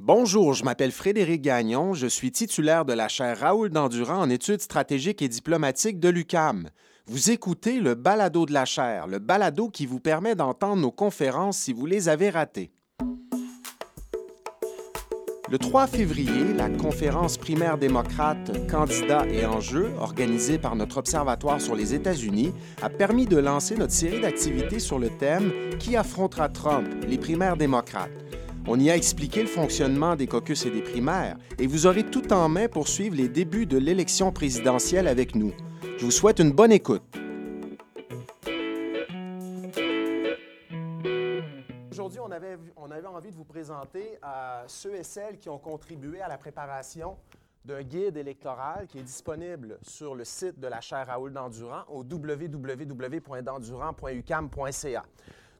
Bonjour, 0.00 0.54
je 0.54 0.62
m'appelle 0.62 0.92
Frédéric 0.92 1.42
Gagnon, 1.42 1.92
je 1.92 2.06
suis 2.06 2.30
titulaire 2.30 2.84
de 2.84 2.92
la 2.92 3.08
chaire 3.08 3.40
Raoul 3.40 3.70
Dandurand 3.70 4.20
en 4.20 4.30
études 4.30 4.60
stratégiques 4.60 5.22
et 5.22 5.28
diplomatiques 5.28 5.98
de 5.98 6.08
l'UCAM. 6.08 6.68
Vous 7.06 7.32
écoutez 7.32 7.80
le 7.80 7.96
balado 7.96 8.46
de 8.46 8.52
la 8.52 8.64
chaire, 8.64 9.08
le 9.08 9.18
balado 9.18 9.70
qui 9.70 9.86
vous 9.86 9.98
permet 9.98 10.36
d'entendre 10.36 10.80
nos 10.80 10.92
conférences 10.92 11.58
si 11.58 11.72
vous 11.72 11.84
les 11.84 12.08
avez 12.08 12.30
ratées. 12.30 12.70
Le 15.50 15.58
3 15.58 15.88
février, 15.88 16.52
la 16.54 16.70
conférence 16.70 17.36
primaire 17.36 17.76
démocrate 17.76 18.68
Candidats 18.70 19.26
et 19.26 19.46
enjeux, 19.46 19.90
organisée 19.98 20.58
par 20.58 20.76
notre 20.76 20.98
Observatoire 20.98 21.60
sur 21.60 21.74
les 21.74 21.94
États-Unis, 21.94 22.52
a 22.82 22.88
permis 22.88 23.26
de 23.26 23.38
lancer 23.38 23.74
notre 23.74 23.94
série 23.94 24.20
d'activités 24.20 24.78
sur 24.78 25.00
le 25.00 25.10
thème 25.10 25.50
Qui 25.80 25.96
affrontera 25.96 26.48
Trump? 26.50 26.86
Les 27.08 27.18
primaires 27.18 27.56
démocrates. 27.56 28.10
On 28.70 28.78
y 28.78 28.90
a 28.90 28.96
expliqué 28.96 29.40
le 29.40 29.48
fonctionnement 29.48 30.14
des 30.14 30.26
caucus 30.26 30.66
et 30.66 30.70
des 30.70 30.82
primaires, 30.82 31.38
et 31.58 31.66
vous 31.66 31.86
aurez 31.86 32.04
tout 32.04 32.34
en 32.34 32.50
main 32.50 32.68
pour 32.68 32.86
suivre 32.86 33.16
les 33.16 33.30
débuts 33.30 33.64
de 33.64 33.78
l'élection 33.78 34.30
présidentielle 34.30 35.08
avec 35.08 35.34
nous. 35.34 35.54
Je 35.96 36.04
vous 36.04 36.10
souhaite 36.10 36.38
une 36.38 36.52
bonne 36.52 36.72
écoute. 36.72 37.00
Aujourd'hui, 41.90 42.20
on 42.20 42.30
avait, 42.30 42.58
envie 43.06 43.30
de 43.30 43.36
vous 43.36 43.46
présenter 43.46 44.18
à 44.20 44.64
ceux 44.66 44.96
et 44.96 45.02
celles 45.02 45.38
qui 45.38 45.48
ont 45.48 45.58
contribué 45.58 46.20
à 46.20 46.28
la 46.28 46.36
préparation 46.36 47.16
d'un 47.64 47.82
guide 47.82 48.18
électoral 48.18 48.86
qui 48.86 48.98
est 48.98 49.02
disponible 49.02 49.78
sur 49.80 50.14
le 50.14 50.24
site 50.24 50.60
de 50.60 50.66
la 50.66 50.82
chaire 50.82 51.06
Raoul 51.06 51.32
d'Endurant 51.32 51.84
au 51.88 52.04
www.d'endurant.ucam.ca. 52.04 55.04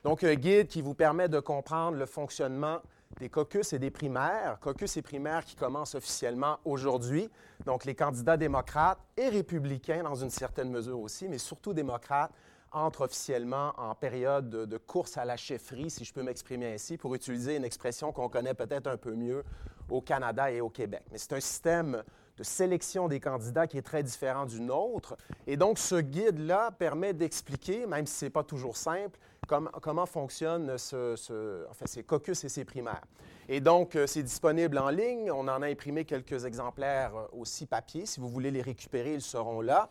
Donc, 0.05 0.23
un 0.25 0.35
guide 0.35 0.69
qui 0.69 0.83
vous 0.83 0.95
permet 0.95 1.31
de 1.31 1.41
comprendre 1.41 1.97
le 1.97 2.07
fonctionnement 2.07 2.81
des 3.19 3.29
caucus 3.29 3.73
et 3.73 3.79
des 3.79 3.91
primaires. 3.91 4.59
Caucus 4.61 4.97
et 4.97 5.03
primaires 5.03 5.45
qui 5.45 5.57
commencent 5.57 5.95
officiellement 5.95 6.59
aujourd'hui. 6.65 7.29
Donc, 7.65 7.85
les 7.85 7.95
candidats 7.95 8.37
démocrates 8.37 8.99
et 9.17 9.29
républicains, 9.29 10.03
dans 10.03 10.15
une 10.15 10.31
certaine 10.31 10.71
mesure 10.71 11.01
aussi, 11.01 11.29
mais 11.29 11.39
surtout 11.39 11.73
démocrates, 11.73 12.33
entrent 12.71 13.03
officiellement 13.03 13.73
en 13.79 13.95
période 13.95 14.51
de, 14.51 14.77
course 14.77 15.17
à 15.17 15.25
la 15.25 15.37
chefferie, 15.37 15.91
si 15.91 16.05
je 16.05 16.13
peux 16.13 16.23
m'exprimer 16.23 16.75
ainsi, 16.75 16.97
pour 16.97 17.15
utiliser 17.15 17.57
une 17.57 17.65
expression 17.65 18.13
qu'on 18.13 18.29
connaît 18.29 18.55
peut-être 18.55 18.87
un 18.87 18.97
peu 18.97 19.15
mieux 19.15 19.43
au 19.89 20.03
Canada 20.03 20.51
et 20.51 20.61
au 20.61 20.69
Québec. 20.69 21.03
Mais 21.11 21.19
c'est 21.19 21.33
un 21.33 21.41
système 21.41 22.03
de 22.37 22.43
sélection 22.45 23.09
des 23.09 23.21
candidats 23.21 23.67
qui 23.67 23.79
est 23.79 23.83
très 23.83 24.03
différent 24.03 24.47
du 24.47 24.61
nôtre. 24.61 25.17
Et 25.47 25.57
donc, 25.57 25.79
ce 25.79 25.97
guide-là 25.97 26.71
permet 26.73 27.13
d'expliquer, 27.13 27.87
même 27.87 28.07
si 28.07 28.15
ce 28.15 28.25
n'est 28.27 28.31
pas 28.31 28.45
toujours 28.45 28.77
simple, 28.77 29.19
comment 29.49 30.07
fonctionnent 30.07 30.79
ce, 30.79 31.15
ces 31.85 32.05
caucus 32.05 32.45
et 32.45 32.49
ces 32.49 32.65
primaires? 32.65 33.03
Et 33.51 33.61
donc, 33.61 33.97
euh, 33.97 34.07
c'est 34.07 34.23
disponible 34.23 34.77
en 34.79 34.91
ligne. 34.91 35.31
On 35.31 35.49
en 35.49 35.63
a 35.63 35.67
imprimé 35.69 36.05
quelques 36.05 36.45
exemplaires 36.45 37.17
euh, 37.17 37.27
aussi 37.33 37.65
papier. 37.65 38.05
Si 38.05 38.21
vous 38.21 38.29
voulez 38.29 38.51
les 38.51 38.61
récupérer, 38.61 39.15
ils 39.15 39.23
seront 39.23 39.63
là. 39.63 39.89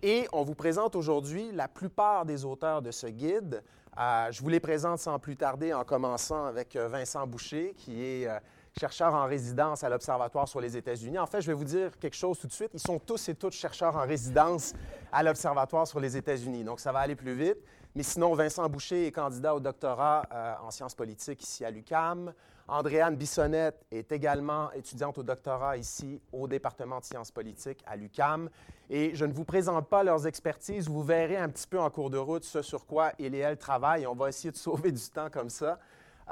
Et 0.00 0.28
on 0.32 0.44
vous 0.44 0.54
présente 0.54 0.94
aujourd'hui 0.94 1.50
la 1.52 1.66
plupart 1.66 2.24
des 2.24 2.44
auteurs 2.44 2.82
de 2.82 2.92
ce 2.92 3.08
guide. 3.08 3.64
Euh, 3.98 4.30
je 4.30 4.40
vous 4.40 4.48
les 4.48 4.60
présente 4.60 5.00
sans 5.00 5.18
plus 5.18 5.36
tarder 5.36 5.74
en 5.74 5.82
commençant 5.82 6.44
avec 6.44 6.76
Vincent 6.76 7.26
Boucher, 7.26 7.74
qui 7.76 8.00
est 8.00 8.28
chercheur 8.78 9.14
en 9.14 9.26
résidence 9.26 9.82
à 9.84 9.88
l'Observatoire 9.88 10.48
sur 10.48 10.60
les 10.60 10.76
États-Unis. 10.76 11.18
En 11.18 11.26
fait, 11.26 11.40
je 11.40 11.46
vais 11.48 11.54
vous 11.54 11.64
dire 11.64 11.98
quelque 11.98 12.16
chose 12.16 12.38
tout 12.38 12.46
de 12.46 12.52
suite. 12.52 12.70
Ils 12.74 12.80
sont 12.80 12.98
tous 12.98 13.28
et 13.28 13.34
toutes 13.34 13.52
chercheurs 13.52 13.96
en 13.96 14.06
résidence 14.06 14.74
à 15.12 15.22
l'Observatoire 15.22 15.86
sur 15.86 16.00
les 16.00 16.16
États-Unis. 16.16 16.64
Donc, 16.64 16.80
ça 16.80 16.92
va 16.92 17.00
aller 17.00 17.16
plus 17.16 17.34
vite. 17.34 17.58
Mais 17.94 18.02
sinon, 18.02 18.34
Vincent 18.34 18.68
Boucher 18.68 19.06
est 19.06 19.12
candidat 19.12 19.54
au 19.54 19.60
doctorat 19.60 20.22
euh, 20.32 20.54
en 20.62 20.70
sciences 20.70 20.94
politiques 20.94 21.42
ici 21.42 21.64
à 21.64 21.70
l'UCAM. 21.70 22.32
Andréane 22.68 23.16
Bissonnette 23.16 23.84
est 23.90 24.12
également 24.12 24.70
étudiante 24.72 25.18
au 25.18 25.24
doctorat 25.24 25.76
ici 25.76 26.20
au 26.32 26.46
département 26.46 27.00
de 27.00 27.04
sciences 27.04 27.32
politiques 27.32 27.82
à 27.84 27.96
l'UCAM. 27.96 28.48
Et 28.88 29.12
je 29.14 29.24
ne 29.24 29.32
vous 29.32 29.44
présente 29.44 29.88
pas 29.88 30.04
leurs 30.04 30.28
expertises. 30.28 30.88
Vous 30.88 31.02
verrez 31.02 31.36
un 31.36 31.48
petit 31.48 31.66
peu 31.66 31.80
en 31.80 31.90
cours 31.90 32.10
de 32.10 32.18
route 32.18 32.44
ce 32.44 32.62
sur 32.62 32.86
quoi 32.86 33.10
il 33.18 33.34
et 33.34 33.38
elle 33.38 33.56
travaillent. 33.56 34.06
On 34.06 34.14
va 34.14 34.28
essayer 34.28 34.52
de 34.52 34.56
sauver 34.56 34.92
du 34.92 35.02
temps 35.10 35.30
comme 35.30 35.50
ça. 35.50 35.80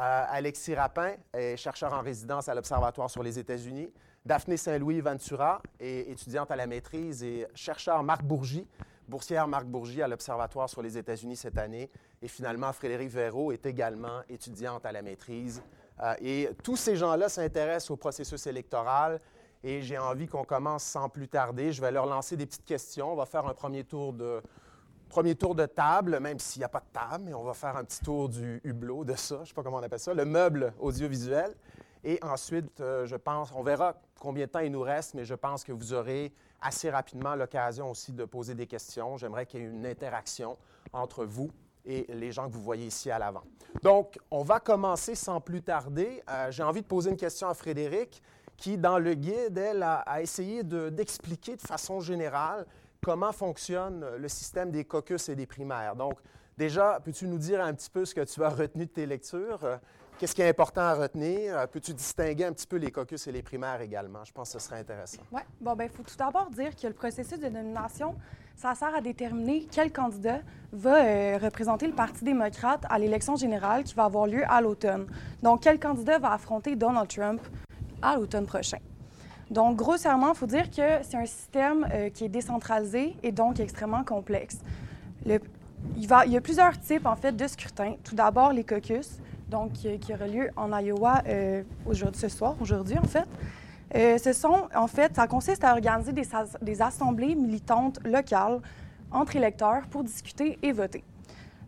Alexis 0.00 0.74
Rapin 0.74 1.14
est 1.32 1.56
chercheur 1.56 1.92
en 1.92 2.00
résidence 2.00 2.48
à 2.48 2.54
l'Observatoire 2.54 3.10
sur 3.10 3.22
les 3.22 3.38
États-Unis. 3.38 3.92
Daphné 4.24 4.56
Saint-Louis 4.56 5.00
Ventura 5.00 5.60
est 5.80 6.10
étudiante 6.10 6.50
à 6.50 6.56
la 6.56 6.66
maîtrise 6.66 7.24
et 7.24 7.46
chercheur 7.54 8.02
Marc 8.04 8.22
Bourgie 8.22 8.66
boursière 9.08 9.48
Marc 9.48 9.66
Bourgie 9.66 10.02
à 10.02 10.08
l'Observatoire 10.08 10.68
sur 10.68 10.82
les 10.82 10.98
États-Unis 10.98 11.36
cette 11.36 11.58
année. 11.58 11.90
Et 12.22 12.28
finalement, 12.28 12.72
Frédéric 12.72 13.10
Véraud 13.10 13.52
est 13.52 13.64
également 13.66 14.20
étudiante 14.28 14.84
à 14.86 14.92
la 14.92 15.02
maîtrise. 15.02 15.62
Euh, 16.00 16.14
et 16.20 16.50
tous 16.62 16.76
ces 16.76 16.96
gens-là 16.96 17.28
s'intéressent 17.28 17.90
au 17.90 17.96
processus 17.96 18.46
électoral. 18.46 19.20
Et 19.64 19.82
j'ai 19.82 19.98
envie 19.98 20.28
qu'on 20.28 20.44
commence 20.44 20.84
sans 20.84 21.08
plus 21.08 21.26
tarder. 21.26 21.72
Je 21.72 21.80
vais 21.80 21.90
leur 21.90 22.06
lancer 22.06 22.36
des 22.36 22.46
petites 22.46 22.64
questions. 22.64 23.12
On 23.12 23.16
va 23.16 23.26
faire 23.26 23.46
un 23.46 23.54
premier 23.54 23.82
tour 23.82 24.12
de, 24.12 24.40
premier 25.08 25.34
tour 25.34 25.54
de 25.54 25.66
table, 25.66 26.20
même 26.20 26.38
s'il 26.38 26.60
n'y 26.60 26.64
a 26.64 26.68
pas 26.68 26.80
de 26.80 26.92
table, 26.92 27.24
mais 27.26 27.34
on 27.34 27.44
va 27.44 27.54
faire 27.54 27.76
un 27.76 27.84
petit 27.84 28.00
tour 28.00 28.28
du 28.28 28.60
hublot, 28.64 29.04
de 29.04 29.14
ça, 29.14 29.36
je 29.36 29.40
ne 29.40 29.46
sais 29.46 29.54
pas 29.54 29.62
comment 29.62 29.78
on 29.78 29.82
appelle 29.82 29.98
ça, 29.98 30.14
le 30.14 30.24
meuble 30.24 30.72
audiovisuel. 30.78 31.54
Et 32.04 32.18
ensuite, 32.22 32.80
euh, 32.80 33.06
je 33.06 33.16
pense, 33.16 33.52
on 33.54 33.62
verra 33.62 33.94
combien 34.20 34.46
de 34.46 34.50
temps 34.50 34.60
il 34.60 34.70
nous 34.70 34.82
reste, 34.82 35.14
mais 35.14 35.24
je 35.24 35.34
pense 35.34 35.64
que 35.64 35.72
vous 35.72 35.92
aurez 35.92 36.32
assez 36.60 36.90
rapidement 36.90 37.34
l'occasion 37.34 37.90
aussi 37.90 38.12
de 38.12 38.24
poser 38.24 38.54
des 38.54 38.66
questions. 38.66 39.16
J'aimerais 39.16 39.46
qu'il 39.46 39.60
y 39.60 39.64
ait 39.64 39.68
une 39.68 39.86
interaction 39.86 40.56
entre 40.92 41.24
vous 41.24 41.50
et 41.84 42.06
les 42.08 42.30
gens 42.30 42.48
que 42.48 42.52
vous 42.52 42.62
voyez 42.62 42.86
ici 42.86 43.10
à 43.10 43.18
l'avant. 43.18 43.42
Donc, 43.82 44.18
on 44.30 44.42
va 44.42 44.60
commencer 44.60 45.14
sans 45.14 45.40
plus 45.40 45.62
tarder. 45.62 46.22
Euh, 46.30 46.50
j'ai 46.50 46.62
envie 46.62 46.82
de 46.82 46.86
poser 46.86 47.10
une 47.10 47.16
question 47.16 47.48
à 47.48 47.54
Frédéric, 47.54 48.22
qui, 48.58 48.76
dans 48.76 48.98
le 48.98 49.14
guide, 49.14 49.56
elle, 49.56 49.82
a, 49.82 50.20
essayé 50.20 50.62
d'expliquer 50.64 51.56
de, 51.56 51.60
façon 51.60 52.00
générale 52.00 52.66
comment 53.02 53.32
fonctionne 53.32 54.04
le 54.16 54.28
système 54.28 54.70
des 54.70 54.84
caucus 54.84 55.28
et 55.28 55.36
des 55.36 55.46
primaires. 55.46 55.96
Donc, 55.96 56.14
déjà, 56.56 57.00
peux-tu 57.04 57.26
nous 57.26 57.38
dire 57.38 57.60
un 57.62 57.72
petit 57.74 57.90
peu 57.90 58.04
ce 58.04 58.14
que 58.14 58.24
tu 58.24 58.42
as 58.42 58.48
retenu 58.48 58.86
de 58.86 58.90
tes 58.90 59.06
lectures? 59.06 59.60
Qu'est-ce 60.18 60.34
qui 60.34 60.42
est 60.42 60.48
important 60.48 60.80
à 60.80 60.94
retenir? 60.94 61.68
Peux-tu 61.68 61.94
distinguer 61.94 62.44
un 62.44 62.52
petit 62.52 62.66
peu 62.66 62.76
les 62.76 62.90
caucus 62.90 63.24
et 63.28 63.32
les 63.32 63.42
primaires 63.42 63.80
également? 63.80 64.24
Je 64.24 64.32
pense 64.32 64.52
que 64.52 64.58
ce 64.58 64.66
serait 64.66 64.80
intéressant. 64.80 65.22
Oui. 65.30 65.40
Bon, 65.60 65.76
bien, 65.76 65.86
il 65.86 65.92
faut 65.92 66.02
tout 66.02 66.16
d'abord 66.16 66.50
dire 66.50 66.74
que 66.74 66.88
le 66.88 66.92
processus 66.92 67.38
de 67.38 67.48
nomination, 67.48 68.16
ça 68.56 68.74
sert 68.74 68.92
à 68.96 69.00
déterminer 69.00 69.68
quel 69.70 69.92
candidat 69.92 70.40
va 70.72 71.04
euh, 71.04 71.38
représenter 71.40 71.86
le 71.86 71.92
Parti 71.92 72.24
démocrate 72.24 72.82
à 72.90 72.98
l'élection 72.98 73.36
générale 73.36 73.84
qui 73.84 73.94
va 73.94 74.06
avoir 74.06 74.26
lieu 74.26 74.42
à 74.48 74.60
l'automne. 74.60 75.06
Donc, 75.40 75.62
quel 75.62 75.78
candidat 75.78 76.18
va 76.18 76.32
affronter 76.32 76.74
Donald 76.74 77.08
Trump 77.08 77.40
à 78.02 78.16
l'automne 78.16 78.46
prochain? 78.46 78.78
Donc, 79.50 79.76
grossièrement, 79.76 80.32
il 80.32 80.36
faut 80.36 80.46
dire 80.46 80.70
que 80.70 81.02
c'est 81.02 81.16
un 81.16 81.26
système 81.26 81.86
euh, 81.92 82.10
qui 82.10 82.24
est 82.24 82.28
décentralisé 82.28 83.16
et 83.22 83.32
donc 83.32 83.60
extrêmement 83.60 84.04
complexe. 84.04 84.58
il, 85.24 85.40
y 85.96 86.36
a 86.36 86.40
plusieurs 86.40 86.78
types, 86.78 87.06
en 87.06 87.16
fait, 87.16 87.32
de 87.32 87.46
scrutins. 87.46 87.94
Tout 88.04 88.14
d'abord, 88.14 88.52
les 88.52 88.64
caucus 88.64 89.18
donc 89.48 89.72
qui, 89.72 90.12
aura 90.12 90.26
lieu 90.26 90.50
en 90.56 90.76
Iowa 90.78 91.22
euh, 91.26 91.62
aujourd'hui, 91.86 92.20
ce 92.20 92.28
soir, 92.28 92.54
aujourd'hui 92.60 92.98
en 92.98 93.06
fait. 93.06 93.26
Euh, 93.94 94.18
ce 94.18 94.32
sont, 94.32 94.68
en 94.74 94.86
fait, 94.86 95.16
ça 95.16 95.26
consiste 95.26 95.64
à 95.64 95.72
organiser 95.72 96.12
des, 96.12 96.82
assemblées 96.82 97.34
militantes 97.34 98.00
locales 98.04 98.60
entre 99.10 99.36
électeurs 99.36 99.86
pour 99.90 100.04
discuter 100.04 100.58
et 100.62 100.72
voter. 100.72 101.02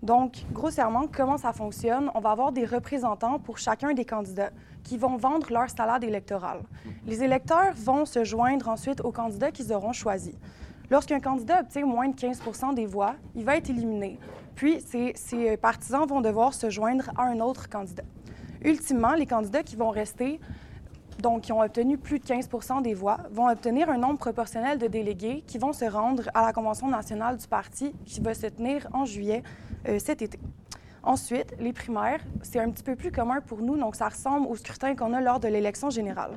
Donc, 0.03 0.45
grossièrement, 0.53 1.07
comment 1.11 1.39
ça 1.39 1.53
fonctionne? 1.53 2.11
On 2.15 2.21
va 2.21 2.31
avoir 2.31 2.53
des 2.53 2.67
représentants 2.67 3.39
pour 3.39 3.57
chacun 3.57 3.95
des 3.95 4.05
candidats 4.05 4.51
qui 4.83 4.99
vont 4.99 5.17
vendre 5.17 5.47
leur 5.51 5.71
salade 5.71 6.05
électorale. 6.05 6.63
Les 7.07 7.23
électeurs 7.23 7.73
vont 7.77 8.05
se 8.05 8.25
joindre 8.25 8.69
ensuite 8.69 9.01
aux 9.01 9.13
candidats 9.13 9.51
qu'ils 9.51 9.73
auront 9.73 9.93
choisis. 9.93 10.35
Lorsqu'un 10.91 11.21
candidat 11.21 11.61
obtient 11.61 11.87
moins 11.87 12.09
de 12.09 12.17
15 12.17 12.41
des 12.75 12.87
voix, 12.87 13.15
il 13.37 13.45
va 13.45 13.57
être 13.57 13.71
éliminé. 13.71 14.19
Puis, 14.57 14.81
ces, 14.81 15.57
partisans 15.57 16.05
vont 16.07 16.21
devoir 16.21 16.53
se 16.53 16.69
joindre 16.69 17.11
à 17.17 17.23
un 17.23 17.39
autre 17.41 17.69
candidat. 17.69 18.03
Ultimement, 18.63 19.15
les 19.15 19.25
candidats 19.25 19.63
qui 19.63 19.77
vont 19.77 19.91
rester, 19.91 20.41
donc 21.21 21.43
qui 21.43 21.53
ont 21.53 21.61
obtenu 21.61 21.97
plus 21.97 22.19
de 22.19 22.25
15 22.25 22.49
des 22.83 22.95
voix, 22.95 23.19
vont 23.31 23.49
obtenir 23.49 23.89
un 23.89 23.99
nombre 23.99 24.19
proportionnel 24.19 24.79
de 24.79 24.89
délégués 24.89 25.45
qui 25.47 25.59
vont 25.59 25.73
se 25.73 25.85
rendre 25.85 26.25
à 26.35 26.45
la 26.45 26.53
Convention 26.53 26.89
nationale 26.89 27.37
du 27.37 27.47
parti 27.47 27.93
qui 28.05 28.21
va 28.21 28.35
se 28.35 28.49
tenir 28.49 28.89
en 28.93 29.05
juillet 29.05 29.45
euh, 29.89 29.99
cet 29.99 30.23
été. 30.23 30.39
Ensuite, 31.03 31.55
les 31.59 31.73
primaires, 31.73 32.21
c'est 32.43 32.61
un 32.61 32.71
petit 32.71 32.83
peu 32.83 32.95
plus 32.95 33.11
commun 33.11 33.41
pour 33.41 33.63
nous, 33.63 33.77
donc 33.77 33.97
ça 33.97 34.09
ressemble 34.09 34.47
au 34.47 34.57
scrutin 34.57 34.95
qu'on 34.95 35.13
a 35.15 35.21
lors 35.21 35.41
de 35.41 35.49
l'élection 35.49 35.89
générale. 35.89 36.33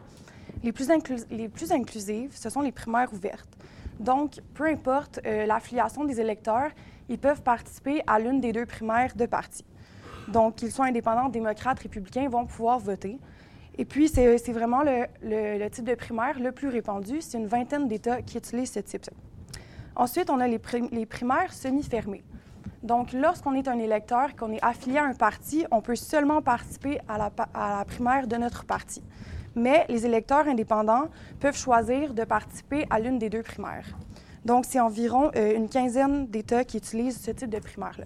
Les 0.63 0.71
plus, 0.71 0.89
inclusives, 0.89 2.35
ce 2.35 2.49
sont 2.49 2.61
les 2.61 2.71
primaires 2.71 3.11
ouvertes. 3.11 3.49
Donc, 3.99 4.39
peu 4.53 4.65
importe 4.65 5.19
euh, 5.25 5.45
l'affiliation 5.45 6.05
des 6.05 6.21
électeurs, 6.21 6.71
ils 7.09 7.19
peuvent 7.19 7.41
participer 7.41 8.01
à 8.07 8.19
l'une 8.19 8.39
des 8.39 8.53
deux 8.53 8.65
primaires 8.65 9.13
de 9.15 9.25
parti. 9.25 9.65
Donc, 10.29 10.55
qu'ils 10.55 10.71
soient 10.71 10.85
indépendants, 10.85 11.27
démocrates, 11.27 11.79
républicains, 11.79 12.29
vont 12.29 12.45
pouvoir 12.45 12.79
voter. 12.79 13.19
Et 13.77 13.85
puis, 13.85 14.07
c'est 14.07 14.51
vraiment 14.51 14.83
le, 14.83 15.67
type 15.69 15.85
de 15.85 15.95
primaire 15.95 16.39
le 16.39 16.51
plus 16.51 16.69
répandu. 16.69 17.21
C'est 17.21 17.37
une 17.37 17.47
vingtaine 17.47 17.87
d'États 17.87 18.21
qui 18.21 18.37
utilisent 18.37 18.71
ce 18.71 18.79
type. 18.79 19.09
Ensuite, 19.95 20.29
on 20.29 20.39
a 20.39 20.47
les, 20.47 20.59
primaires 20.59 21.51
semi-fermées. 21.53 22.23
Donc, 22.83 23.13
lorsqu'on 23.13 23.53
est 23.53 23.67
un 23.67 23.79
électeur 23.79 24.35
qu'on 24.35 24.51
est 24.51 24.63
affilié 24.63 24.97
à 24.97 25.05
un 25.05 25.13
parti, 25.13 25.65
on 25.71 25.81
peut 25.81 25.95
seulement 25.95 26.41
participer 26.41 26.99
à 27.07 27.17
la, 27.17 27.31
à 27.53 27.77
la 27.77 27.85
primaire 27.85 28.27
de 28.27 28.35
notre 28.35 28.65
parti. 28.65 29.03
mais 29.55 29.85
les 29.87 30.05
électeurs 30.05 30.47
indépendants 30.47 31.09
peuvent 31.39 31.55
choisir 31.55 32.13
de 32.13 32.23
participer 32.23 32.85
à 32.89 32.99
l'une 32.99 33.19
des 33.19 33.29
deux 33.29 33.43
primaires. 33.43 33.85
Donc, 34.45 34.65
c'est 34.67 34.79
environ 34.79 35.31
euh, 35.35 35.55
une 35.55 35.69
quinzaine 35.69 36.27
d'États 36.27 36.65
qui 36.65 36.77
utilisent 36.77 37.21
ce 37.21 37.31
type 37.31 37.49
de 37.49 37.59
primaire-là. 37.59 38.05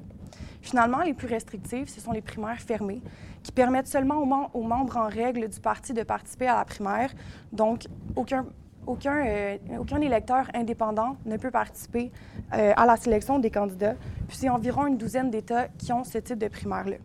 Finalement, 0.62 1.02
les 1.02 1.14
plus 1.14 1.28
restrictives, 1.28 1.90
ce 1.90 2.02
sont 2.02 2.12
les 2.12 2.22
primaires 2.22 2.60
fermées, 2.60 3.02
qui 3.42 3.52
permettent 3.52 3.88
seulement 3.88 4.50
aux, 4.54 4.64
membres 4.64 4.98
en 4.98 5.08
règle 5.08 5.48
du 5.48 5.60
parti 5.60 5.94
de 5.94 6.04
participer 6.04 6.48
à 6.48 6.56
la 6.56 6.66
primaire. 6.66 7.12
Donc, 7.54 7.86
aucun, 8.16 8.46
aucun, 8.88 9.26
euh, 9.26 9.58
aucun 9.80 10.02
électeur 10.02 10.48
indépendant 10.54 11.18
ne 11.26 11.38
peut 11.38 11.52
participer 11.52 12.12
euh, 12.54 12.74
à 12.76 12.86
la 12.86 12.96
sélection 12.96 13.40
des 13.40 13.52
candidats. 13.52 13.96
Puis 14.28 14.38
c'est 14.38 14.50
environ 14.50 14.88
une 14.88 14.98
douzaine 14.98 15.30
d'États 15.30 15.68
qui 15.78 15.94
ont 15.94 16.04
ce 16.04 16.18
type 16.18 16.40
de 16.40 16.48
primaire-là. 16.48 16.98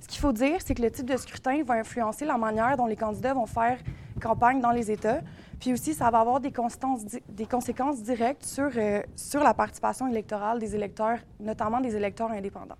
Ce 0.00 0.08
qu'il 0.08 0.20
faut 0.20 0.32
dire, 0.32 0.56
c'est 0.64 0.74
que 0.74 0.82
le 0.82 0.90
type 0.90 1.06
de 1.06 1.16
scrutin 1.16 1.62
va 1.64 1.74
influencer 1.74 2.24
la 2.24 2.36
manière 2.36 2.76
dont 2.76 2.86
les 2.86 2.96
candidats 2.96 3.34
vont 3.34 3.46
faire 3.46 3.78
campagne 4.22 4.60
dans 4.60 4.70
les 4.70 4.90
États. 4.90 5.20
Puis 5.60 5.72
aussi, 5.72 5.94
ça 5.94 6.10
va 6.10 6.20
avoir 6.20 6.40
des, 6.40 6.52
conséquences 6.52 8.02
directes 8.02 8.58
euh, 8.58 9.02
sur 9.14 9.42
la 9.42 9.54
participation 9.54 10.08
électorale 10.08 10.58
des 10.58 10.74
électeurs, 10.74 11.18
notamment 11.38 11.80
des 11.80 11.94
électeurs 11.94 12.30
indépendants. 12.30 12.78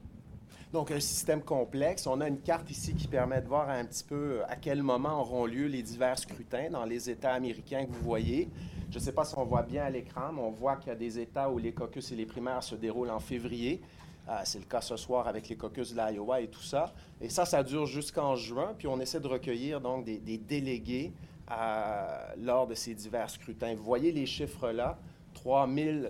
Donc, 0.73 0.91
un 0.91 1.01
système 1.01 1.43
complexe. 1.43 2.07
On 2.07 2.23
a 2.23 2.29
une 2.29 2.41
carte 2.41 2.71
ici 2.71 2.95
qui 2.95 3.07
permet 3.07 3.43
de 3.43 3.47
voir 3.47 3.69
un 3.69 3.85
petit 3.85 4.05
peu 4.05 4.41
à 4.49 4.57
quel 4.57 4.83
moment 4.83 5.21
auront 5.21 5.45
lieu 5.45 5.67
les 5.67 5.83
divers 5.83 6.19
scrutins 6.19 6.71
dans 6.71 6.87
les 6.87 7.11
États 7.11 7.35
américains 7.35 7.85
que 7.85 7.93
vous 7.93 8.03
voyez. 8.03 8.49
Je 8.91 8.99
ne 8.99 9.03
sais 9.03 9.13
pas 9.13 9.27
si 9.27 9.35
on 9.37 9.45
voit 9.45 9.63
bien 9.63 9.85
à 9.85 9.91
l'écran, 9.91 10.33
mais 10.33 10.41
on 10.41 10.51
voit 10.51 10.77
qu'il 10.77 10.89
y 10.89 10.93
a 10.93 10.97
des 10.97 11.19
États 11.19 11.51
où 11.51 11.59
les 11.59 11.73
caucus 11.73 12.11
et 12.13 12.17
les 12.17 12.25
primaires 12.25 12.63
se 12.63 12.75
déroulent 12.75 13.11
en 13.11 13.21
février. 13.21 13.83
Euh, 14.31 14.41
c'est 14.45 14.61
le 14.61 14.65
cas 14.65 14.81
ce 14.81 14.97
soir 14.97 15.29
avec 15.29 15.49
les 15.51 15.57
caucus 15.57 15.93
de 15.93 16.01
l'Iowa 16.01 16.41
et 16.41 16.49
tout 16.49 16.63
ça. 16.63 16.95
Et 17.21 17.29
ça, 17.29 17.45
ça 17.45 17.63
dure 17.63 17.85
jusqu'en 17.85 18.35
juin. 18.35 18.75
Puis 18.79 18.89
on 18.89 18.99
essaie 18.99 19.21
de 19.21 19.29
recueillir 19.29 19.79
donc 19.79 20.07
des, 20.07 20.39
délégués 20.39 21.13
euh, 21.51 22.19
lors 22.39 22.67
de 22.67 22.75
ces 22.75 22.95
divers 22.95 23.29
scrutins. 23.29 23.75
Vous 23.75 23.85
voyez 23.85 24.11
les 24.11 24.25
chiffres 24.25 24.71
là 24.71 24.99
3 25.35 25.67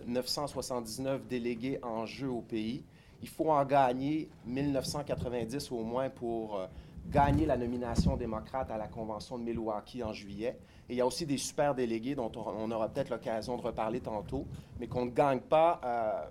979 0.06 1.26
délégués 1.26 1.80
en 1.82 2.06
jeu 2.06 2.28
au 2.28 2.42
pays. 2.42 2.84
Il 3.22 3.28
faut 3.28 3.50
en 3.50 3.64
gagner 3.64 4.28
1990 4.46 5.70
au 5.72 5.82
moins 5.82 6.10
pour 6.10 6.56
euh, 6.56 6.66
gagner 7.08 7.46
la 7.46 7.56
nomination 7.56 8.16
démocrate 8.16 8.70
à 8.70 8.76
la 8.76 8.88
Convention 8.88 9.38
de 9.38 9.44
Milwaukee 9.44 10.02
en 10.02 10.12
juillet. 10.12 10.58
Et 10.88 10.94
il 10.94 10.96
y 10.96 11.00
a 11.00 11.06
aussi 11.06 11.24
des 11.24 11.38
super 11.38 11.74
délégués 11.74 12.14
dont 12.14 12.32
on, 12.34 12.70
aura 12.70 12.88
peut-être 12.88 13.10
l'occasion 13.10 13.56
de 13.56 13.62
reparler 13.62 14.00
tantôt, 14.00 14.46
mais 14.80 14.86
qu'on 14.88 15.06
ne 15.06 15.10
gagne 15.10 15.40
pas 15.40 15.80
euh, 15.84 16.24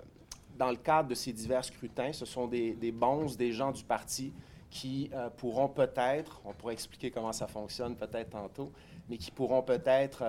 dans 0.57 0.69
le 0.69 0.75
cadre 0.75 1.09
de 1.09 1.15
ces 1.15 1.31
divers 1.31 1.63
scrutins. 1.63 2.11
Ce 2.11 2.25
sont 2.25 2.47
des, 2.47 2.73
des 2.73 2.93
des 3.37 3.51
gens 3.51 3.71
du 3.71 3.83
parti 3.83 4.33
qui 4.69 5.09
euh, 5.13 5.29
pourront 5.29 5.67
peut-être, 5.67 6.41
on 6.45 6.53
pourrait 6.53 6.73
expliquer 6.73 7.11
comment 7.11 7.33
ça 7.33 7.47
fonctionne 7.47 7.95
peut-être 7.95 8.29
tantôt, 8.29 8.71
mais 9.09 9.17
qui 9.17 9.31
pourront 9.31 9.61
peut-être 9.61 10.23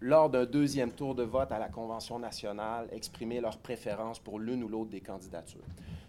lors 0.00 0.28
d'un 0.28 0.44
deuxième 0.44 0.92
tour 0.92 1.14
de 1.14 1.22
vote 1.22 1.50
à 1.52 1.58
la 1.58 1.68
Convention 1.68 2.18
nationale, 2.18 2.88
exprimer 2.92 3.40
leur 3.40 3.58
préférence 3.58 4.18
pour 4.18 4.38
l'une 4.38 4.62
ou 4.62 4.68
l'autre 4.68 4.90
des 4.90 5.00
candidatures. 5.00 5.64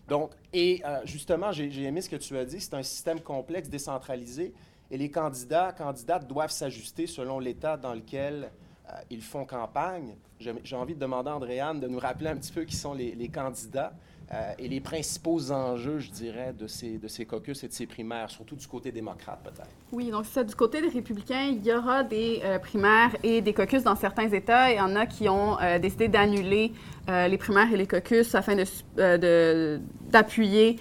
Donc, 0.07 0.31
et 0.53 0.81
euh, 0.85 0.99
justement, 1.05 1.51
j'ai 1.51 1.83
aimé 1.83 2.01
ce 2.01 2.09
que 2.09 2.15
tu 2.15 2.37
as 2.37 2.45
dit, 2.45 2.59
c'est 2.59 2.73
un 2.73 2.83
système 2.83 3.19
complexe, 3.21 3.69
décentralisé, 3.69 4.53
et 4.91 4.97
les 4.97 5.09
candidats, 5.09 5.73
candidates 5.73 6.27
doivent 6.27 6.51
s'ajuster 6.51 7.07
selon 7.07 7.39
l'État 7.39 7.77
dans 7.77 7.93
lequel 7.93 8.51
euh, 8.89 8.93
ils 9.09 9.23
font 9.23 9.45
campagne. 9.45 10.15
J'ai 10.39 10.75
envie 10.75 10.93
de 10.93 10.99
demander 10.99 11.29
à 11.29 11.35
Andréane 11.37 11.79
de 11.79 11.87
nous 11.87 11.97
rappeler 11.97 12.27
un 12.27 12.35
petit 12.35 12.51
peu 12.51 12.65
qui 12.65 12.75
sont 12.75 12.93
les 12.93 13.29
candidats. 13.29 13.93
Euh, 14.33 14.53
et 14.57 14.67
les 14.67 14.79
principaux 14.79 15.51
enjeux, 15.51 15.99
je 15.99 16.09
dirais, 16.09 16.53
de 16.57 16.65
ces, 16.65 16.97
de 16.97 17.07
ces 17.07 17.25
caucus 17.25 17.63
et 17.63 17.67
de 17.67 17.73
ces 17.73 17.85
primaires, 17.85 18.31
surtout 18.31 18.55
du 18.55 18.65
côté 18.65 18.91
démocrate 18.91 19.39
peut-être. 19.43 19.69
Oui, 19.91 20.09
donc 20.09 20.25
ça, 20.25 20.43
du 20.43 20.55
côté 20.55 20.81
des 20.81 20.87
républicains, 20.87 21.51
il 21.51 21.63
y 21.63 21.71
aura 21.71 22.03
des 22.03 22.41
euh, 22.43 22.57
primaires 22.57 23.15
et 23.21 23.41
des 23.41 23.53
caucus 23.53 23.83
dans 23.83 23.95
certains 23.95 24.29
États. 24.29 24.71
Il 24.71 24.77
y 24.77 24.81
en 24.81 24.95
a 24.95 25.05
qui 25.05 25.29
ont 25.29 25.59
euh, 25.61 25.77
décidé 25.77 26.07
d'annuler 26.07 26.71
les 27.07 27.37
primaires 27.37 27.71
et 27.71 27.77
les 27.77 27.85
caucus 27.85 28.33
afin 28.33 28.55
de, 28.55 29.79
d'appuyer 30.09 30.79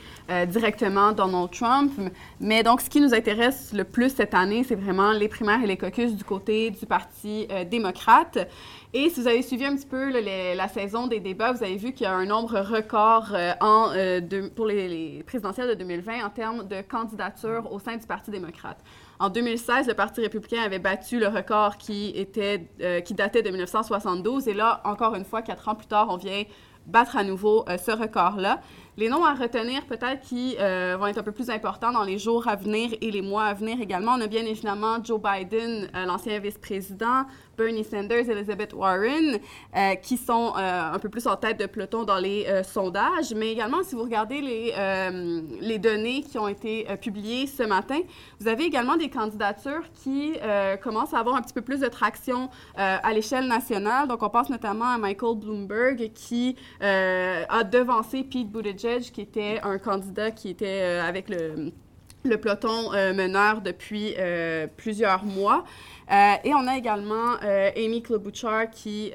directement 0.49 1.12
Donald 1.12 1.50
Trump. 1.50 1.93
Mais 2.41 2.62
donc, 2.62 2.81
ce 2.81 2.88
qui 2.88 3.02
nous 3.02 3.12
intéresse 3.12 3.75
le 3.75 3.85
plus 3.85 4.08
cette 4.08 4.32
année, 4.32 4.64
c'est 4.64 4.75
vraiment 4.75 5.12
les 5.12 5.29
primaires 5.29 5.62
et 5.62 5.67
les 5.67 5.76
caucus 5.76 6.17
du 6.17 6.25
côté 6.25 6.70
du 6.70 6.87
Parti 6.87 7.46
démocrate. 7.70 8.49
Et 8.96 9.11
si 9.11 9.20
vous 9.20 9.26
avez 9.26 9.43
suivi 9.43 9.64
un 9.64 9.75
petit 9.75 9.88
peu 9.88 10.12
la 10.55 10.69
saison 10.69 11.08
des 11.08 11.19
débats, 11.19 11.50
vous 11.50 11.64
avez 11.64 11.75
vu 11.75 11.93
qu'il 11.93 12.05
y 12.05 12.06
a 12.06 12.14
un 12.14 12.26
nombre 12.26 12.61
record 12.61 13.32
euh, 13.35 13.52
euh, 13.61 14.49
pour 14.55 14.67
les, 14.67 15.25
présidentielles 15.26 15.69
de 15.70 15.75
2020 15.75 16.25
en 16.25 16.31
termes 16.31 16.69
de 16.69 16.81
candidatures 16.81 17.73
au 17.73 17.81
sein 17.81 17.96
du 17.96 18.06
Parti 18.06 18.31
démocrate. 18.31 18.79
En 19.19 19.31
2016, 19.31 19.88
le 19.88 19.94
Parti 19.94 20.20
républicain 20.20 20.62
avait 20.62 20.79
battu 20.79 21.19
le 21.19 21.26
record 21.26 21.76
qui, 21.76 22.11
était, 22.11 22.69
euh, 22.82 23.00
qui 23.00 23.14
datait 23.14 23.43
de 23.43 23.50
1972. 23.50 24.46
Et 24.46 24.55
là, 24.55 24.81
encore 24.85 25.17
une 25.17 25.25
fois, 25.25 25.43
quatre 25.43 25.69
ans 25.69 25.75
plus 25.75 25.88
tard, 25.88 26.06
on 26.08 26.17
vient 26.17 26.44
battre 26.87 27.17
à 27.17 27.25
nouveau 27.25 27.64
ce 27.67 27.91
record-là. 27.91 28.61
Les 28.96 29.08
noms 29.08 29.25
à 29.25 29.35
retenir, 29.35 29.85
peut-être, 29.87 30.20
qui 30.20 30.55
euh, 30.61 30.96
vont 30.96 31.08
être 31.08 31.19
un 31.19 31.25
peu 31.25 31.32
plus 31.32 31.50
importants 31.50 31.91
dans 31.91 32.05
les 32.05 32.17
jours 32.17 32.46
à 32.46 32.55
venir 32.55 32.91
et 33.00 33.11
les 33.11 33.23
mois 33.23 33.46
à 33.46 33.52
venir 33.52 33.81
également. 33.81 34.12
On 34.12 34.20
a 34.20 34.29
bien 34.29 34.44
évidemment 34.44 35.02
Joe 35.02 35.20
Biden, 35.20 35.88
euh, 35.96 36.05
l'ancien 36.05 36.38
vice-président, 36.38 37.25
Bernie 37.58 37.82
Sanders, 37.82 38.31
Elizabeth 38.31 38.73
Warren, 38.73 39.41
euh, 39.76 39.94
qui 39.96 40.17
sont 40.17 40.52
un 40.55 40.99
peu 41.00 41.08
plus 41.08 41.26
en 41.26 41.35
tête 41.35 41.58
de 41.58 41.67
peloton 41.67 42.05
dans 42.05 42.19
les 42.19 42.46
sondages. 42.64 43.32
Mais 43.35 43.50
également, 43.52 43.82
si 43.82 43.94
vous 43.94 44.02
regardez 44.02 44.41
les, 44.41 44.73
les 45.61 45.79
données 45.79 46.23
qui 46.23 46.37
ont 46.37 46.49
été 46.49 46.85
publiées 47.00 47.46
ce 47.46 47.62
matin, 47.62 48.00
vous 48.41 48.49
avez 48.49 48.64
également 48.64 48.96
des 48.96 49.08
candidatures 49.08 49.85
qui 50.02 50.35
commencent 50.82 51.14
à 51.14 51.20
avoir 51.20 51.37
un 51.37 51.43
petit 51.43 51.55
peu 51.55 51.62
plus 51.62 51.81
de 51.81 51.87
traction 51.87 52.50
à 52.75 53.12
l'échelle 53.12 53.46
nationale. 53.46 54.08
Donc, 54.08 54.25
on 54.25 54.31
pense 54.31 54.50
notamment 54.50 54.87
à 54.87 54.99
Michael 54.99 55.37
Bloomberg, 55.37 56.11
qui 56.12 56.56
a 56.81 57.62
devancé 57.62 58.25
Pete 58.25 58.50
Buttigieg 58.50 58.84
qui 58.85 59.23
était 59.23 59.61
un 59.63 59.79
candidat 59.79 60.31
qui 60.31 60.51
était 60.51 60.83
euh, 60.83 61.03
avec 61.03 61.31
le, 61.31 61.73
le 62.23 62.37
peloton 62.37 62.93
euh, 62.93 63.15
meneur 63.15 63.63
depuis 63.63 64.15
euh, 64.19 64.67
plusieurs 64.77 65.25
mois. 65.25 65.65
et 66.11 66.53
on 66.55 66.67
a 66.67 66.77
également 66.77 67.37
Amy 67.77 68.03
Klobuchar 68.03 68.71
qui, 68.71 69.11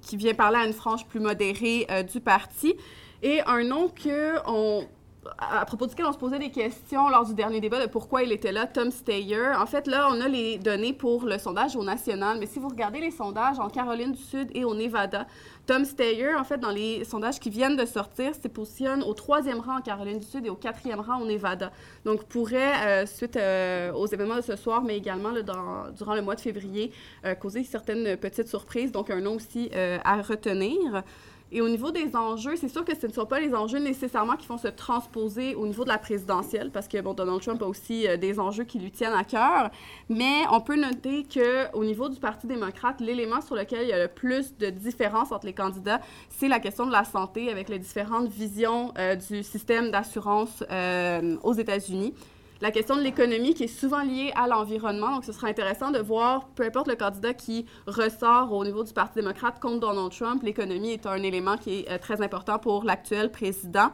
qui 0.00 0.16
vient 0.16 0.34
parler 0.34 0.58
à 0.58 0.66
une 0.66 0.72
frange 0.72 1.06
plus 1.06 1.20
modérée 1.20 1.86
du 2.12 2.20
parti. 2.20 2.74
Et 3.22 3.40
un 3.46 3.62
nom 3.62 3.88
que 3.88 4.38
on 4.48 4.84
à 5.38 5.64
propos 5.64 5.86
duquel 5.86 6.06
on 6.06 6.12
se 6.12 6.18
posait 6.18 6.38
des 6.38 6.50
questions 6.50 7.08
lors 7.08 7.24
du 7.24 7.34
dernier 7.34 7.60
débat 7.60 7.80
de 7.80 7.88
pourquoi 7.88 8.22
il 8.22 8.32
était 8.32 8.52
là, 8.52 8.66
Tom 8.66 8.90
Steyer. 8.90 9.54
En 9.56 9.66
fait, 9.66 9.86
là, 9.86 10.08
on 10.10 10.20
a 10.20 10.28
les 10.28 10.58
données 10.58 10.92
pour 10.92 11.24
le 11.24 11.38
sondage 11.38 11.76
au 11.76 11.84
national, 11.84 12.38
mais 12.38 12.46
si 12.46 12.58
vous 12.58 12.68
regardez 12.68 13.00
les 13.00 13.10
sondages 13.10 13.60
en 13.60 13.68
Caroline 13.68 14.12
du 14.12 14.22
Sud 14.22 14.50
et 14.54 14.64
au 14.64 14.74
Nevada, 14.74 15.26
Tom 15.66 15.84
Steyer, 15.84 16.34
en 16.34 16.42
fait, 16.42 16.58
dans 16.58 16.70
les 16.70 17.04
sondages 17.04 17.38
qui 17.38 17.48
viennent 17.48 17.76
de 17.76 17.86
sortir, 17.86 18.34
se 18.34 18.48
positionne 18.48 19.02
au 19.04 19.14
troisième 19.14 19.60
rang 19.60 19.78
en 19.78 19.80
Caroline 19.80 20.18
du 20.18 20.26
Sud 20.26 20.44
et 20.44 20.50
au 20.50 20.56
quatrième 20.56 20.98
rang 20.98 21.20
au 21.20 21.24
Nevada. 21.24 21.70
Donc, 22.04 22.24
pourrait, 22.24 23.02
euh, 23.02 23.06
suite 23.06 23.36
euh, 23.36 23.92
aux 23.92 24.06
événements 24.06 24.36
de 24.36 24.40
ce 24.40 24.56
soir, 24.56 24.82
mais 24.82 24.96
également 24.96 25.30
durant 25.96 26.14
le 26.14 26.22
mois 26.22 26.34
de 26.34 26.40
février, 26.40 26.92
euh, 27.24 27.34
causer 27.34 27.62
certaines 27.62 28.16
petites 28.16 28.48
surprises. 28.48 28.90
Donc, 28.90 29.10
un 29.10 29.20
nom 29.20 29.36
aussi 29.36 29.70
à 29.72 30.20
retenir. 30.22 31.02
Et 31.54 31.60
au 31.60 31.68
niveau 31.68 31.90
des 31.90 32.16
enjeux, 32.16 32.56
c'est 32.56 32.70
sûr 32.70 32.82
que 32.82 32.96
ce 32.96 33.06
ne 33.06 33.12
sont 33.12 33.26
pas 33.26 33.38
les 33.38 33.54
enjeux 33.54 33.78
nécessairement 33.78 34.36
qui 34.36 34.46
vont 34.46 34.56
se 34.56 34.68
transposer 34.68 35.54
au 35.54 35.66
niveau 35.66 35.84
de 35.84 35.90
la 35.90 35.98
présidentielle, 35.98 36.70
parce 36.72 36.88
que 36.88 36.96
Donald 36.98 37.42
Trump 37.42 37.60
a 37.62 37.66
aussi 37.66 38.08
euh, 38.08 38.16
des 38.16 38.40
enjeux 38.40 38.64
qui 38.64 38.78
lui 38.78 38.90
tiennent 38.90 39.12
à 39.12 39.22
cœur. 39.22 39.70
Mais 40.08 40.44
on 40.50 40.62
peut 40.62 40.76
noter 40.76 41.24
qu'au 41.24 41.84
niveau 41.84 42.08
du 42.08 42.18
Parti 42.18 42.46
démocrate, 42.46 43.02
l'élément 43.02 43.42
sur 43.42 43.54
lequel 43.54 43.82
il 43.82 43.88
y 43.88 43.92
a 43.92 43.98
le 43.98 44.08
plus 44.08 44.56
de 44.56 44.70
différence 44.70 45.30
entre 45.30 45.44
les 45.44 45.52
candidats, 45.52 46.00
c'est 46.30 46.48
la 46.48 46.58
question 46.58 46.86
de 46.86 46.92
la 46.92 47.04
santé, 47.04 47.50
avec 47.50 47.68
les 47.68 47.78
différentes 47.78 48.28
visions 48.28 48.94
euh, 48.98 49.14
du 49.14 49.42
système 49.42 49.90
d'assurance 49.90 50.64
euh, 50.70 51.36
aux 51.42 51.52
États-Unis 51.52 52.14
la 52.62 52.70
question 52.70 52.94
de 52.94 53.02
l'économie 53.02 53.54
qui 53.54 53.64
est 53.64 53.80
souvent 53.80 54.04
liée 54.04 54.32
à 54.36 54.46
l'environnement. 54.46 55.16
Donc, 55.16 55.24
ce 55.24 55.32
sera 55.32 55.48
intéressant 55.48 55.90
de 55.90 55.98
voir, 55.98 56.46
peu 56.54 56.62
importe 56.62 56.86
le 56.86 56.94
candidat 56.94 57.34
qui 57.34 57.66
ressort 57.88 58.52
au 58.52 58.64
niveau 58.64 58.84
du 58.84 58.92
Parti 58.92 59.16
démocrate 59.16 59.58
contre 59.58 59.80
Donald 59.80 60.12
Trump, 60.12 60.44
l'économie 60.44 60.92
est 60.92 61.04
un 61.06 61.20
élément 61.24 61.56
qui 61.56 61.80
est 61.80 61.90
euh, 61.90 61.98
très 61.98 62.22
important 62.22 62.60
pour 62.60 62.84
l'actuel 62.84 63.32
président. 63.32 63.90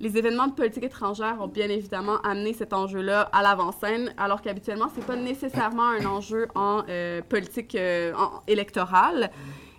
Les 0.00 0.16
événements 0.16 0.46
de 0.46 0.54
politique 0.54 0.84
étrangère 0.84 1.36
ont 1.42 1.46
bien 1.46 1.68
évidemment 1.68 2.16
amené 2.22 2.54
cet 2.54 2.72
enjeu-là 2.72 3.28
à 3.32 3.42
l'avant-scène, 3.42 4.14
alors 4.16 4.40
qu'habituellement, 4.40 4.88
ce 4.88 5.00
n'est 5.00 5.06
pas 5.06 5.16
nécessairement 5.16 5.88
un 5.88 6.06
enjeu 6.06 6.48
en 6.54 6.84
euh, 6.88 7.20
politique 7.20 7.74
euh, 7.74 8.14
électorale. 8.46 9.30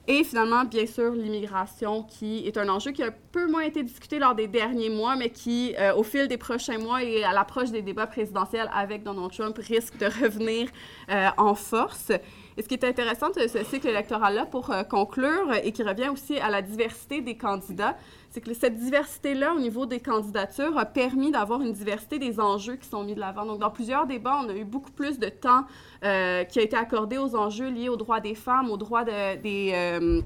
Et 0.10 0.24
finalement, 0.24 0.64
bien 0.64 0.86
sûr, 0.86 1.12
l'immigration, 1.12 2.04
qui 2.04 2.48
est 2.48 2.58
un 2.58 2.70
enjeu 2.70 2.92
qui 2.92 3.04
a 3.04 3.08
un 3.08 3.14
peu 3.34 3.46
moins 3.52 3.64
été 3.64 3.84
discuté 3.84 4.20
lors 4.20 4.36
des 4.36 4.48
derniers 4.48 4.90
mois, 4.90 5.18
mais 5.18 5.30
qui, 5.30 5.76
euh, 5.78 5.94
au 5.96 6.04
fil 6.04 6.30
des 6.30 6.38
prochains 6.38 6.78
mois 6.78 7.04
et 7.04 7.26
à 7.26 7.34
l'approche 7.34 7.72
des 7.72 7.82
débats 7.82 8.08
présidentiels 8.08 8.70
avec 8.74 9.04
Donald 9.04 9.34
Trump, 9.34 9.58
risque 9.58 9.98
de 9.98 10.06
revenir 10.06 10.70
euh, 11.10 11.28
en 11.38 11.56
force. 11.56 12.14
Et 12.58 12.64
ce 12.64 12.68
qui 12.68 12.74
est 12.74 12.84
intéressant 12.84 13.30
de 13.30 13.48
ce 13.48 13.64
cycle 13.64 13.88
électoral-là, 13.88 14.48
pour 14.48 14.72
euh, 14.72 14.82
conclure, 14.82 15.54
et 15.64 15.72
qui 15.72 15.84
revient 15.84 16.10
aussi 16.10 16.40
à 16.40 16.50
la 16.50 16.64
diversité 16.64 17.22
des 17.22 17.38
candidats, 17.38 17.96
c'est 18.32 18.42
que 18.42 18.52
cette 18.56 18.78
diversité-là 18.78 19.54
au 19.54 19.60
niveau 19.60 19.86
des 19.86 20.00
candidatures 20.00 20.76
a 20.76 20.86
permis 20.86 21.30
d'avoir 21.32 21.62
une 21.62 21.72
diversité 21.72 22.18
des 22.18 22.40
enjeux 22.40 22.76
qui 22.76 22.90
sont 22.90 23.04
mis 23.04 23.14
de 23.14 23.20
l'avant. 23.20 23.46
Donc, 23.46 23.60
dans 23.60 23.70
plusieurs 23.70 24.08
débats, 24.08 24.40
on 24.44 24.50
a 24.50 24.56
eu 24.56 24.66
beaucoup 24.66 24.92
plus 24.92 25.20
de 25.20 25.30
temps 25.30 25.66
euh, 26.04 26.44
qui 26.46 26.58
a 26.58 26.64
été 26.64 26.76
accordé 26.76 27.20
aux 27.20 27.36
enjeux 27.36 27.70
liés 27.70 27.90
aux 27.90 27.96
droits 27.96 28.22
des 28.22 28.36
femmes, 28.36 28.72
aux 28.72 28.78
droits 28.78 29.04
de, 29.04 29.40
des... 29.40 29.72
Euh, 29.74 30.22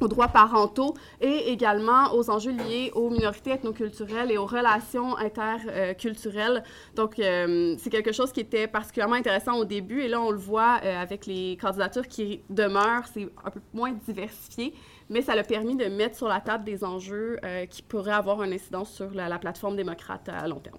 aux 0.00 0.08
droits 0.08 0.28
parentaux 0.28 0.94
et 1.20 1.52
également 1.52 2.14
aux 2.14 2.30
enjeux 2.30 2.52
liés 2.52 2.90
aux 2.94 3.10
minorités 3.10 3.52
ethnoculturelles 3.52 4.30
et 4.30 4.38
aux 4.38 4.46
relations 4.46 5.16
interculturelles. 5.16 6.62
Donc, 6.94 7.18
euh, 7.18 7.76
c'est 7.78 7.90
quelque 7.90 8.12
chose 8.12 8.32
qui 8.32 8.40
était 8.40 8.66
particulièrement 8.66 9.16
intéressant 9.16 9.56
au 9.56 9.64
début 9.64 10.02
et 10.02 10.08
là, 10.08 10.20
on 10.20 10.30
le 10.30 10.38
voit 10.38 10.80
euh, 10.84 11.00
avec 11.00 11.26
les 11.26 11.56
candidatures 11.60 12.08
qui 12.08 12.42
demeurent, 12.50 13.04
c'est 13.12 13.28
un 13.44 13.50
peu 13.50 13.60
moins 13.72 13.92
diversifié, 14.06 14.74
mais 15.10 15.22
ça 15.22 15.32
a 15.32 15.42
permis 15.42 15.76
de 15.76 15.86
mettre 15.86 16.16
sur 16.16 16.28
la 16.28 16.40
table 16.40 16.64
des 16.64 16.84
enjeux 16.84 17.38
euh, 17.44 17.66
qui 17.66 17.82
pourraient 17.82 18.12
avoir 18.12 18.42
une 18.42 18.52
incidence 18.52 18.90
sur 18.90 19.10
la, 19.12 19.28
la, 19.28 19.38
plateforme 19.38 19.76
démocrate 19.76 20.28
à 20.28 20.46
long 20.48 20.60
terme. 20.60 20.78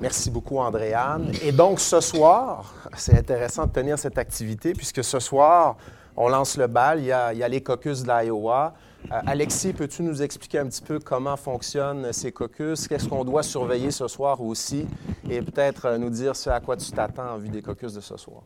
Merci 0.00 0.30
beaucoup, 0.30 0.58
Andréane. 0.58 1.32
Et 1.42 1.52
donc, 1.52 1.80
ce 1.80 2.00
soir, 2.00 2.74
c'est 2.96 3.16
intéressant 3.16 3.66
de 3.66 3.72
tenir 3.72 3.98
cette 3.98 4.18
activité 4.18 4.72
puisque 4.72 5.02
ce 5.02 5.18
soir, 5.18 5.76
on 6.16 6.28
lance 6.28 6.56
le 6.56 6.66
bal, 6.66 7.00
il 7.00 7.06
y 7.06 7.12
a, 7.12 7.48
les 7.48 7.62
caucus 7.62 8.02
de 8.02 8.08
l'Iowa. 8.08 8.74
Euh, 9.10 9.20
Alexis, 9.26 9.72
peux-tu 9.72 10.02
nous 10.02 10.22
expliquer 10.22 10.58
un 10.58 10.66
petit 10.66 10.82
peu 10.82 10.98
comment 10.98 11.36
fonctionnent 11.36 12.12
ces 12.12 12.32
caucus? 12.32 12.86
Qu'est-ce 12.86 13.08
qu'on 13.08 13.24
doit 13.24 13.42
surveiller 13.42 13.90
ce 13.90 14.06
soir 14.08 14.40
aussi? 14.40 14.86
Et 15.28 15.42
peut-être 15.42 15.86
euh, 15.86 15.98
nous 15.98 16.10
dire 16.10 16.36
ce 16.36 16.50
à 16.50 16.60
quoi 16.60 16.76
tu 16.76 16.90
t'attends 16.92 17.32
en 17.32 17.38
vue 17.38 17.48
des 17.48 17.62
caucus 17.62 17.94
de 17.94 18.00
ce 18.00 18.16
soir. 18.16 18.42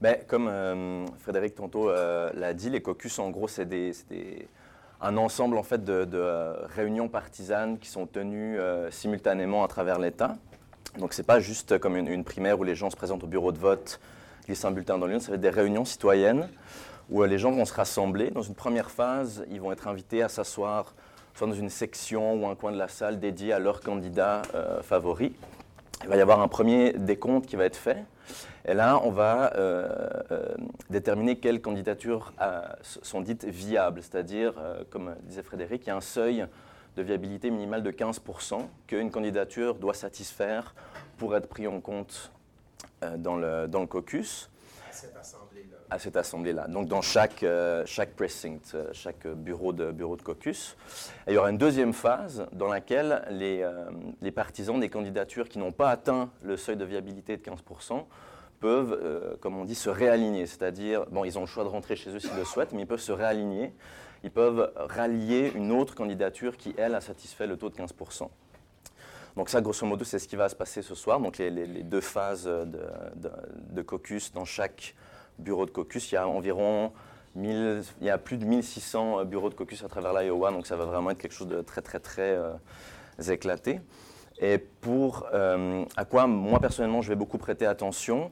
Bien, 0.00 0.16
comme 0.26 0.48
euh, 0.48 1.06
Frédéric 1.18 1.54
tantôt 1.54 1.90
l'a 1.90 2.54
dit, 2.54 2.70
les 2.70 2.82
caucus, 2.82 3.18
en 3.18 3.30
gros, 3.30 3.48
c'est 3.48 3.68
un 5.00 5.16
ensemble 5.16 5.58
en 5.58 5.62
fait 5.62 5.84
de, 5.84 6.54
réunions 6.74 7.08
partisanes 7.08 7.78
qui 7.78 7.88
sont 7.88 8.06
tenues 8.06 8.58
simultanément 8.90 9.62
à 9.62 9.68
travers 9.68 9.98
l'État. 9.98 10.36
Donc, 10.98 11.12
ce 11.12 11.20
n'est 11.20 11.26
pas 11.26 11.38
juste 11.38 11.78
comme 11.78 11.96
une, 11.96 12.24
primaire 12.24 12.58
où 12.58 12.64
les 12.64 12.74
gens 12.74 12.90
se 12.90 12.96
présentent 12.96 13.22
au 13.22 13.28
bureau 13.28 13.52
de 13.52 13.58
vote, 13.58 14.00
glissent 14.46 14.64
un 14.64 14.72
bulletin 14.72 14.98
dans 14.98 15.06
l'urne, 15.06 15.20
ça 15.20 15.28
va 15.28 15.36
être 15.36 15.40
des 15.40 15.50
réunions 15.50 15.84
citoyennes 15.84 16.48
où 17.12 17.22
euh, 17.22 17.26
les 17.26 17.38
gens 17.38 17.52
vont 17.52 17.64
se 17.64 17.74
rassembler. 17.74 18.30
Dans 18.30 18.42
une 18.42 18.54
première 18.54 18.90
phase, 18.90 19.44
ils 19.50 19.60
vont 19.60 19.70
être 19.70 19.86
invités 19.86 20.22
à 20.22 20.28
s'asseoir 20.28 20.94
soit 21.34 21.46
dans 21.46 21.54
une 21.54 21.70
section 21.70 22.34
ou 22.34 22.46
un 22.46 22.54
coin 22.54 22.72
de 22.72 22.78
la 22.78 22.88
salle 22.88 23.18
dédié 23.20 23.52
à 23.52 23.58
leur 23.58 23.80
candidat 23.80 24.42
euh, 24.54 24.82
favori. 24.82 25.34
Il 26.02 26.08
va 26.08 26.16
y 26.16 26.20
avoir 26.20 26.40
un 26.40 26.48
premier 26.48 26.92
décompte 26.92 27.46
qui 27.46 27.56
va 27.56 27.64
être 27.64 27.76
fait. 27.76 28.04
Et 28.64 28.74
là, 28.74 29.00
on 29.02 29.10
va 29.10 29.54
euh, 29.54 29.88
déterminer 30.90 31.36
quelles 31.36 31.60
candidatures 31.60 32.32
sont 32.82 33.20
dites 33.20 33.44
viables, 33.44 34.02
c'est-à-dire, 34.02 34.54
comme 34.90 35.14
disait 35.22 35.42
Frédéric, 35.42 35.84
il 35.84 35.88
y 35.88 35.90
a 35.90 35.96
un 35.96 36.00
seuil 36.00 36.46
de 36.96 37.02
viabilité 37.02 37.50
minimale 37.50 37.82
de 37.82 37.90
15% 37.90 38.62
qu'une 38.86 39.10
candidature 39.10 39.76
doit 39.76 39.94
satisfaire 39.94 40.74
pour 41.18 41.36
être 41.36 41.48
pris 41.48 41.68
en 41.68 41.80
compte 41.80 42.32
dans, 43.18 43.36
le, 43.36 43.68
dans 43.68 43.80
le 43.80 43.86
caucus 43.86 44.50
à 44.92 45.22
cette 45.22 45.41
assemblée-là. 46.14 46.66
Donc 46.68 46.88
dans 46.88 47.02
chaque, 47.02 47.42
euh, 47.42 47.82
chaque 47.86 48.14
precinct, 48.14 48.74
euh, 48.74 48.88
chaque 48.92 49.26
bureau 49.26 49.72
de, 49.72 49.90
bureau 49.90 50.16
de 50.16 50.22
caucus. 50.22 50.76
il 51.26 51.34
y 51.34 51.36
aura 51.38 51.50
une 51.50 51.58
deuxième 51.58 51.92
phase 51.92 52.46
dans 52.52 52.68
laquelle 52.68 53.24
les, 53.30 53.62
euh, 53.62 53.84
les 54.20 54.30
partisans 54.30 54.78
des 54.78 54.88
candidatures 54.88 55.48
qui 55.48 55.58
n'ont 55.58 55.72
pas 55.72 55.90
atteint 55.90 56.30
le 56.42 56.56
seuil 56.56 56.76
de 56.76 56.84
viabilité 56.84 57.36
de 57.36 57.42
15% 57.42 58.04
peuvent, 58.60 59.36
comme 59.40 59.58
on 59.58 59.64
dit, 59.64 59.74
se 59.74 59.90
réaligner. 59.90 60.46
C'est-à-dire, 60.46 61.04
bon, 61.10 61.24
ils 61.24 61.36
ont 61.36 61.40
le 61.40 61.48
choix 61.48 61.64
de 61.64 61.68
rentrer 61.68 61.96
chez 61.96 62.10
eux 62.10 62.20
s'ils 62.20 62.36
le 62.36 62.44
souhaitent, 62.44 62.72
mais 62.72 62.82
ils 62.82 62.86
peuvent 62.86 63.00
se 63.00 63.10
réaligner. 63.10 63.72
Ils 64.22 64.30
peuvent 64.30 64.72
rallier 64.76 65.50
une 65.56 65.72
autre 65.72 65.96
candidature 65.96 66.56
qui, 66.56 66.72
elle, 66.78 66.94
a 66.94 67.00
satisfait 67.00 67.48
le 67.48 67.56
taux 67.56 67.70
de 67.70 67.74
15%. 67.74 68.28
Donc 69.36 69.48
ça, 69.48 69.60
grosso 69.60 69.86
modo, 69.86 70.04
c'est 70.04 70.18
ce 70.18 70.28
qui 70.28 70.36
va 70.36 70.48
se 70.48 70.54
passer 70.54 70.82
ce 70.82 70.94
soir. 70.94 71.20
Donc 71.20 71.38
les, 71.38 71.50
deux 71.82 72.00
phases 72.00 72.44
de, 72.44 73.82
caucus 73.82 74.32
dans 74.32 74.44
chaque 74.44 74.94
bureaux 75.38 75.66
de 75.66 75.70
caucus. 75.70 76.10
Il 76.12 76.14
y 76.14 76.18
a 76.18 76.26
environ 76.26 76.92
1000, 77.34 77.82
il 78.00 78.06
y 78.06 78.10
a 78.10 78.18
plus 78.18 78.36
de 78.36 78.44
1600 78.44 79.20
euh, 79.20 79.24
bureaux 79.24 79.48
de 79.48 79.54
caucus 79.54 79.82
à 79.84 79.88
travers 79.88 80.12
l'Iowa, 80.12 80.50
donc 80.50 80.66
ça 80.66 80.76
va 80.76 80.84
vraiment 80.84 81.10
être 81.10 81.18
quelque 81.18 81.34
chose 81.34 81.48
de 81.48 81.62
très, 81.62 81.80
très, 81.80 81.98
très 81.98 82.36
euh, 82.36 82.52
éclaté. 83.28 83.80
Et 84.38 84.58
pour 84.58 85.26
euh, 85.32 85.84
à 85.96 86.04
quoi 86.04 86.26
moi 86.26 86.58
personnellement 86.58 87.00
je 87.00 87.08
vais 87.08 87.16
beaucoup 87.16 87.38
prêter 87.38 87.66
attention, 87.66 88.30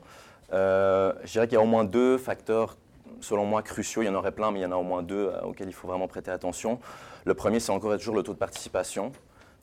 je 0.53 1.31
dirais 1.31 1.47
qu'il 1.47 1.55
y 1.55 1.61
a 1.61 1.63
au 1.63 1.67
moins 1.67 1.85
deux 1.85 2.19
facteurs, 2.19 2.77
selon 3.21 3.45
moi, 3.45 3.63
cruciaux. 3.63 4.03
Il 4.03 4.07
y 4.07 4.09
en 4.09 4.15
aurait 4.17 4.33
plein, 4.33 4.51
mais 4.51 4.59
il 4.59 4.63
y 4.63 4.67
en 4.67 4.73
a 4.73 4.77
au 4.77 4.83
moins 4.83 5.05
deux 5.05 5.31
auxquels 5.45 5.69
il 5.69 5.73
faut 5.73 5.87
vraiment 5.87 6.09
prêter 6.09 6.33
attention. 6.33 6.81
Le 7.25 7.35
premier, 7.35 7.61
c'est 7.61 7.71
encore 7.71 7.95
et 7.95 7.99
toujours 7.99 8.17
le 8.17 8.25
taux 8.25 8.33
de 8.33 8.39
participation. 8.39 9.13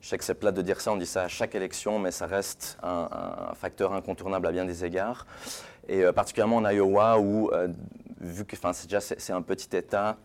Je 0.00 0.08
sais 0.08 0.16
de 0.16 0.62
dire 0.62 0.80
ça, 0.80 0.92
on 0.92 0.96
dit 0.96 1.06
ça 1.06 1.24
à 1.24 1.28
chaque 1.28 1.54
élection, 1.54 1.98
mais 1.98 2.10
ça 2.10 2.26
reste 2.26 2.78
un 2.82 3.52
facteur 3.54 3.92
incontournable 3.92 4.46
à 4.46 4.52
bien 4.52 4.64
des 4.64 4.84
égards 4.84 5.26
et 5.88 6.04
euh, 6.04 6.12
particulièrement 6.12 6.56
en 6.56 6.68
Iowa 6.68 7.18
où, 7.18 7.50
euh, 7.52 7.68
vu 8.20 8.44
que 8.44 8.56
c'est 8.56 8.84
déjà 8.86 9.00
c'est 9.00 9.32
un 9.32 9.42
petit 9.42 9.74
État, 9.76 10.16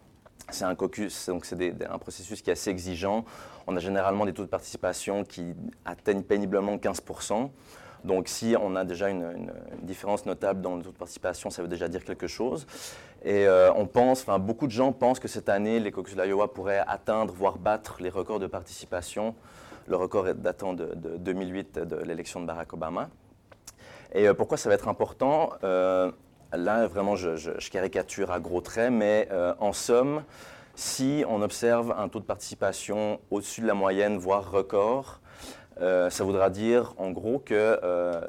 c'est 0.50 0.66
un 0.66 0.76
caucus, 0.76 1.30
donc 1.30 1.46
c'est 1.46 1.76
un 1.90 1.98
processus 1.98 2.42
qui 2.42 2.50
est 2.50 2.54
assez 2.54 2.70
exigeant. 2.70 3.24
On 3.66 3.76
a 3.78 3.80
généralement 3.80 4.26
des 4.26 4.34
taux 4.34 4.44
de 4.44 4.50
participation 4.50 5.24
qui 5.24 5.54
atteignent 5.86 6.24
péniblement 6.24 6.76
15%. 6.76 7.50
Donc 8.04 8.28
si 8.28 8.56
on 8.60 8.76
a 8.76 8.84
déjà 8.84 9.10
une, 9.10 9.52
différence 9.82 10.26
notable 10.26 10.60
dans 10.60 10.76
le 10.76 10.84
taux 10.84 10.92
de 10.92 10.98
participation, 10.98 11.50
ça 11.50 11.62
veut 11.62 11.70
déjà 11.70 11.88
dire 11.88 12.04
quelque 12.04 12.28
chose. 12.28 12.68
Et 13.24 13.48
euh, 13.48 13.72
on 13.76 13.86
pense, 13.86 14.22
enfin 14.22 14.40
beaucoup 14.40 14.68
de 14.68 14.72
gens 14.72 14.92
pensent 14.92 15.20
que 15.20 15.30
cette 15.30 15.48
année, 15.48 15.80
les 15.80 15.92
caucus 15.92 16.16
de 16.16 16.22
l'Iowa 16.22 16.54
pourraient 16.54 16.84
atteindre, 16.86 17.34
voire 17.34 17.58
battre 17.58 17.98
les 18.02 18.10
records 18.10 18.40
de 18.40 18.48
participation. 18.48 19.36
Le 19.88 19.96
record 19.96 20.34
datant 20.36 20.74
de, 20.74 20.94
de 20.96 21.18
2008 21.18 21.80
de 21.80 21.96
l'élection 21.98 22.42
de 22.42 22.46
Barack 22.46 22.74
Obama. 22.74 23.10
Et 24.14 24.28
euh, 24.28 24.34
pourquoi 24.34 24.58
ça 24.58 24.70
va 24.70 24.76
être 24.76 24.88
important 24.88 25.54
euh, 25.64 26.12
Là, 26.52 26.86
vraiment, 26.86 27.16
je, 27.16 27.50
caricature 27.70 28.32
à 28.32 28.40
gros 28.40 28.62
traits, 28.62 28.92
mais 28.92 29.28
euh, 29.32 29.56
en 29.60 29.74
somme, 29.74 30.24
si 30.76 31.26
on 31.28 31.42
observe 31.42 31.96
un 31.98 32.08
taux 32.10 32.20
de 32.20 32.26
participation 32.26 33.20
au-dessus 33.32 33.62
de 33.62 33.68
la 33.68 33.74
moyenne, 33.74 34.18
voire 34.18 34.52
record, 34.52 35.20
ça 35.80 36.24
voudra 36.24 36.52
dire 36.52 36.94
en 36.98 37.10
gros 37.10 37.40
que 37.40 37.80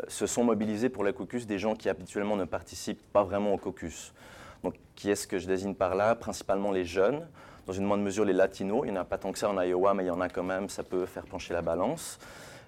se 0.09 0.27
sont 0.27 0.45
mobilisés 0.45 0.89
pour 0.89 1.05
les 1.05 1.13
caucus 1.13 1.47
des 1.47 1.59
gens 1.59 1.75
qui 1.75 1.91
habituellement 1.91 2.37
ne 2.37 2.47
participent 2.47 3.13
pas 3.13 3.23
vraiment 3.23 3.53
au 3.53 3.59
caucus. 3.59 4.15
Donc, 4.63 4.75
qui 4.95 5.11
est-ce 5.11 5.27
que 5.27 5.39
je 5.39 5.47
désigne 5.47 5.75
par 5.75 5.95
là? 5.95 6.15
Principalement 6.15 6.73
les 6.73 6.87
jeunes, 6.87 7.27
dans 7.67 7.75
une 7.75 7.85
moindre 7.85 8.03
mesure 8.03 8.25
les 8.25 8.33
latinos. 8.33 8.85
Il 8.87 8.93
n'y 8.93 8.99
en 8.99 9.03
a 9.03 9.05
pas 9.05 9.19
tant 9.19 9.31
que 9.31 9.39
ça 9.39 9.51
en 9.51 9.61
Iowa, 9.61 9.93
mais 9.93 10.05
il 10.05 10.07
y 10.07 10.11
en 10.11 10.23
a 10.23 10.31
quand 10.31 10.43
même, 10.43 10.71
ça 10.71 10.83
peut 10.83 11.05
faire 11.05 11.27
pencher 11.27 11.53
la 11.53 11.61
balance. 11.61 12.19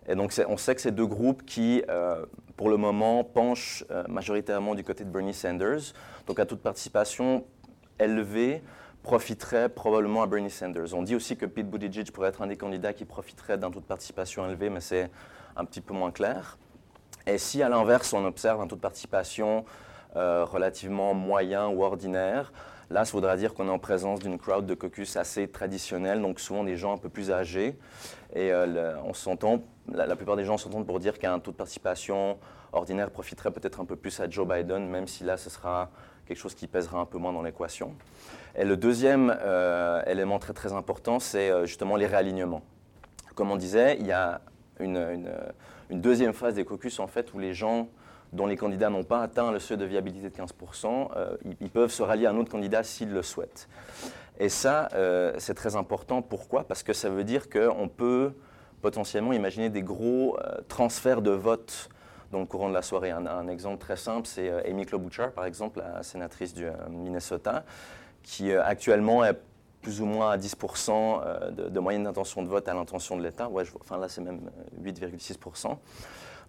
Et 0.09 0.15
donc, 0.15 0.33
on 0.49 0.57
sait 0.57 0.75
que 0.75 0.81
c'est 0.81 0.95
deux 0.95 1.07
groupes 1.07 1.45
qui, 1.45 1.83
euh, 1.89 2.25
pour 2.57 2.69
le 2.69 2.77
moment, 2.77 3.25
penchent 3.25 3.85
euh, 3.91 4.05
majoritairement 4.09 4.75
du 4.75 4.85
côté 4.85 5.05
de 5.05 5.11
Bernie 5.11 5.35
Sanders. 5.35 5.93
Donc, 6.27 6.39
à 6.39 6.47
toute 6.47 6.61
participation 6.61 7.45
élevée, 7.99 8.63
profiterait 9.03 9.69
probablement 9.69 10.23
à 10.23 10.27
Bernie 10.27 10.51
Sanders. 10.51 10.95
On 10.95 11.03
dit 11.03 11.15
aussi 11.15 11.37
que 11.37 11.47
Pete 11.47 11.69
Buttigieg 11.69 12.11
pourrait 12.11 12.29
être 12.29 12.43
un 12.43 12.47
des 12.47 12.57
candidats 12.57 12.93
qui 12.93 13.05
profiterait 13.05 13.59
d'un 13.59 13.71
taux 13.71 13.81
de 13.81 13.85
participation 13.85 14.47
élevé, 14.47 14.71
mais 14.71 14.81
c'est 14.81 15.11
un 15.57 15.65
petit 15.65 15.81
peu 15.81 15.95
moins 15.95 16.11
clair. 16.11 16.59
Et 17.27 17.39
si, 17.39 17.63
à 17.63 17.69
l'inverse, 17.69 18.13
on 18.13 18.25
observe 18.25 18.61
un 18.61 18.67
taux 18.67 18.77
de 18.77 18.81
participation 18.81 19.65
euh, 20.15 20.45
relativement 20.45 21.15
moyen 21.15 21.69
ou 21.69 21.83
ordinaire, 21.83 22.53
Là, 22.89 23.05
ça 23.05 23.13
voudra 23.13 23.37
dire 23.37 23.53
qu'on 23.53 23.67
est 23.67 23.71
en 23.71 23.81
présence 23.81 24.21
d'une 24.21 24.39
crowd 24.39 24.65
de 24.65 24.75
caucus 24.75 25.17
assez 25.17 25.49
traditionnelle, 25.49 26.23
donc 26.23 26.39
souvent 26.39 26.63
des 26.63 26.77
gens 26.77 26.95
un 26.95 26.99
peu 26.99 27.09
plus 27.09 27.33
âgés. 27.33 27.77
Et 28.37 28.53
on 29.05 29.15
s'entend 29.15 29.63
la, 29.93 30.17
plupart 30.17 30.37
des 30.37 30.45
gens 30.45 30.59
s'entendent 30.59 30.87
pour 30.87 31.01
dire 31.01 31.19
qu'un 31.19 31.39
taux 31.39 31.53
de 31.53 31.57
participation 31.57 32.39
ordinaire 32.73 33.11
profiterait 33.11 33.51
peut-être 33.51 33.81
un 33.81 33.85
peu 33.85 33.97
plus 33.97 34.19
à 34.21 34.29
Joe 34.29 34.47
Biden, 34.47 34.89
même 34.89 35.07
si 35.07 35.25
là, 35.25 35.37
ce 35.37 35.51
sera 35.51 35.91
quelque 36.27 36.39
chose 36.39 36.55
qui 36.55 36.67
pèsera 36.67 36.99
un 36.99 37.05
peu 37.05 37.19
moins 37.19 37.33
dans 37.33 37.43
l'équation. 37.43 37.95
Et 38.57 38.65
le 38.65 38.77
deuxième 38.77 39.37
euh, 39.41 40.03
élément 40.07 40.39
très 40.39 40.53
très 40.53 40.73
important, 40.73 41.21
c'est 41.21 41.51
euh, 41.51 41.67
justement 41.67 41.97
les 41.97 42.07
réalignements. 42.07 42.63
Comme 43.35 43.51
on 43.51 43.57
disait, 43.57 43.97
il 44.01 44.07
y 44.07 44.13
a 44.13 44.41
une, 44.81 45.29
deuxième 45.91 46.33
phase 46.33 46.55
des 46.55 46.65
caucus 46.65 46.99
en 46.99 47.07
fait 47.07 47.33
où 47.33 47.39
les 47.39 47.55
gens 47.55 47.89
dont 48.33 48.47
les 48.47 48.57
candidats 48.57 48.91
n'ont 48.91 49.05
pas 49.05 49.23
atteint 49.23 49.53
le 49.53 49.61
seuil 49.61 49.79
de 49.79 49.85
viabilité 49.85 50.29
de 50.29 50.35
15%, 50.35 51.11
euh, 51.17 51.37
ils, 51.61 51.71
peuvent 51.71 51.93
se 51.93 52.03
rallier 52.03 52.27
à 52.27 52.31
un 52.31 52.37
autre 52.37 52.51
candidat 52.51 52.83
s'ils 52.83 53.13
le 53.13 53.23
souhaitent. 53.23 53.69
Et 54.39 54.49
ça, 54.49 54.89
c'est 55.39 55.55
très 55.55 55.77
important. 55.77 56.23
Pourquoi? 56.23 56.65
Parce 56.65 56.83
que 56.83 56.93
ça 56.93 57.09
veut 57.09 57.25
dire 57.25 57.49
qu'on 57.49 57.89
peut 57.89 58.33
potentiellement 58.87 59.33
imaginer 59.33 59.69
des 59.69 59.83
gros 59.83 60.39
euh, 60.39 60.59
transferts 60.69 61.23
de 61.23 61.31
votes 61.31 61.89
dans 62.33 62.41
le 62.41 62.47
courant 62.47 62.69
de 62.69 62.75
la 62.75 62.83
soirée. 62.83 63.11
Un, 63.11 63.49
exemple 63.49 63.79
très 63.79 63.97
simple, 63.97 64.27
c'est 64.27 64.49
euh, 64.49 64.63
Amy 64.65 64.87
Klobuchar, 64.87 65.33
par 65.33 65.45
exemple, 65.45 65.81
la 65.81 66.03
sénatrice 66.03 66.55
du 66.55 66.67
euh, 66.67 66.73
Minnesota, 66.89 67.65
qui 68.23 68.53
actuellement 68.53 69.25
est 69.25 69.37
plus 69.83 70.01
ou 70.01 70.05
moins 70.05 70.31
à 70.31 70.37
10% 70.37 71.53
de, 71.53 71.81
moyenne 71.81 72.05
d'intention 72.05 72.43
de 72.43 72.49
vote 72.49 72.69
à 72.69 72.75
l'intention 72.75 73.17
de 73.17 73.23
l'État. 73.23 73.49
Enfin 73.81 73.99
là, 73.99 74.09
c'est 74.09 74.21
même 74.21 74.41
8,6%. 74.83 75.77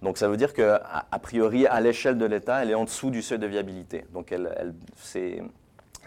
Donc 0.02 0.18
ça 0.18 0.28
veut 0.28 0.38
dire 0.38 0.54
qu'à 0.54 1.06
a 1.12 1.20
priori, 1.20 1.68
à 1.68 1.80
l'échelle 1.80 2.18
de 2.18 2.26
l'État, 2.26 2.64
elle 2.64 2.72
est 2.72 2.76
en 2.76 2.86
dessous 2.86 3.12
du 3.12 3.22
seuil 3.22 3.38
de 3.38 3.46
viabilité. 3.46 4.06
Donc 4.12 4.32
elle 4.32 4.74
c'est 4.96 5.44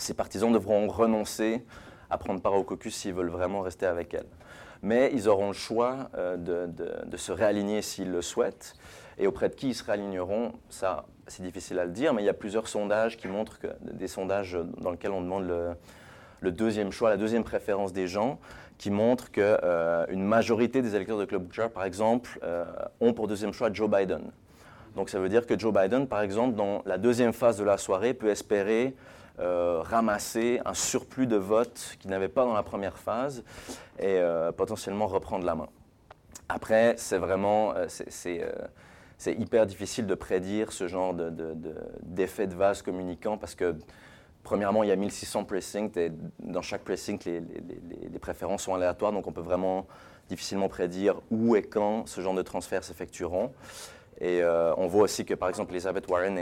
ces 0.00 0.14
partisans 0.14 0.52
devront 0.52 0.88
renoncer 0.88 1.64
à 2.08 2.18
prendre 2.18 2.40
part 2.40 2.54
au 2.54 2.64
caucus 2.64 2.94
s'ils 2.94 3.14
veulent 3.14 3.30
vraiment 3.30 3.60
rester 3.60 3.86
avec 3.86 4.14
elle. 4.14 4.26
Mais 4.82 5.10
ils 5.12 5.28
auront 5.28 5.48
le 5.48 5.52
choix 5.52 6.10
de, 6.16 7.16
se 7.16 7.32
réaligner 7.32 7.82
s'ils 7.82 8.10
le 8.10 8.22
souhaitent. 8.22 8.74
Et 9.18 9.26
auprès 9.26 9.50
de 9.50 9.54
qui 9.54 9.68
ils 9.68 9.74
se 9.74 9.84
réaligneront, 9.84 10.52
ça, 10.70 11.04
c'est 11.26 11.42
difficile 11.42 11.78
à 11.78 11.84
le 11.84 11.90
dire, 11.90 12.14
mais 12.14 12.22
il 12.22 12.26
y 12.26 12.30
a 12.30 12.34
plusieurs 12.34 12.66
sondages 12.66 13.18
qui 13.18 13.28
montrent 13.28 13.58
que 13.58 13.68
des 13.82 14.08
sondages 14.08 14.58
dans 14.78 14.90
lesquels 14.90 15.10
on 15.10 15.20
demande 15.20 15.46
le, 16.40 16.50
deuxième 16.50 16.90
choix, 16.90 17.10
la 17.10 17.18
deuxième 17.18 17.44
préférence 17.44 17.92
des 17.92 18.08
gens, 18.08 18.40
qui 18.78 18.90
montrent 18.90 19.30
qu'une 19.30 19.44
euh, 19.44 20.16
majorité 20.16 20.80
des 20.80 20.96
électeurs 20.96 21.18
de 21.18 21.26
Club 21.26 21.42
Boucher, 21.42 21.68
par 21.72 21.84
exemple, 21.84 22.40
euh, 22.42 22.64
ont 23.00 23.12
pour 23.12 23.28
deuxième 23.28 23.52
choix 23.52 23.70
Joe 23.70 23.90
Biden. 23.90 24.32
Donc 24.96 25.10
ça 25.10 25.20
veut 25.20 25.28
dire 25.28 25.46
que 25.46 25.58
Joe 25.58 25.72
Biden, 25.72 26.06
par 26.06 26.22
exemple, 26.22 26.56
dans 26.56 26.82
la 26.86 26.96
deuxième 26.96 27.34
phase 27.34 27.58
de 27.58 27.64
la 27.64 27.76
soirée, 27.76 28.14
peut 28.14 28.30
espérer 28.30 28.94
euh, 29.40 29.82
ramasser 29.82 30.60
un 30.64 30.74
surplus 30.74 31.26
de 31.26 31.36
votes 31.36 31.96
qu'il 31.98 32.10
n'avait 32.10 32.28
pas 32.28 32.44
dans 32.44 32.54
la 32.54 32.62
première 32.62 32.98
phase 32.98 33.42
et 33.98 34.20
potentiellement 34.56 35.06
reprendre 35.06 35.44
la 35.44 35.54
main. 35.54 35.68
Après, 36.48 36.94
c'est 36.96 37.18
vraiment, 37.18 37.74
c'est 39.20 39.34
hyper 39.34 39.66
difficile 39.66 40.06
de 40.06 40.14
prédire 40.14 40.72
ce 40.72 40.88
genre 40.88 41.14
d'effet 41.14 42.46
de, 42.46 42.52
de, 42.52 42.56
vase 42.56 42.80
communicant 42.80 43.36
parce 43.36 43.54
que, 43.54 43.76
premièrement, 44.42 44.82
il 44.82 44.88
y 44.88 44.92
a 44.92 44.96
1600 44.96 45.44
precincts 45.44 45.96
et 45.96 46.10
dans 46.38 46.62
chaque 46.62 46.82
precinct, 46.82 47.18
les, 47.26 47.42
les, 48.10 48.18
préférences 48.18 48.62
sont 48.62 48.74
aléatoires, 48.74 49.12
donc 49.12 49.26
on 49.26 49.32
peut 49.32 49.42
vraiment 49.42 49.86
difficilement 50.30 50.68
prédire 50.68 51.20
où 51.30 51.54
et 51.54 51.62
quand 51.62 52.06
ce 52.06 52.22
genre 52.22 52.34
de 52.34 52.42
transferts 52.42 52.84
s'effectueront. 52.84 53.52
Et 54.20 54.42
euh, 54.42 54.74
on 54.76 54.86
voit 54.86 55.02
aussi 55.04 55.24
que, 55.24 55.34
par 55.34 55.48
exemple, 55.48 55.72
Elizabeth 55.72 56.08
Warren 56.08 56.38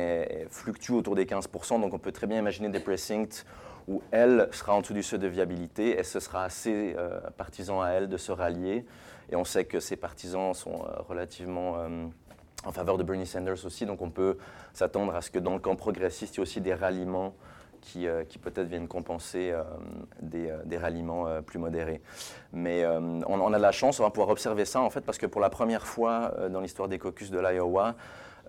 fluctue 0.50 0.92
autour 0.92 1.14
des 1.14 1.26
15%, 1.26 1.80
donc 1.80 1.94
on 1.94 1.99
peut 1.99 2.12
très 2.12 2.26
bien 2.26 2.38
imaginer 2.38 2.68
des 2.68 2.80
precincts 2.80 3.44
où 3.87 4.02
elle 4.11 4.49
sera 4.52 4.75
en 4.75 4.80
dessous 4.80 4.94
du 4.94 5.02
seuil 5.02 5.20
de 5.20 5.28
viabilité 5.28 5.99
et 5.99 6.02
ce 6.02 6.20
sera 6.20 6.44
assez 6.44 6.94
euh, 6.99 7.20
partisan 7.37 7.80
à 7.80 7.90
elle 7.90 8.08
de 8.08 8.16
se 8.16 8.32
rallier. 8.32 8.85
Et 9.30 9.37
on 9.37 9.44
sait 9.44 9.64
que 9.64 9.80
ces 9.80 9.97
partisans 9.97 10.52
sont 10.54 10.85
euh, 10.85 11.00
relativement 11.08 11.76
en 12.64 12.73
faveur 12.73 12.99
de 12.99 13.02
Bernie 13.02 13.26
Sanders 13.26 13.64
aussi. 13.64 13.87
Donc 13.87 14.02
on 14.02 14.11
peut 14.11 14.38
s'attendre 14.73 15.14
à 15.14 15.23
ce 15.23 15.30
que 15.30 15.38
dans 15.38 15.54
le 15.54 15.61
camp 15.61 15.76
progressiste, 15.76 16.35
il 16.35 16.38
y 16.38 16.40
ait 16.40 16.42
aussi 16.42 16.61
des 16.61 16.75
ralliements 16.75 17.35
qui, 17.80 18.06
euh, 18.06 18.25
qui 18.25 18.38
peut-être 18.38 18.68
viennent 18.68 18.88
compenser 18.88 19.50
euh, 19.52 19.62
des, 20.20 20.50
euh, 20.50 20.58
des, 20.64 20.78
ralliements 20.78 21.26
plus 21.42 21.58
modérés. 21.58 22.00
Mais 22.52 22.85
on, 22.87 23.52
a 23.52 23.58
la 23.58 23.73
chance, 23.73 24.00
on 24.00 24.02
va 24.02 24.11
pouvoir 24.11 24.30
observer 24.30 24.64
ça 24.64 24.80
en 24.80 24.90
fait, 24.90 25.00
parce 25.00 25.18
que 25.18 25.26
pour 25.26 25.40
la 25.40 25.50
première 25.50 25.87
fois 25.87 26.32
dans 26.50 26.61
l'histoire 26.61 26.88
des 26.88 26.99
caucus 26.99 27.30
de 27.30 27.38
l'Iowa, 27.38 27.94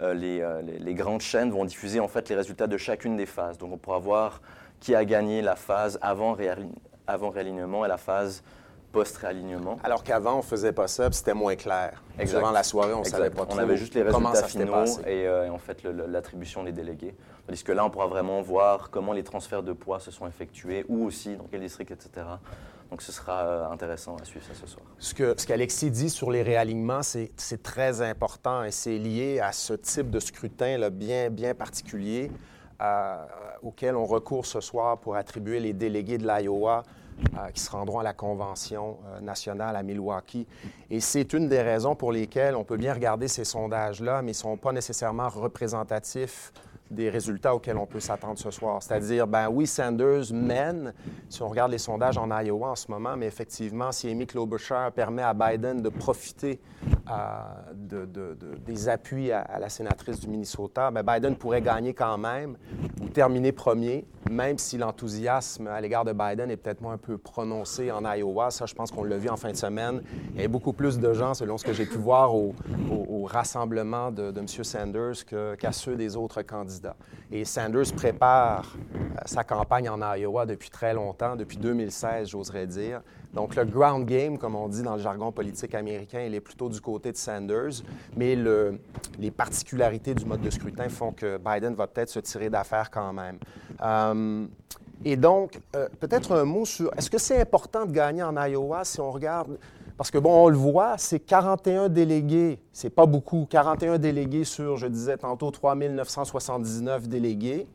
les, 0.02 0.94
grandes 0.94 1.22
chaînes 1.22 1.52
vont 1.52 1.66
diffuser 1.66 2.00
en 2.00 2.08
fait 2.08 2.30
les 2.30 2.36
résultats 2.36 2.68
de 2.68 2.78
chacune 2.78 3.18
des 3.18 3.26
phases. 3.26 3.58
Donc 3.58 3.74
on 3.74 3.78
pourra 3.78 4.00
voir 4.00 4.42
qui 4.80 4.96
a 4.96 5.04
gagné 5.04 5.42
la 5.42 5.56
phase 5.56 6.00
avant 6.02 6.34
réalignement 6.34 7.86
et 7.86 7.88
la 7.88 7.98
phase 7.98 8.44
post-réalignement. 8.92 9.78
Alors 9.84 10.04
qu'avant, 10.04 10.36
on 10.36 10.38
ne 10.38 10.42
faisait 10.42 10.72
pas 10.72 10.88
ça, 10.88 11.12
c'était 11.12 11.34
moins 11.34 11.56
clair. 11.56 12.04
Exact. 12.18 12.40
Durant 12.40 12.52
la 12.52 12.64
soirée, 12.64 12.94
on 12.94 13.00
ne 13.00 13.06
savait 13.06 13.30
pas 13.30 13.46
trop 13.46 13.58
On 13.58 13.62
avait 13.62 13.78
juste 13.78 13.96
les 13.96 14.04
résultats 14.04 14.44
finaux 14.44 14.86
et, 15.06 15.28
euh, 15.28 15.52
en 15.52 15.58
fait 15.58 15.84
l'attribution 15.84 16.64
des 16.64 16.72
délégués. 16.72 17.16
Tandis 17.48 17.64
que 17.64 17.72
là, 17.72 17.86
on 17.86 17.90
pourra 17.90 18.08
vraiment 18.08 18.42
voir 18.42 18.90
comment 18.90 19.14
les 19.14 19.24
transferts 19.24 19.64
de 19.64 19.74
poids 19.74 20.00
se 20.00 20.12
sont 20.12 20.28
effectués, 20.28 20.86
où 20.88 21.06
aussi, 21.06 21.36
dans 21.36 21.46
quel 21.50 21.62
district, 21.62 21.92
etc. 21.92 22.26
Donc, 22.90 23.02
ce 23.02 23.12
sera 23.12 23.44
euh, 23.44 23.70
intéressant 23.70 24.16
à 24.18 24.26
suivre 24.26 24.46
ça 24.46 24.54
ce 24.60 24.68
soir. 24.68 24.86
Ce 24.98 25.14
que 25.14 25.36
ce 25.38 25.46
qu'Alexis 25.46 25.92
dit 25.92 26.10
sur 26.10 26.32
les 26.32 26.42
réalignements, 26.42 27.02
c'est 27.04 27.64
très 27.64 28.02
important 28.02 28.64
et 28.64 28.72
c'est 28.72 28.98
lié 28.98 29.40
à 29.40 29.52
ce 29.52 29.74
type 29.74 30.10
de 30.10 30.20
scrutin 30.20 30.78
là, 30.78 30.90
bien, 30.90 31.30
bien 31.30 31.54
particulier 31.54 32.32
euh, 32.82 33.26
auquel 33.62 33.96
on 33.96 34.06
recourt 34.06 34.46
ce 34.46 34.62
soir 34.62 34.98
pour 34.98 35.16
attribuer 35.16 35.60
les 35.60 35.74
délégués 35.74 36.18
de 36.18 36.26
l'Iowa 36.26 36.84
euh, 37.38 37.50
qui 37.52 37.62
se 37.62 37.72
rendront 37.72 38.00
à 38.00 38.04
la 38.04 38.14
Convention 38.14 38.98
euh, 39.08 39.20
nationale 39.20 39.76
à 39.76 39.84
Milwaukee. 39.84 40.48
Et 40.90 41.00
c'est 41.00 41.34
une 41.34 41.48
des 41.48 41.62
raisons 41.62 41.96
pour 41.96 42.12
lesquelles 42.12 42.56
on 42.56 42.64
peut 42.64 42.78
bien 42.78 42.94
regarder 42.94 43.28
ces 43.28 43.44
sondages-là, 43.44 44.22
mais 44.22 44.32
ils 44.32 44.36
ne 44.36 44.40
sont 44.40 44.58
pas 44.58 44.72
nécessairement 44.72 45.30
représentatifs 45.30 46.54
des 46.90 47.10
résultats 47.10 47.54
auxquels 47.54 47.78
on 47.78 47.86
peut 47.86 48.00
s'attendre 48.00 48.40
ce 48.40 48.50
soir. 48.52 48.82
C'est-à-dire, 48.82 49.28
ben 49.28 49.48
oui, 49.50 49.68
Sanders 49.68 50.34
mène, 50.34 50.94
si 51.30 51.42
on 51.42 51.48
regarde 51.48 51.72
les 51.72 51.78
sondages 51.78 52.18
en 52.18 52.30
Iowa 52.42 52.70
en 52.70 52.76
ce 52.76 52.90
moment, 52.90 53.16
mais 53.16 53.28
effectivement, 53.28 53.92
si 53.92 54.10
Amy 54.10 54.26
Klobuchar 54.26 54.92
permet 54.92 55.22
à 55.22 55.34
Biden 55.34 55.82
de 55.82 55.90
profiter 55.90 56.60
de, 57.74 58.08
des 58.66 58.90
appuis 58.90 59.32
à, 59.32 59.60
la 59.60 59.70
sénatrice 59.70 60.20
du 60.20 60.28
Minnesota, 60.28 60.92
Biden 60.92 61.36
pourrait 61.36 61.62
gagner 61.62 61.94
quand 61.94 62.18
même 62.18 62.58
ou 63.02 63.08
terminer 63.08 63.52
premier, 63.52 64.06
même 64.30 64.58
si 64.58 64.78
l'enthousiasme 64.78 65.68
à 65.68 65.82
l'égard 65.82 66.06
de 66.06 66.14
Biden 66.14 66.52
est 66.52 66.58
peut-être 66.58 66.82
moins 66.82 66.94
un 66.94 66.98
peu 66.98 67.18
prononcé 67.18 67.92
en 67.92 68.04
Iowa. 68.14 68.52
Ça, 68.52 68.66
je 68.66 68.74
pense 68.74 68.92
qu'on 68.92 69.04
l'a 69.04 69.18
vu 69.18 69.30
en 69.30 69.38
fin 69.38 69.52
de 69.52 69.58
semaine. 69.58 70.02
Il 70.36 70.42
y 70.42 70.46
a 70.46 70.48
beaucoup 70.48 70.74
plus 70.74 71.00
de 71.00 71.14
gens, 71.14 71.34
selon 71.34 71.58
ce 71.58 71.66
que 71.66 71.74
j'ai 71.74 71.86
pu 71.86 71.98
voir 71.98 72.36
au, 72.36 72.54
rassemblement 73.26 74.12
de, 74.12 74.34
M. 74.36 74.48
Sanders 74.48 75.26
qu'à 75.26 75.72
ceux 75.72 75.96
des 75.96 76.16
autres 76.16 76.42
candidats. 76.42 76.96
Et 77.32 77.46
Sanders 77.46 77.94
prépare 77.96 78.76
euh, 78.76 79.20
sa 79.26 79.44
campagne 79.44 79.88
en 79.88 80.00
Iowa 80.16 80.48
depuis 80.48 80.72
très 80.72 80.96
longtemps, 80.96 81.36
depuis 81.36 81.58
2016, 81.58 82.30
j'oserais 82.30 82.66
dire. 82.66 83.02
Donc, 83.34 83.56
le 83.56 83.64
ground 83.66 84.06
game, 84.06 84.38
comme 84.38 84.56
on 84.56 84.68
dit 84.68 84.82
dans 84.82 84.96
le 84.96 85.02
jargon 85.02 85.32
politique 85.32 85.76
américain, 85.76 86.22
il 86.22 86.34
est 86.34 86.42
plutôt 86.42 86.68
du 86.68 86.82
côté 86.82 87.12
de 87.12 87.18
Sanders, 87.18 87.84
mais 88.18 88.36
les 89.20 89.32
particularités 89.32 90.16
du 90.16 90.26
mode 90.26 90.42
de 90.42 90.50
scrutin 90.50 90.90
font 90.90 91.12
que 91.12 91.38
Biden 91.38 91.76
va 91.76 91.88
peut-être 91.88 92.10
se 92.10 92.20
tirer 92.20 92.50
d'affaire 92.50 92.90
quand 92.90 93.14
même. 93.14 93.38
Euh, 93.82 94.48
et 95.06 95.16
donc, 95.16 95.60
euh, 95.76 95.88
peut-être 96.00 96.36
un 96.36 96.44
mot 96.44 96.66
sur, 96.66 96.92
est-ce 96.98 97.10
que 97.10 97.18
c'est 97.18 97.40
important 97.40 97.86
de 97.86 97.92
gagner 97.92 98.24
en 98.24 98.36
Iowa 98.36 98.84
si 98.84 99.00
on 99.00 99.12
regarde? 99.12 99.58
Parce 99.96 100.12
que, 100.12 100.18
bon, 100.18 100.46
on 100.46 100.50
le 100.50 100.58
voit, 100.58 100.98
c'est 100.98 101.20
41 101.20 101.90
délégués, 101.90 102.60
c'est 102.72 102.90
pas 102.90 103.06
beaucoup, 103.06 103.46
41 103.50 103.98
délégués 103.98 104.44
sur, 104.44 104.78
je 104.78 104.88
disais 104.88 105.18
tantôt, 105.18 105.52
3 105.52 105.76
979 105.76 107.08
délégués 107.08 107.68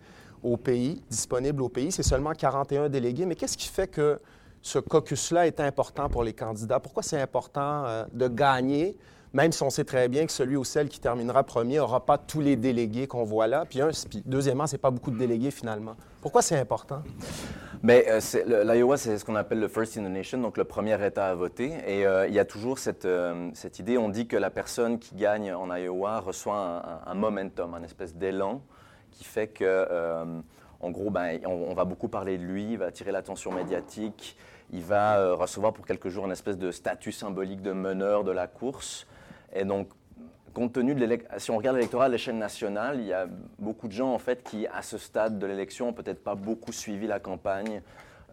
au 0.43 0.57
pays, 0.57 1.03
disponibles 1.09 1.63
au 1.63 1.69
pays. 1.69 1.93
C'est 1.93 2.03
seulement 2.03 2.33
41 2.33 2.89
délégués. 2.89 3.27
Mais 3.27 3.35
qu'est-ce 3.35 3.57
qui 3.57 3.69
fait 3.69 3.89
que 3.89 4.19
ce 4.65 4.79
caucus-là 4.79 5.47
est 5.47 5.61
important 5.61 6.09
pour 6.09 6.25
les 6.25 6.33
candidats? 6.33 6.81
Pourquoi 6.81 7.03
c'est 7.03 7.21
important 7.21 7.85
euh, 7.85 8.05
de 8.15 8.29
gagner, 8.29 8.97
même 9.35 9.53
si 9.53 9.63
on 9.63 9.69
sait 9.69 9.85
très 9.85 10.09
bien 10.09 10.25
que 10.25 10.33
celui 10.33 10.57
ou 10.57 10.65
celle 10.65 10.89
qui 10.89 11.01
terminera 11.01 11.43
premier 11.45 11.77
n'aura 11.77 12.07
pas 12.07 12.17
tous 12.17 12.41
les 12.41 12.57
délégués 12.57 13.07
qu'on 13.07 13.25
voit 13.25 13.47
là? 13.47 13.67
Puis, 13.69 13.83
un, 13.83 13.91
puis 14.09 14.23
deuxièmement, 14.25 14.67
c'est 14.67 14.79
pas 14.79 14.91
beaucoup 14.91 15.11
de 15.11 15.19
délégués 15.19 15.51
finalement. 15.51 15.97
Pourquoi 16.23 16.41
c'est 16.41 16.59
important? 16.59 17.03
Mais 17.83 18.07
euh, 18.09 18.65
l'Iowa, 18.65 18.97
c'est 18.97 19.19
ce 19.19 19.25
qu'on 19.27 19.35
appelle 19.35 19.61
le 19.61 19.69
first 19.69 19.99
in 19.99 20.05
the 20.05 20.11
nation, 20.11 20.39
donc 20.39 20.57
le 20.57 20.65
premier 20.65 20.95
État 21.07 21.29
à 21.29 21.35
voter. 21.35 21.75
Et 21.87 22.07
euh, 22.07 22.27
il 22.27 22.33
y 22.33 22.39
a 22.39 22.47
toujours 22.47 22.79
cette, 22.79 23.07
cette, 23.53 23.79
idée, 23.79 23.99
on 23.99 24.09
dit 24.09 24.27
que 24.27 24.39
la 24.39 24.49
personne 24.49 24.99
qui 24.99 25.15
gagne 25.15 25.53
en 25.53 25.77
Iowa 25.77 26.21
reçoit 26.21 27.03
un, 27.07 27.15
momentum, 27.15 27.75
un 27.75 27.83
espèce 27.83 28.15
d'élan 28.15 28.63
qui 29.11 29.25
fait 29.25 29.49
que, 29.49 29.87
en 30.81 30.91
gros, 30.91 31.11
ben, 31.11 31.41
on, 31.47 31.75
va 31.75 31.85
beaucoup 31.85 32.09
parler 32.09 32.39
de 32.39 32.45
lui, 32.45 32.73
il 32.73 32.79
va 32.79 32.87
attirer 32.87 33.13
l'attention 33.13 33.53
médiatique, 33.53 34.37
il 34.73 34.83
va 34.83 35.35
recevoir 35.35 35.73
pour 35.73 35.87
quelques 35.87 36.09
jours 36.09 36.27
une 36.27 36.33
espèce 36.33 36.59
de 36.59 36.71
statut 36.71 37.13
symbolique 37.13 37.63
de 37.63 37.73
meneur 37.73 38.25
de 38.25 38.33
la 38.33 38.47
course. 38.47 39.07
Et 39.55 39.65
donc, 39.65 39.89
compte 40.55 40.73
tenu 40.73 40.95
de 40.95 41.19
si 41.37 41.51
on 41.51 41.57
regarde 41.57 41.77
l'électorat 41.77 42.07
à 42.07 42.09
l'échelle 42.09 42.39
nationale, 42.39 43.01
il 43.01 43.07
y 43.07 43.13
a 43.13 43.27
beaucoup 43.59 43.89
de 43.89 43.93
gens 43.93 44.15
en 44.15 44.19
fait 44.19 44.43
qui, 44.43 44.67
à 44.69 44.83
ce 44.83 44.97
stade 44.97 45.39
de 45.39 45.47
l'élection, 45.47 45.87
n'ont 45.87 45.93
peut-être 45.93 46.23
pas 46.23 46.37
beaucoup 46.37 46.73
suivi 46.73 47.07
la 47.07 47.19
campagne, 47.19 47.83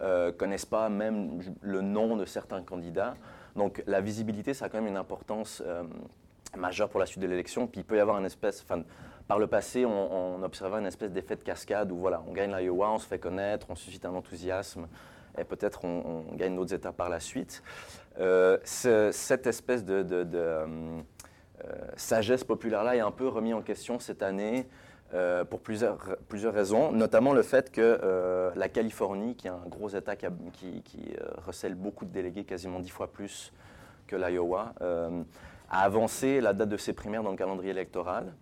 euh, 0.01 0.32
connaissent 0.32 0.65
pas 0.65 0.88
même 0.88 1.41
le 1.62 1.82
nom 1.82 2.15
de 2.15 2.25
certains 2.25 2.62
candidats. 2.62 3.15
Donc 3.56 3.84
la 3.88 4.01
visibilité, 4.01 4.54
ça 4.54 4.65
a 4.65 4.69
quand 4.69 4.77
même 4.77 4.88
une 4.88 4.97
importance 4.97 5.62
euh, 5.65 5.84
majeure 6.56 6.89
pour 6.89 6.99
la 6.99 7.06
suite 7.06 7.21
de 7.21 7.27
l'élection. 7.27 7.67
Puis 7.67 7.82
il 7.82 7.84
peut 7.84 7.97
y 7.97 7.99
avoir 7.99 8.17
une 8.19 8.25
espèce, 8.25 8.63
enfin, 8.63 8.84
par 9.32 9.39
le 9.39 9.48
passé, 9.48 9.86
on, 9.86 10.44
observait 10.44 10.80
une 10.80 10.88
espèce 10.88 11.10
d'effet 11.10 11.38
de 11.38 11.44
cascade 11.44 11.89
où 11.89 12.06
on 12.06 12.34
gagne 12.34 12.54
l'Iowa, 12.54 12.91
on 12.91 13.00
se 13.00 13.08
fait 13.08 13.17
connaître, 13.17 13.67
on 13.70 13.76
suscite 13.76 14.04
un 14.04 14.13
enthousiasme 14.13 14.89
et 15.38 15.46
peut-être 15.46 15.86
on, 15.86 16.26
gagne 16.34 16.54
d'autres 16.54 16.74
états 16.74 16.91
par 16.91 17.08
la 17.08 17.22
suite. 17.22 17.63
Euh, 18.20 18.58
cette 18.65 19.48
espèce 19.48 19.86
de, 19.86 20.06
euh, 20.12 20.65
euh, 21.63 21.74
sagesse 21.96 22.44
populaire-là 22.44 22.98
est 22.98 23.00
un 23.00 23.12
peu 23.12 23.30
remis 23.30 23.54
en 23.54 23.62
question 23.62 24.00
cette 24.00 24.22
année 24.22 24.67
pour 25.50 25.62
plusieurs, 25.62 25.98
raisons, 26.54 26.91
notamment 26.91 27.32
le 27.32 27.41
fait 27.41 27.72
que 27.72 28.52
la 28.54 28.67
Californie, 28.67 29.36
qui 29.36 29.48
est 29.48 29.52
un 29.52 29.63
gros 29.65 29.88
État 29.88 30.17
qui, 30.17 31.15
recèle 31.48 31.76
beaucoup 31.76 32.04
de 32.04 32.12
délégués, 32.12 32.44
quasiment 32.44 32.82
dix 32.82 32.89
fois 32.89 33.10
plus 33.10 33.54
que 34.08 34.17
l'Iowa, 34.17 34.74
a 35.70 35.82
avancé 35.84 36.41
la 36.41 36.52
date 36.52 36.67
de 36.67 36.76
ses 36.76 36.91
primaires 36.91 37.24
dans 37.24 37.32
le 37.32 37.38
calendrier 37.38 37.72
électoral 37.72 38.34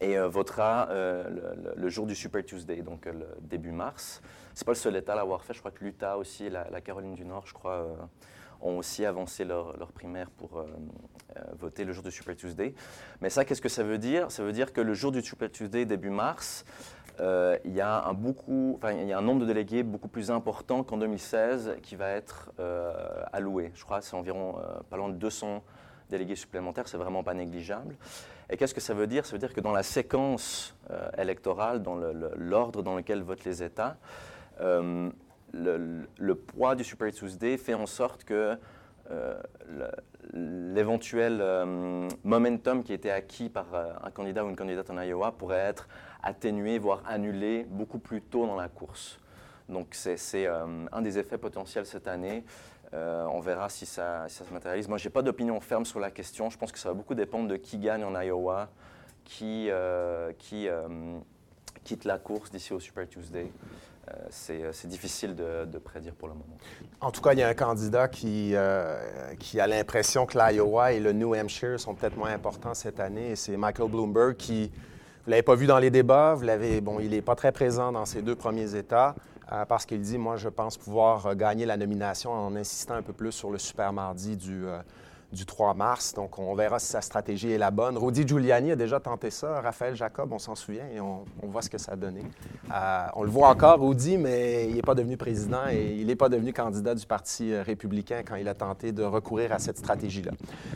et 0.00 0.18
votera 0.18 0.88
le, 0.90 1.88
jour 1.88 2.06
du 2.06 2.14
Super 2.14 2.44
Tuesday, 2.44 2.82
donc 2.82 3.06
le 3.06 3.26
début 3.40 3.72
mars. 3.72 4.20
C'est 4.54 4.64
pas 4.64 4.72
le 4.72 4.76
seul 4.76 4.96
État 4.96 5.12
à 5.12 5.16
l'avoir 5.16 5.44
fait. 5.44 5.54
Je 5.54 5.60
crois 5.60 5.70
que 5.70 5.84
l'Utah 5.84 6.18
aussi, 6.18 6.50
la, 6.50 6.68
la, 6.70 6.80
Caroline 6.80 7.14
du 7.14 7.24
Nord, 7.24 7.46
je 7.46 7.54
crois, 7.54 7.86
ont 8.62 8.78
aussi 8.78 9.04
avancé 9.04 9.44
leur, 9.44 9.76
leur 9.76 9.92
primaire 9.92 10.30
pour 10.30 10.58
euh, 10.58 10.66
euh, 11.36 11.40
voter 11.58 11.84
le 11.84 11.92
jour 11.92 12.02
du 12.02 12.10
Super 12.10 12.36
Tuesday. 12.36 12.74
Mais 13.20 13.30
ça, 13.30 13.44
qu'est-ce 13.44 13.60
que 13.60 13.68
ça 13.68 13.82
veut 13.82 13.98
dire? 13.98 14.30
Ça 14.30 14.42
veut 14.42 14.52
dire 14.52 14.72
que 14.72 14.80
le 14.80 14.94
jour 14.94 15.12
du 15.12 15.22
Super 15.22 15.50
Tuesday, 15.50 15.84
début 15.84 16.10
mars, 16.10 16.64
euh, 17.20 17.58
il, 17.64 17.72
y 17.72 17.80
a 17.80 18.04
un 18.06 18.12
nombre 19.22 19.40
de 19.40 19.46
délégués 19.46 19.82
beaucoup 19.82 20.08
plus 20.08 20.30
important 20.30 20.82
qu'en 20.82 20.96
2016 20.96 21.76
qui 21.82 21.96
va 21.96 22.08
être 22.08 22.52
euh, 22.58 23.24
alloué. 23.32 23.70
Je 23.74 23.84
crois 23.84 24.00
que 24.00 24.04
c'est 24.04 24.16
environ 24.16 24.56
pas 24.88 24.96
loin 24.96 25.08
de 25.08 25.14
200 25.14 25.62
délégués 26.08 26.36
supplémentaires, 26.36 26.88
c'est 26.88 26.96
vraiment 26.96 27.22
pas 27.22 27.34
négligeable. 27.34 27.96
Et 28.52 28.56
qu'est-ce 28.56 28.74
que 28.74 28.80
ça 28.80 28.94
veut 28.94 29.06
dire? 29.06 29.26
Ça 29.26 29.32
veut 29.32 29.38
dire 29.38 29.54
que 29.54 29.60
dans 29.60 29.72
la 29.72 29.82
séquence 29.82 30.76
électorale, 31.16 31.82
dans 31.82 31.96
l'ordre 32.36 32.82
dans 32.82 32.94
lequel 32.94 33.22
votent 33.22 33.44
les 33.44 33.62
États, 33.62 33.96
le, 34.60 36.34
poids 36.34 36.74
du 36.74 36.84
Super 36.84 37.10
Tuesday 37.12 37.56
fait 37.56 37.74
en 37.74 37.86
sorte 37.86 38.24
que 38.24 38.58
l'éventuel 40.32 41.38
euh, 41.40 42.08
momentum 42.24 42.82
qui 42.82 42.92
était 42.92 43.10
acquis 43.10 43.48
par 43.48 43.66
euh, 43.74 43.92
un 44.02 44.10
candidat 44.10 44.44
ou 44.44 44.48
une 44.48 44.56
candidate 44.56 44.88
en 44.90 45.00
Iowa 45.00 45.32
pourrait 45.32 45.58
être 45.58 45.88
atténué, 46.22 46.78
voire 46.78 47.02
annulé 47.06 47.66
beaucoup 47.68 47.98
plus 47.98 48.22
tôt 48.22 48.46
dans 48.46 48.56
la 48.56 48.68
course. 48.68 49.18
Donc 49.68 49.88
c'est 49.92 50.16
euh, 50.46 50.86
un 50.90 51.02
des 51.02 51.18
effets 51.18 51.38
potentiels 51.38 51.86
cette 51.86 52.08
année. 52.08 52.44
On 52.92 53.40
verra 53.40 53.68
si 53.68 53.86
ça, 53.86 54.28
se 54.28 54.44
matérialise. 54.52 54.88
Moi, 54.88 54.98
je 54.98 55.08
n'ai 55.08 55.12
pas 55.12 55.22
d'opinion 55.22 55.60
ferme 55.60 55.84
sur 55.84 56.00
la 56.00 56.10
question. 56.10 56.50
Je 56.50 56.58
pense 56.58 56.72
que 56.72 56.78
ça 56.78 56.90
va 56.90 56.94
beaucoup 56.94 57.14
dépendre 57.14 57.48
de 57.48 57.56
qui 57.56 57.78
gagne 57.78 58.04
en 58.04 58.20
Iowa, 58.20 58.68
qui, 59.24 59.70
qui 60.38 60.68
quitte 61.84 62.04
la 62.04 62.18
course 62.18 62.50
d'ici 62.50 62.72
au 62.72 62.80
Super 62.80 63.08
Tuesday. 63.08 63.50
Euh, 64.10 64.14
euh, 64.50 64.70
c'est 64.72 64.88
difficile 64.88 65.36
de, 65.36 65.78
prédire 65.78 66.14
pour 66.14 66.28
le 66.28 66.34
moment. 66.34 66.56
En 67.00 67.10
tout 67.10 67.20
cas, 67.20 67.32
il 67.32 67.38
y 67.38 67.42
a 67.42 67.48
un 67.48 67.54
candidat 67.54 68.08
qui, 68.08 68.52
euh, 68.54 68.98
a 69.58 69.66
l'impression 69.66 70.26
que 70.26 70.36
l'Iowa 70.38 70.92
et 70.92 71.00
le 71.00 71.12
New 71.12 71.34
Hampshire 71.34 71.78
sont 71.78 71.94
peut-être 71.94 72.16
moins 72.16 72.32
importants 72.32 72.74
cette 72.74 73.00
année, 73.00 73.36
c'est 73.36 73.56
Michael 73.56 73.90
Bloomberg 73.90 74.36
qui, 74.36 74.68
vous 74.68 75.28
ne 75.28 75.30
l'avez 75.30 75.42
pas 75.42 75.54
vu 75.54 75.66
dans 75.66 75.78
les 75.78 75.90
débats, 75.90 76.34
vous 76.34 76.46
bon, 76.82 76.98
il 76.98 77.10
n'est 77.10 77.22
pas 77.22 77.36
très 77.36 77.52
présent 77.52 77.92
dans 77.92 78.04
ces 78.04 78.22
deux 78.22 78.34
premiers 78.34 78.74
États. 78.74 79.14
Parce 79.68 79.86
qu'il 79.86 80.00
dit, 80.00 80.18
moi, 80.18 80.36
je 80.36 80.48
pense 80.48 80.78
pouvoir 80.78 81.34
gagner 81.36 81.66
la 81.66 81.76
nomination 81.76 82.32
en 82.32 82.56
insistant 82.56 82.94
un 82.94 83.02
peu 83.02 83.12
plus 83.12 83.32
sur 83.32 83.50
le 83.50 83.58
super 83.58 83.92
mardi 83.92 84.36
du, 84.36 84.64
du 85.32 85.46
3 85.46 85.74
mars. 85.74 86.12
Donc, 86.14 86.38
on 86.38 86.54
verra 86.54 86.78
si 86.78 86.88
sa 86.88 87.00
stratégie 87.00 87.50
est 87.50 87.58
la 87.58 87.70
bonne. 87.70 87.96
Rudy 87.96 88.26
Giuliani 88.26 88.72
a 88.72 88.76
déjà 88.76 89.00
tenté 89.00 89.30
ça. 89.30 89.60
Raphaël 89.60 89.96
Jacob, 89.96 90.32
on 90.32 90.38
s'en 90.38 90.54
souvient 90.54 90.86
et 90.94 91.00
on, 91.00 91.24
voit 91.42 91.62
ce 91.62 91.70
que 91.70 91.78
ça 91.78 91.92
a 91.92 91.96
donné. 91.96 92.20
Euh, 92.72 93.06
on 93.14 93.22
le 93.22 93.30
voit 93.30 93.48
encore, 93.48 93.80
Rudy, 93.80 94.18
mais 94.18 94.68
il 94.68 94.76
n'est 94.76 94.82
pas 94.82 94.94
devenu 94.94 95.16
président 95.16 95.68
et 95.70 95.96
il 95.98 96.06
n'est 96.06 96.16
pas 96.16 96.28
devenu 96.28 96.52
candidat 96.52 96.94
du 96.94 97.06
Parti 97.06 97.52
euh, 97.52 97.62
républicain 97.62 98.22
quand 98.26 98.36
il 98.36 98.48
a 98.48 98.54
tenté 98.54 98.92
de 98.92 99.02
recourir 99.02 99.52
à 99.52 99.58
cette 99.58 99.78
stratégie-là. 99.78 100.32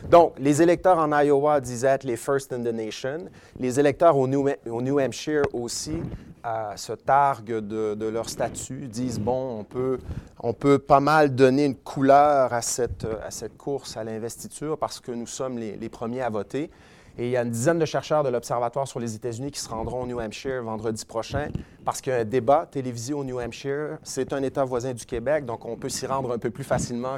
Donc, 0.09 0.33
les 0.39 0.61
électeurs 0.61 0.97
en 0.97 1.11
Iowa 1.19 1.61
disaient 1.61 1.87
être 1.87 2.03
les 2.03 2.17
first 2.17 2.51
in 2.51 2.61
the 2.61 2.73
nation. 2.73 3.25
Les 3.59 3.79
électeurs 3.79 4.17
au 4.17 4.27
New, 4.27 4.47
au 4.69 4.81
New 4.81 4.99
Hampshire 4.99 5.43
aussi 5.53 6.01
se 6.75 6.93
targuent 6.93 7.59
de, 7.59 8.07
leur 8.07 8.29
statut, 8.29 8.87
disent, 8.87 9.19
bon, 9.19 9.59
on 9.59 9.63
peut, 9.63 9.99
on 10.39 10.53
peut 10.53 10.79
pas 10.79 10.99
mal 10.99 11.35
donner 11.35 11.65
une 11.65 11.75
couleur 11.75 12.53
à 12.53 12.61
cette, 12.61 13.07
à 13.23 13.31
cette 13.31 13.57
course 13.57 13.97
à 13.97 14.03
l'investiture 14.03 14.77
parce 14.77 14.99
que 14.99 15.11
nous 15.11 15.27
sommes 15.27 15.57
les, 15.57 15.75
les 15.75 15.89
premiers 15.89 16.21
à 16.21 16.29
voter. 16.29 16.69
Et 17.19 17.25
il 17.25 17.29
y 17.31 17.37
a 17.37 17.41
une 17.41 17.49
dizaine 17.49 17.79
de 17.79 17.85
chercheurs 17.85 18.23
de 18.23 18.29
l'Observatoire 18.29 18.87
sur 18.87 18.99
les 18.99 19.15
États-Unis 19.15 19.49
qui 19.49 19.59
se 19.59 19.69
rendront 19.69 20.03
au 20.03 20.05
New 20.05 20.19
Hampshire 20.19 20.61
vendredi 20.61 21.03
prochain 21.03 21.47
parce 21.83 21.99
qu'il 21.99 22.13
y 22.13 22.15
a 22.15 22.19
un 22.19 22.25
débat 22.25 22.67
télévisé 22.69 23.13
au 23.13 23.23
New 23.23 23.39
Hampshire. 23.39 23.97
C'est 24.03 24.33
un 24.33 24.43
État 24.43 24.63
voisin 24.63 24.93
du 24.93 25.03
Québec, 25.03 25.43
donc 25.43 25.65
on 25.65 25.77
peut 25.77 25.89
s'y 25.89 26.05
rendre 26.05 26.31
un 26.31 26.37
peu 26.37 26.51
plus 26.51 26.63
facilement 26.63 27.17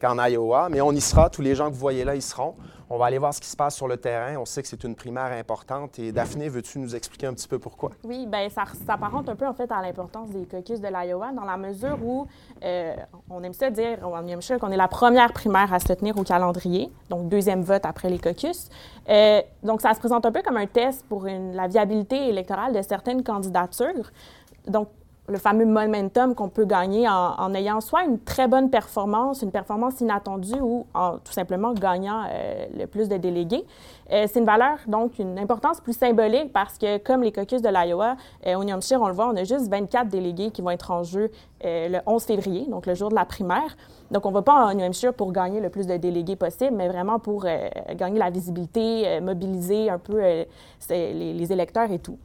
qu'en 0.00 0.24
Iowa. 0.24 0.68
Mais 0.70 0.80
on 0.80 0.92
y 0.92 1.00
sera. 1.00 1.30
Tous 1.30 1.42
les 1.42 1.56
gens 1.56 1.66
que 1.68 1.72
vous 1.72 1.80
voyez 1.80 2.04
là, 2.04 2.14
y 2.14 2.22
seront. 2.22 2.54
On 2.90 2.98
va 2.98 3.06
aller 3.06 3.18
voir 3.18 3.32
ce 3.32 3.40
qui 3.40 3.48
se 3.48 3.56
passe 3.56 3.74
sur 3.74 3.88
le 3.88 3.96
terrain. 3.96 4.36
On 4.36 4.44
sait 4.44 4.62
que 4.62 4.68
c'est 4.68 4.84
une 4.84 4.94
primaire 4.94 5.32
importante. 5.32 5.98
Et 5.98 6.12
Daphné, 6.12 6.48
veux-tu 6.48 6.78
nous 6.78 6.94
expliquer 6.94 7.26
un 7.26 7.34
petit 7.34 7.48
peu 7.48 7.58
pourquoi? 7.58 7.90
Oui, 8.04 8.26
bien, 8.26 8.48
ça 8.50 8.64
s'apparente 8.86 9.28
un 9.28 9.36
peu, 9.36 9.46
en 9.46 9.54
fait, 9.54 9.70
à 9.72 9.80
l'importance 9.80 10.30
des 10.30 10.44
caucus 10.44 10.80
de 10.80 10.88
l'Iowa, 10.88 11.32
dans 11.32 11.44
la 11.44 11.56
mesure 11.56 11.98
où 12.02 12.26
euh, 12.62 12.94
on 13.30 13.42
aime 13.42 13.54
ça 13.54 13.70
dire 13.70 13.98
au 14.06 14.20
New 14.22 14.36
Hampshire 14.36 14.58
qu'on 14.58 14.70
est 14.70 14.76
la 14.76 14.88
première 14.88 15.32
primaire 15.32 15.72
à 15.72 15.80
se 15.80 15.92
tenir 15.92 16.16
au 16.18 16.24
calendrier, 16.24 16.90
donc 17.08 17.28
deuxième 17.28 17.62
vote 17.62 17.84
après 17.84 18.10
les 18.10 18.18
caucus. 18.18 18.68
Euh, 19.08 19.40
donc, 19.62 19.80
ça 19.80 19.94
se 19.94 19.98
présente 19.98 20.26
un 20.26 20.32
peu 20.32 20.42
comme 20.42 20.56
un 20.56 20.66
test 20.66 21.04
pour 21.08 21.24
la 21.26 21.66
viabilité 21.66 22.28
électorale 22.28 22.74
de 22.74 22.82
certaines 22.82 23.22
candidatures. 23.22 24.10
Donc, 24.66 24.88
le 25.26 25.38
fameux 25.38 25.64
momentum 25.64 26.34
qu'on 26.34 26.50
peut 26.50 26.66
gagner 26.66 27.08
en, 27.08 27.54
ayant 27.54 27.80
soit 27.80 28.04
une 28.04 28.18
très 28.18 28.46
bonne 28.46 28.68
performance, 28.68 29.40
une 29.40 29.50
performance 29.50 30.00
inattendue 30.00 30.60
ou 30.60 30.86
en 30.92 31.12
tout 31.12 31.32
simplement 31.32 31.72
gagnant 31.72 32.24
euh, 32.30 32.66
le 32.76 32.86
plus 32.86 33.08
de 33.08 33.16
délégués. 33.16 33.64
Euh, 34.12 34.26
c'est 34.30 34.40
une 34.40 34.44
valeur, 34.44 34.78
donc 34.86 35.18
une 35.18 35.38
importance 35.38 35.80
plus 35.80 35.96
symbolique 35.96 36.52
parce 36.52 36.76
que, 36.76 36.98
comme 36.98 37.22
les 37.22 37.32
caucus 37.32 37.62
de 37.62 37.70
l'Iowa, 37.70 38.16
euh, 38.46 38.56
au 38.56 38.64
New 38.64 38.74
Hampshire, 38.74 39.00
on 39.00 39.08
le 39.08 39.14
voit, 39.14 39.28
on 39.28 39.36
a 39.36 39.44
juste 39.44 39.68
24 39.70 40.08
délégués 40.08 40.50
qui 40.50 40.60
vont 40.60 40.70
être 40.70 40.90
en 40.90 41.02
jeu 41.02 41.30
le 41.66 41.98
11 42.04 42.22
février, 42.24 42.66
donc 42.68 42.84
le 42.84 42.94
jour 42.94 43.08
de 43.08 43.14
la 43.14 43.24
primaire. 43.24 43.74
Donc, 44.10 44.26
on 44.26 44.28
ne 44.28 44.34
va 44.34 44.42
pas 44.42 44.66
en 44.66 44.74
New 44.74 44.84
Hampshire 44.84 45.14
pour 45.14 45.32
gagner 45.32 45.60
le 45.60 45.70
plus 45.70 45.86
de 45.86 45.96
délégués 45.96 46.36
possible, 46.36 46.76
mais 46.76 46.88
vraiment 46.88 47.18
pour 47.18 47.46
gagner 47.96 48.18
la 48.18 48.28
visibilité, 48.28 49.18
mobiliser 49.22 49.88
un 49.88 49.98
peu 49.98 50.20
les 50.90 51.52
électeurs 51.52 51.90
et 51.90 52.00
tout. 52.00 52.18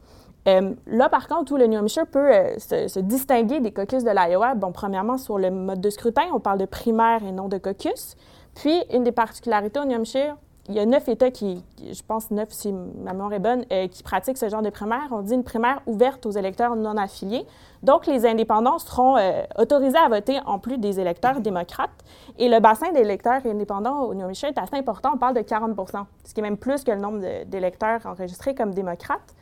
Euh, 0.48 0.72
là, 0.86 1.08
par 1.08 1.28
contre, 1.28 1.52
où 1.52 1.56
le 1.56 1.66
New 1.66 1.78
Hampshire 1.78 2.06
peut 2.06 2.32
euh, 2.32 2.58
se, 2.58 2.98
distinguer 3.00 3.60
des 3.60 3.72
caucus 3.72 4.04
de 4.04 4.10
l'Iowa, 4.10 4.54
bon, 4.54 4.72
premièrement, 4.72 5.18
sur 5.18 5.38
le 5.38 5.50
mode 5.50 5.80
de 5.80 5.90
scrutin, 5.90 6.24
on 6.32 6.40
parle 6.40 6.58
de 6.58 6.64
primaire 6.64 7.22
et 7.24 7.32
non 7.32 7.48
de 7.48 7.58
caucus. 7.58 8.16
Puis, 8.54 8.82
une 8.92 9.04
des 9.04 9.12
particularités 9.12 9.80
au 9.80 9.84
New 9.84 9.98
Hampshire, 9.98 10.36
il 10.68 10.76
y 10.76 10.78
a 10.78 10.86
neuf 10.86 11.08
États 11.08 11.30
qui, 11.30 11.64
je 11.78 12.02
pense 12.06 12.30
neuf 12.30 12.50
si 12.50 12.72
ma 12.72 13.12
mémoire 13.12 13.32
est 13.32 13.40
bonne, 13.40 13.64
euh, 13.72 13.88
qui 13.88 14.02
pratiquent 14.02 14.38
ce 14.38 14.48
genre 14.48 14.62
de 14.62 14.70
primaire. 14.70 15.08
On 15.10 15.20
dit 15.20 15.34
une 15.34 15.44
primaire 15.44 15.80
ouverte 15.86 16.24
aux 16.26 16.30
électeurs 16.30 16.76
non 16.76 16.96
affiliés. 16.96 17.44
Donc, 17.82 18.06
les 18.06 18.24
indépendants 18.24 18.78
seront 18.78 19.16
autorisés 19.58 19.98
à 19.98 20.08
voter 20.08 20.38
en 20.46 20.58
plus 20.58 20.78
des 20.78 21.00
électeurs 21.00 21.40
démocrates. 21.40 21.90
Et 22.38 22.48
le 22.48 22.60
bassin 22.60 22.92
d'électeurs 22.92 23.44
indépendants 23.44 24.02
au 24.02 24.14
New 24.14 24.26
Hampshire 24.26 24.50
est 24.50 24.58
assez 24.58 24.76
important. 24.76 25.10
On 25.14 25.18
parle 25.18 25.34
de 25.34 25.40
40 25.40 25.76
ce 26.24 26.34
qui 26.34 26.40
est 26.40 26.42
même 26.42 26.58
plus 26.58 26.84
que 26.84 26.92
le 26.92 27.00
nombre 27.00 27.20
d'électeurs 27.46 28.06
enregistrés 28.06 28.54
comme 28.54 28.72
démocrates. 28.72 29.34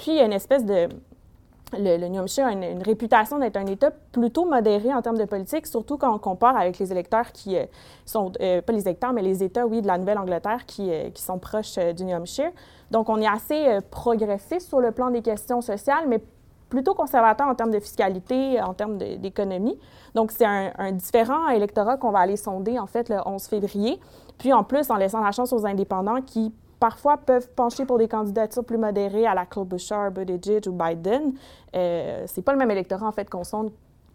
Puis, 0.00 0.12
il 0.12 0.16
y 0.16 0.20
a 0.20 0.24
une 0.24 0.32
espèce 0.32 0.64
de. 0.64 0.88
Le, 1.78 2.08
New 2.08 2.22
Hampshire 2.22 2.46
a 2.46 2.52
une, 2.52 2.82
réputation 2.82 3.38
d'être 3.38 3.56
un 3.56 3.66
État 3.66 3.92
plutôt 4.12 4.44
modéré 4.44 4.92
en 4.92 5.02
termes 5.02 5.18
de 5.18 5.24
politique, 5.24 5.66
surtout 5.66 5.98
quand 5.98 6.12
on 6.12 6.18
compare 6.18 6.56
avec 6.56 6.78
les 6.78 6.90
électeurs 6.90 7.30
qui 7.30 7.56
euh, 7.56 7.66
sont, 8.06 8.32
euh, 8.40 8.60
pas 8.60 8.72
les 8.72 8.80
électeurs, 8.80 9.12
mais 9.12 9.22
les 9.22 9.44
États, 9.44 9.66
oui, 9.66 9.82
de 9.82 9.86
la 9.86 9.98
Nouvelle-Angleterre 9.98 10.64
qui, 10.66 10.90
euh, 10.90 11.10
qui, 11.10 11.22
sont 11.22 11.38
proches 11.38 11.78
du 11.94 12.04
New 12.04 12.16
Hampshire. 12.16 12.50
Donc, 12.90 13.08
on 13.08 13.20
est 13.20 13.28
assez 13.28 13.78
progressiste 13.90 14.68
sur 14.68 14.80
le 14.80 14.90
plan 14.90 15.10
des 15.10 15.22
questions 15.22 15.60
sociales, 15.60 16.06
mais 16.08 16.20
plutôt 16.70 16.94
conservateur 16.94 17.46
en 17.46 17.54
termes 17.54 17.70
de 17.70 17.78
fiscalité, 17.78 18.60
en 18.60 18.72
termes 18.72 18.96
d'économie. 18.96 19.78
Donc, 20.14 20.32
c'est 20.32 20.46
un, 20.46 20.72
un, 20.78 20.92
différent 20.92 21.50
électorat 21.50 21.98
qu'on 21.98 22.10
va 22.10 22.20
aller 22.20 22.36
sonder, 22.36 22.78
en 22.78 22.86
fait, 22.86 23.10
le 23.10 23.18
11 23.24 23.44
février. 23.44 24.00
Puis, 24.38 24.52
en 24.52 24.64
plus, 24.64 24.90
en 24.90 24.96
laissant 24.96 25.20
la 25.20 25.30
chance 25.30 25.52
aux 25.52 25.66
indépendants 25.66 26.22
qui 26.22 26.52
parfois 26.80 27.18
peuvent 27.18 27.48
pencher 27.50 27.84
pour 27.84 27.98
des 27.98 28.08
candidatures 28.08 28.64
plus 28.64 28.78
modérées 28.78 29.26
à 29.26 29.34
la 29.34 29.46
Klobuchar, 29.46 30.10
Buttigieg 30.10 30.66
ou 30.66 30.72
Biden. 30.72 31.34
Euh, 31.76 32.24
c'est 32.26 32.42
pas 32.42 32.52
le 32.52 32.58
même 32.58 32.70
électorat, 32.70 33.06
en 33.06 33.12
fait, 33.12 33.30
qu'on 33.30 33.44
sonde 33.44 33.70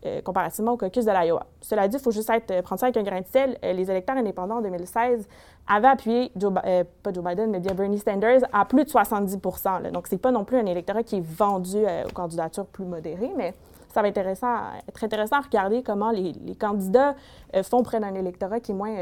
euh, 0.06 0.21
comparativement 0.21 0.73
au 0.73 0.78
caucus 0.78 1.04
de 1.04 1.10
l'Iowa. 1.10 1.47
Cela 1.62 1.88
dit, 1.88 1.97
il 1.97 2.04
faut 2.04 2.12
juste 2.12 2.30
être, 2.30 2.51
euh, 2.51 2.62
prendre 2.62 2.80
ça 2.80 2.86
avec 2.86 2.97
un 2.97 3.01
grain 3.01 3.21
de 3.21 3.25
sel. 3.25 3.58
Euh, 3.63 3.73
les 3.73 3.89
électeurs 3.89 4.15
indépendants 4.15 4.58
en 4.58 4.62
2016 4.62 5.28
avaient 5.67 5.88
appuyé, 5.88 6.32
pas 6.36 7.12
Joe 7.12 7.23
Biden, 7.23 7.49
mais 7.49 7.60
bien 7.60 7.73
Bernie 7.73 7.97
Sanders 7.97 8.41
à 8.54 8.65
plus 8.65 8.84
de 8.84 8.89
70% 8.89 9.91
Donc, 9.91 10.06
c'est 10.08 10.19
pas 10.19 10.30
non 10.30 10.43
plus 10.43 10.60
un 10.60 10.65
électorat 10.67 11.01
qui 11.01 11.15
est 11.15 11.25
vendu 11.25 11.78
aux 11.78 12.13
candidatures 12.13 12.67
plus 12.67 12.86
modérées, 12.86 13.32
mais 13.36 13.56
ça 13.91 14.04
va 14.04 14.10
être 14.10 14.17
intéressant, 14.19 14.56
être 14.88 15.04
intéressant 15.04 15.38
à 15.38 15.41
regarder 15.41 15.82
comment 15.82 16.12
les 16.12 16.56
candidats 16.60 17.15
font 17.63 17.82
près 17.82 17.99
d'un 17.99 18.13
électorat 18.13 18.60
qui 18.60 18.73
est 18.73 18.75
moins 18.75 18.93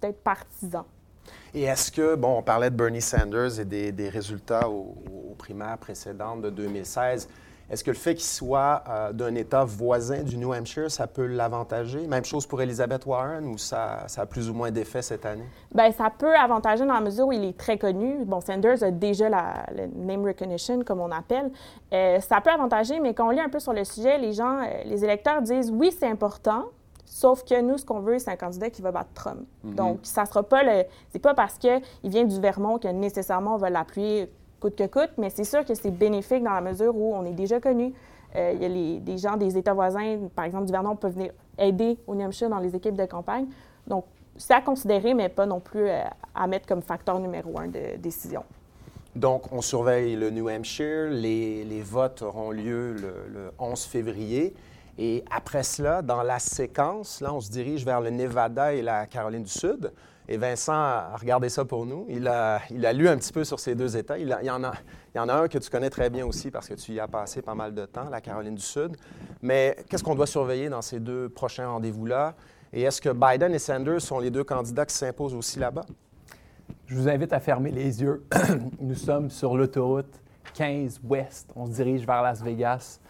peut-être 0.00 0.22
partisan. 0.22 0.86
Et 1.54 1.62
est-ce 1.64 1.90
que, 1.90 2.14
bon, 2.14 2.38
on 2.38 2.42
parlait 2.42 2.70
de 2.70 2.76
Bernie 2.76 3.02
Sanders 3.02 3.58
et 3.58 3.64
des, 3.64 4.08
résultats 4.08 4.68
aux, 4.68 4.94
primaires 5.38 5.78
précédentes 5.78 6.42
de 6.42 6.50
2016. 6.50 7.28
Est-ce 7.70 7.84
que 7.84 7.90
le 7.90 7.96
fait 7.96 8.16
qu'il 8.16 8.24
soit 8.24 8.82
euh, 8.88 9.12
d'un 9.12 9.34
État 9.36 9.64
voisin 9.64 10.24
du 10.24 10.36
New 10.36 10.52
Hampshire, 10.52 10.90
ça 10.90 11.06
peut 11.06 11.26
l'avantager? 11.26 12.04
Même 12.08 12.24
chose 12.24 12.44
pour 12.44 12.60
Elizabeth 12.60 13.06
Warren 13.06 13.46
ou 13.46 13.58
ça, 13.58 14.04
ça 14.08 14.22
a 14.22 14.26
plus 14.26 14.50
ou 14.50 14.54
moins 14.54 14.72
d'effet 14.72 15.02
cette 15.02 15.24
année? 15.24 15.46
Bien, 15.72 15.92
ça 15.92 16.10
peut 16.10 16.34
avantager 16.34 16.84
dans 16.84 16.94
la 16.94 17.00
mesure 17.00 17.28
où 17.28 17.32
il 17.32 17.44
est 17.44 17.56
très 17.56 17.78
connu. 17.78 18.24
Bon, 18.24 18.40
Sanders 18.40 18.82
a 18.82 18.90
déjà 18.90 19.28
la, 19.28 19.66
le 19.72 19.86
name 19.86 20.24
recognition, 20.24 20.82
comme 20.82 21.00
on 21.00 21.12
appelle. 21.12 21.52
Euh, 21.92 22.18
ça 22.18 22.40
peut 22.40 22.50
avantager, 22.50 22.98
mais 22.98 23.14
quand 23.14 23.28
on 23.28 23.30
lit 23.30 23.40
un 23.40 23.48
peu 23.48 23.60
sur 23.60 23.72
le 23.72 23.84
sujet, 23.84 24.18
les 24.18 24.32
gens, 24.32 24.58
euh, 24.58 24.82
les 24.84 25.04
électeurs 25.04 25.40
disent 25.40 25.70
oui, 25.70 25.94
c'est 25.96 26.08
important, 26.08 26.64
Sauf 27.20 27.44
que 27.44 27.60
nous, 27.60 27.76
ce 27.76 27.84
qu'on 27.84 28.00
veut, 28.00 28.18
c'est 28.18 28.30
un 28.30 28.36
candidat 28.36 28.70
qui 28.70 28.80
va 28.80 28.92
battre 28.92 29.10
Trump. 29.12 29.40
Mhm. 29.62 29.74
Donc, 29.74 29.98
ça 30.04 30.24
sera 30.24 30.42
pas 30.42 30.62
le. 30.62 30.84
C'est 31.10 31.18
pas 31.18 31.34
parce 31.34 31.58
qu'il 31.58 31.82
vient 32.02 32.24
du 32.24 32.40
Vermont 32.40 32.78
que 32.78 32.88
nécessairement 32.88 33.56
on 33.56 33.58
va 33.58 33.68
l'appuyer 33.68 34.32
coûte 34.58 34.74
que 34.74 34.86
coûte, 34.86 35.10
mais 35.18 35.28
c'est 35.28 35.44
sûr 35.44 35.62
que 35.66 35.74
c'est 35.74 35.90
bénéfique 35.90 36.42
dans 36.42 36.54
la 36.54 36.62
mesure 36.62 36.96
où 36.96 37.14
on 37.14 37.26
est 37.26 37.34
déjà 37.34 37.60
connu. 37.60 37.92
Euh, 38.36 38.52
il 38.54 38.62
y 38.62 38.64
a 38.64 38.68
les, 38.68 39.00
des 39.00 39.18
gens 39.18 39.36
des 39.36 39.58
États 39.58 39.74
voisins, 39.74 40.16
par 40.34 40.46
exemple 40.46 40.64
du 40.64 40.72
Vermont, 40.72 40.96
peuvent 40.96 41.12
venir 41.12 41.32
aider 41.58 41.98
au 42.06 42.14
New 42.14 42.24
Hampshire 42.24 42.48
dans 42.48 42.58
les 42.58 42.74
équipes 42.74 42.96
de 42.96 43.04
campagne. 43.04 43.48
Donc, 43.86 44.06
c'est 44.38 44.54
à 44.54 44.62
considérer, 44.62 45.12
mais 45.12 45.28
pas 45.28 45.44
non 45.44 45.60
plus 45.60 45.90
euh, 45.90 46.00
à 46.34 46.46
mettre 46.46 46.66
comme 46.66 46.80
facteur 46.80 47.18
numéro 47.18 47.58
un 47.60 47.66
de 47.66 47.98
décision. 47.98 48.44
Donc, 49.14 49.52
on 49.52 49.60
surveille 49.60 50.16
le 50.16 50.30
New 50.30 50.48
Hampshire. 50.48 51.10
Les, 51.10 51.64
les 51.64 51.82
votes 51.82 52.22
auront 52.22 52.50
lieu 52.50 52.94
le, 52.94 53.12
le 53.30 53.52
11 53.58 53.78
février. 53.84 54.54
Et 54.98 55.24
après 55.30 55.62
cela, 55.62 56.02
dans 56.02 56.22
la 56.22 56.38
séquence, 56.38 57.20
là, 57.20 57.32
on 57.32 57.40
se 57.40 57.50
dirige 57.50 57.84
vers 57.84 58.00
le 58.00 58.10
Nevada 58.10 58.72
et 58.72 58.82
la 58.82 59.06
Caroline 59.06 59.42
du 59.42 59.50
Sud. 59.50 59.92
Et 60.28 60.36
Vincent 60.36 60.72
a 60.72 61.16
regardé 61.16 61.48
ça 61.48 61.64
pour 61.64 61.86
nous. 61.86 62.06
Il 62.08 62.28
a, 62.28 62.60
il 62.70 62.86
a 62.86 62.92
lu 62.92 63.08
un 63.08 63.16
petit 63.16 63.32
peu 63.32 63.42
sur 63.42 63.58
ces 63.58 63.74
deux 63.74 63.96
États. 63.96 64.16
Il, 64.16 64.36
il 64.40 64.46
y 64.46 64.50
en 64.50 64.62
a, 64.62 64.72
il 65.14 65.18
y 65.18 65.20
en 65.20 65.28
a 65.28 65.34
un 65.34 65.48
que 65.48 65.58
tu 65.58 65.68
connais 65.70 65.90
très 65.90 66.08
bien 66.08 66.24
aussi 66.24 66.52
parce 66.52 66.68
que 66.68 66.74
tu 66.74 66.92
y 66.92 67.00
as 67.00 67.08
passé 67.08 67.42
pas 67.42 67.54
mal 67.54 67.74
de 67.74 67.84
temps, 67.84 68.08
la 68.08 68.20
Caroline 68.20 68.54
du 68.54 68.62
Sud. 68.62 68.96
Mais 69.42 69.76
qu'est-ce 69.88 70.04
qu'on 70.04 70.14
doit 70.14 70.28
surveiller 70.28 70.68
dans 70.68 70.82
ces 70.82 71.00
deux 71.00 71.28
prochains 71.28 71.68
rendez-vous-là? 71.68 72.36
Et 72.72 72.82
est-ce 72.82 73.00
que 73.00 73.08
Biden 73.08 73.52
et 73.52 73.58
Sanders 73.58 74.00
sont 74.00 74.20
les 74.20 74.30
deux 74.30 74.44
candidats 74.44 74.86
qui 74.86 74.94
s'imposent 74.94 75.34
aussi 75.34 75.58
là-bas? 75.58 75.84
Je 76.86 76.94
vous 76.94 77.08
invite 77.08 77.32
à 77.32 77.40
fermer 77.40 77.72
les 77.72 78.00
yeux. 78.00 78.24
Nous 78.80 78.94
sommes 78.94 79.30
sur 79.30 79.56
l'autoroute 79.56 80.20
15 80.54 81.00
Ouest. 81.04 81.50
On 81.56 81.66
se 81.66 81.72
dirige 81.72 82.06
vers 82.06 82.22
Las 82.22 82.42
Vegas. 82.42 83.00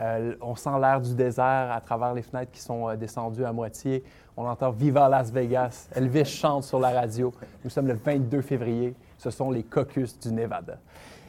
Euh, 0.00 0.34
on 0.40 0.54
sent 0.54 0.78
l'air 0.80 1.00
du 1.00 1.14
désert 1.14 1.70
à 1.72 1.80
travers 1.80 2.14
les 2.14 2.22
fenêtres 2.22 2.52
qui 2.52 2.60
sont 2.60 2.88
euh, 2.88 2.96
descendues 2.96 3.44
à 3.44 3.52
moitié. 3.52 4.04
On 4.36 4.46
entend 4.46 4.70
Viva 4.70 5.08
Las 5.08 5.32
Vegas. 5.32 5.88
Elvis 5.94 6.24
chante 6.24 6.64
sur 6.64 6.78
la 6.78 6.90
radio. 6.90 7.32
Nous 7.64 7.70
sommes 7.70 7.88
le 7.88 7.94
22 7.94 8.40
février. 8.40 8.94
Ce 9.16 9.30
sont 9.30 9.50
les 9.50 9.64
caucus 9.64 10.18
du 10.20 10.32
Nevada. 10.32 10.78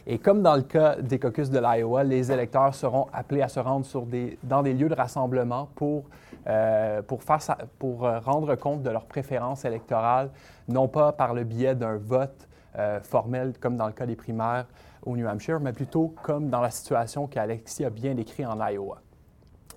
Et 0.06 0.20
comme 0.20 0.44
dans 0.44 0.56
le 0.56 0.62
cas 0.62 0.96
des 0.98 1.18
caucus 1.20 1.50
de 1.50 1.60
l'Iowa, 1.60 2.04
les 2.04 2.32
électeurs 2.32 2.76
seront 2.76 3.08
appelés 3.12 3.42
à 3.42 3.48
se 3.48 3.60
rendre 3.60 3.86
dans 4.44 4.62
des 4.62 4.74
lieux 4.74 4.90
de 4.90 4.96
rassemblement 4.96 5.70
pour, 5.76 6.06
euh, 6.48 7.02
rendre 8.26 8.56
compte 8.56 8.84
de 8.84 8.90
leurs 8.90 9.06
préférences 9.06 9.66
électorales, 9.66 10.30
non 10.68 10.88
pas 10.88 11.12
par 11.12 11.34
le 11.34 11.44
biais 11.44 11.76
d'un 11.76 11.98
vote 11.98 12.48
formel 13.02 13.54
comme 13.60 13.76
dans 13.76 13.88
le 13.88 13.92
cas 13.92 14.06
des 14.06 14.16
primaires 14.16 14.66
au 15.06 15.16
New 15.16 15.28
Hampshire, 15.28 15.60
mais 15.60 15.74
plutôt 15.74 16.14
comme 16.24 16.50
dans 16.50 16.62
la 16.62 16.72
situation 16.72 17.28
qu'Alexis 17.28 17.86
a 17.86 17.90
bien 17.90 18.16
décrit 18.16 18.46
en 18.46 18.60
Iowa. 18.68 19.02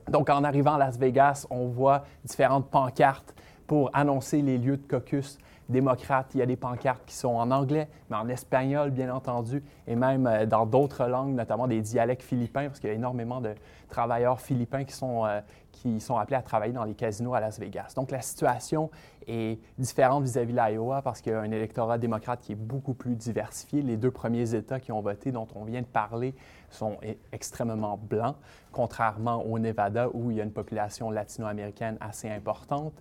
Donc, 0.09 0.31
en 0.31 0.45
arrivant 0.45 0.75
à 0.75 0.79
Las 0.79 0.99
Vegas, 0.99 1.47
on 1.51 1.69
voit 1.69 2.05
différentes 2.25 2.69
pancartes 2.71 3.35
pour 3.67 3.91
annoncer 3.93 4.43
les 4.43 4.59
lieux 4.59 4.77
de 4.77 4.87
caucus 4.87 5.39
démocrates. 5.73 6.29
Il 6.35 6.39
y 6.39 6.43
a 6.43 6.47
des 6.47 6.57
pancartes 6.57 7.03
qui 7.05 7.15
sont 7.15 7.35
en 7.35 7.51
anglais, 7.51 7.89
mais 8.11 8.17
en 8.17 8.29
espagnol, 8.29 8.91
bien 8.91 9.13
entendu, 9.13 9.63
et 9.87 9.97
même 9.97 10.27
euh, 10.27 10.47
dans 10.47 10.67
d'autres 10.67 11.07
langues, 11.07 11.35
notamment 11.35 11.67
des 11.67 11.81
dialectes 11.81 12.23
philippins, 12.23 12.67
parce 12.67 12.79
qu'il 12.79 12.89
y 12.89 12.93
a 12.93 12.95
énormément 12.95 13.41
de 13.41 13.55
travailleurs 13.89 14.41
philippins 14.41 14.85
qui 14.85 14.93
sont, 14.93 15.27
euh, 15.27 15.41
qui 15.73 16.01
sont 16.01 16.17
appelés 16.17 16.37
à 16.37 16.43
travailler 16.43 16.73
dans 16.73 16.85
les 16.85 16.95
casinos 16.95 17.35
à 17.35 17.41
Las 17.41 17.59
Vegas. 17.59 17.95
Donc, 17.97 18.11
la 18.11 18.23
situation 18.23 18.91
est 19.27 19.61
différente 19.79 20.23
vis-à-vis 20.25 20.53
de 20.53 20.59
l'Iowa 20.59 21.03
parce 21.03 21.21
qu'il 21.21 21.33
y 21.33 21.35
a 21.35 21.41
un 21.41 21.51
électorat 21.51 21.99
démocrate 21.99 22.41
qui 22.41 22.53
est 22.53 22.57
beaucoup 22.57 22.95
plus 22.95 23.17
diversifié. 23.17 23.83
Les 23.83 23.97
deux 23.97 24.11
premiers 24.11 24.55
États 24.55 24.81
qui 24.81 24.93
ont 24.93 25.01
voté, 25.01 25.33
dont 25.33 25.49
on 25.55 25.65
vient 25.65 25.81
de 25.81 25.87
parler, 25.87 26.35
sont 26.75 26.99
e- 27.05 27.15
extrêmement 27.33 27.99
blancs, 27.99 28.37
contrairement 28.73 29.45
au 29.45 29.59
Nevada 29.59 30.09
où 30.13 30.31
il 30.31 30.39
y 30.39 30.41
a 30.41 30.45
une 30.45 30.53
population 30.53 31.11
latino-américaine 31.11 31.97
assez 32.01 32.29
importante, 32.29 32.95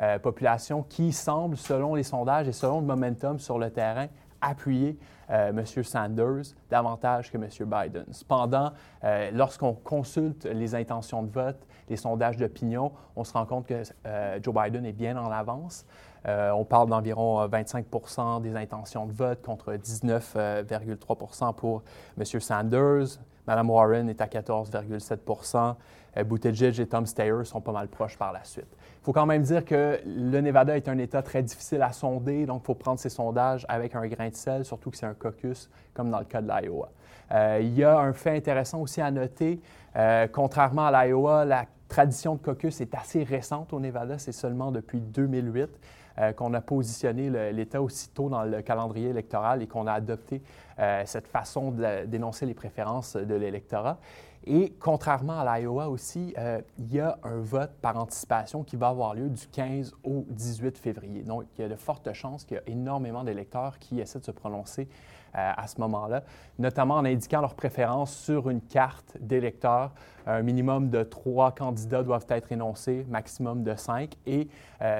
euh, 0.00 0.18
population 0.18 0.82
qui 0.82 1.12
semble, 1.12 1.56
selon 1.56 1.94
les 1.94 2.02
sondages 2.02 2.48
et 2.48 2.52
selon 2.52 2.80
le 2.80 2.86
momentum 2.86 3.38
sur 3.38 3.58
le 3.58 3.70
terrain, 3.70 4.06
appuyer 4.40 4.98
euh, 5.30 5.50
M. 5.50 5.64
Sanders 5.64 6.54
davantage 6.70 7.30
que 7.30 7.36
M. 7.36 7.48
Biden. 7.60 8.06
Cependant, 8.12 8.72
euh, 9.04 9.30
lorsqu'on 9.32 9.74
consulte 9.74 10.44
les 10.46 10.74
intentions 10.74 11.22
de 11.22 11.30
vote, 11.30 11.66
les 11.88 11.96
sondages 11.96 12.36
d'opinion, 12.36 12.92
on 13.16 13.24
se 13.24 13.32
rend 13.32 13.46
compte 13.46 13.66
que 13.66 13.82
euh, 14.06 14.38
Joe 14.42 14.54
Biden 14.54 14.86
est 14.86 14.92
bien 14.92 15.16
en 15.16 15.30
avance. 15.30 15.84
Euh, 16.26 16.50
on 16.50 16.64
parle 16.64 16.88
d'environ 16.88 17.40
euh, 17.40 17.48
25% 17.48 18.42
des 18.42 18.56
intentions 18.56 19.06
de 19.06 19.12
vote 19.12 19.42
contre 19.42 19.74
19,3% 19.74 21.54
pour 21.54 21.82
M. 22.18 22.24
Sanders. 22.24 23.18
Mme 23.48 23.70
Warren 23.70 24.08
est 24.10 24.20
à 24.20 24.26
14,7% 24.26 25.74
euh, 26.18 26.24
Buttigieg 26.24 26.78
et 26.78 26.86
Tom 26.86 27.06
Steyer 27.06 27.44
sont 27.44 27.60
pas 27.60 27.72
mal 27.72 27.88
proches 27.88 28.16
par 28.16 28.32
la 28.32 28.44
suite. 28.44 28.68
Il 29.00 29.04
faut 29.04 29.12
quand 29.12 29.26
même 29.26 29.42
dire 29.42 29.64
que 29.64 29.98
le 30.04 30.40
Nevada 30.40 30.76
est 30.76 30.88
un 30.88 30.98
État 30.98 31.22
très 31.22 31.42
difficile 31.42 31.80
à 31.82 31.92
sonder, 31.92 32.44
donc 32.44 32.60
il 32.62 32.66
faut 32.66 32.74
prendre 32.74 33.00
ces 33.00 33.08
sondages 33.08 33.64
avec 33.68 33.94
un 33.94 34.06
grain 34.06 34.28
de 34.28 34.34
sel, 34.34 34.64
surtout 34.64 34.90
que 34.90 34.98
c'est 34.98 35.06
un 35.06 35.14
caucus, 35.14 35.70
comme 35.94 36.10
dans 36.10 36.18
le 36.18 36.26
cas 36.26 36.42
de 36.42 36.48
l'Iowa. 36.48 36.90
Euh, 37.32 37.58
il 37.62 37.74
y 37.74 37.84
a 37.84 37.98
un 37.98 38.12
fait 38.12 38.36
intéressant 38.36 38.80
aussi 38.80 39.00
à 39.00 39.10
noter. 39.10 39.60
Euh, 39.96 40.26
contrairement 40.30 40.86
à 40.86 41.06
l'Iowa, 41.06 41.44
la 41.44 41.64
tradition 41.88 42.34
de 42.34 42.40
caucus 42.40 42.80
est 42.80 42.94
assez 42.94 43.24
récente 43.24 43.72
au 43.72 43.80
Nevada. 43.80 44.18
C'est 44.18 44.32
seulement 44.32 44.70
depuis 44.70 45.00
2008 45.00 45.70
euh, 46.18 46.32
qu'on 46.32 46.52
a 46.54 46.60
positionné 46.60 47.52
l'État 47.52 47.80
aussitôt 47.80 48.28
dans 48.28 48.42
le 48.42 48.60
calendrier 48.62 49.08
électoral 49.08 49.62
et 49.62 49.66
qu'on 49.66 49.86
a 49.86 49.92
adopté 49.92 50.42
euh, 50.80 51.02
cette 51.06 51.26
façon 51.26 51.72
d'énoncer 52.06 52.46
les 52.46 52.54
préférences 52.54 53.16
de 53.16 53.34
l'électorat. 53.34 53.98
Et 54.46 54.72
contrairement 54.78 55.40
à 55.40 55.58
l'Iowa 55.58 55.88
aussi, 55.88 56.32
euh, 56.38 56.60
il 56.78 56.94
y 56.94 57.00
a 57.00 57.18
un 57.24 57.40
vote 57.40 57.72
par 57.82 57.98
anticipation 57.98 58.62
qui 58.62 58.76
va 58.76 58.88
avoir 58.88 59.14
lieu 59.14 59.28
du 59.28 59.46
15 59.48 59.92
au 60.04 60.24
18 60.28 60.78
février. 60.78 61.22
Donc, 61.24 61.46
il 61.56 61.62
y 61.62 61.64
a 61.64 61.68
de 61.68 61.74
fortes 61.74 62.12
chances 62.12 62.44
qu'il 62.44 62.56
y 62.56 62.60
a 62.60 62.62
énormément 62.68 63.24
d'électeurs 63.24 63.80
qui 63.80 63.98
essaient 63.98 64.20
de 64.20 64.24
se 64.24 64.30
prononcer 64.30 64.88
euh, 65.34 65.52
à 65.56 65.66
ce 65.66 65.80
moment-là, 65.80 66.22
notamment 66.60 66.94
en 66.94 67.04
indiquant 67.04 67.40
leurs 67.40 67.56
préférences 67.56 68.14
sur 68.14 68.48
une 68.48 68.60
carte 68.60 69.16
d'électeurs. 69.20 69.90
Un 70.26 70.42
minimum 70.42 70.90
de 70.90 71.02
trois 71.02 71.50
candidats 71.50 72.04
doivent 72.04 72.26
être 72.28 72.52
énoncés, 72.52 73.04
maximum 73.08 73.64
de 73.64 73.74
cinq. 73.74 74.16
Et 74.26 74.48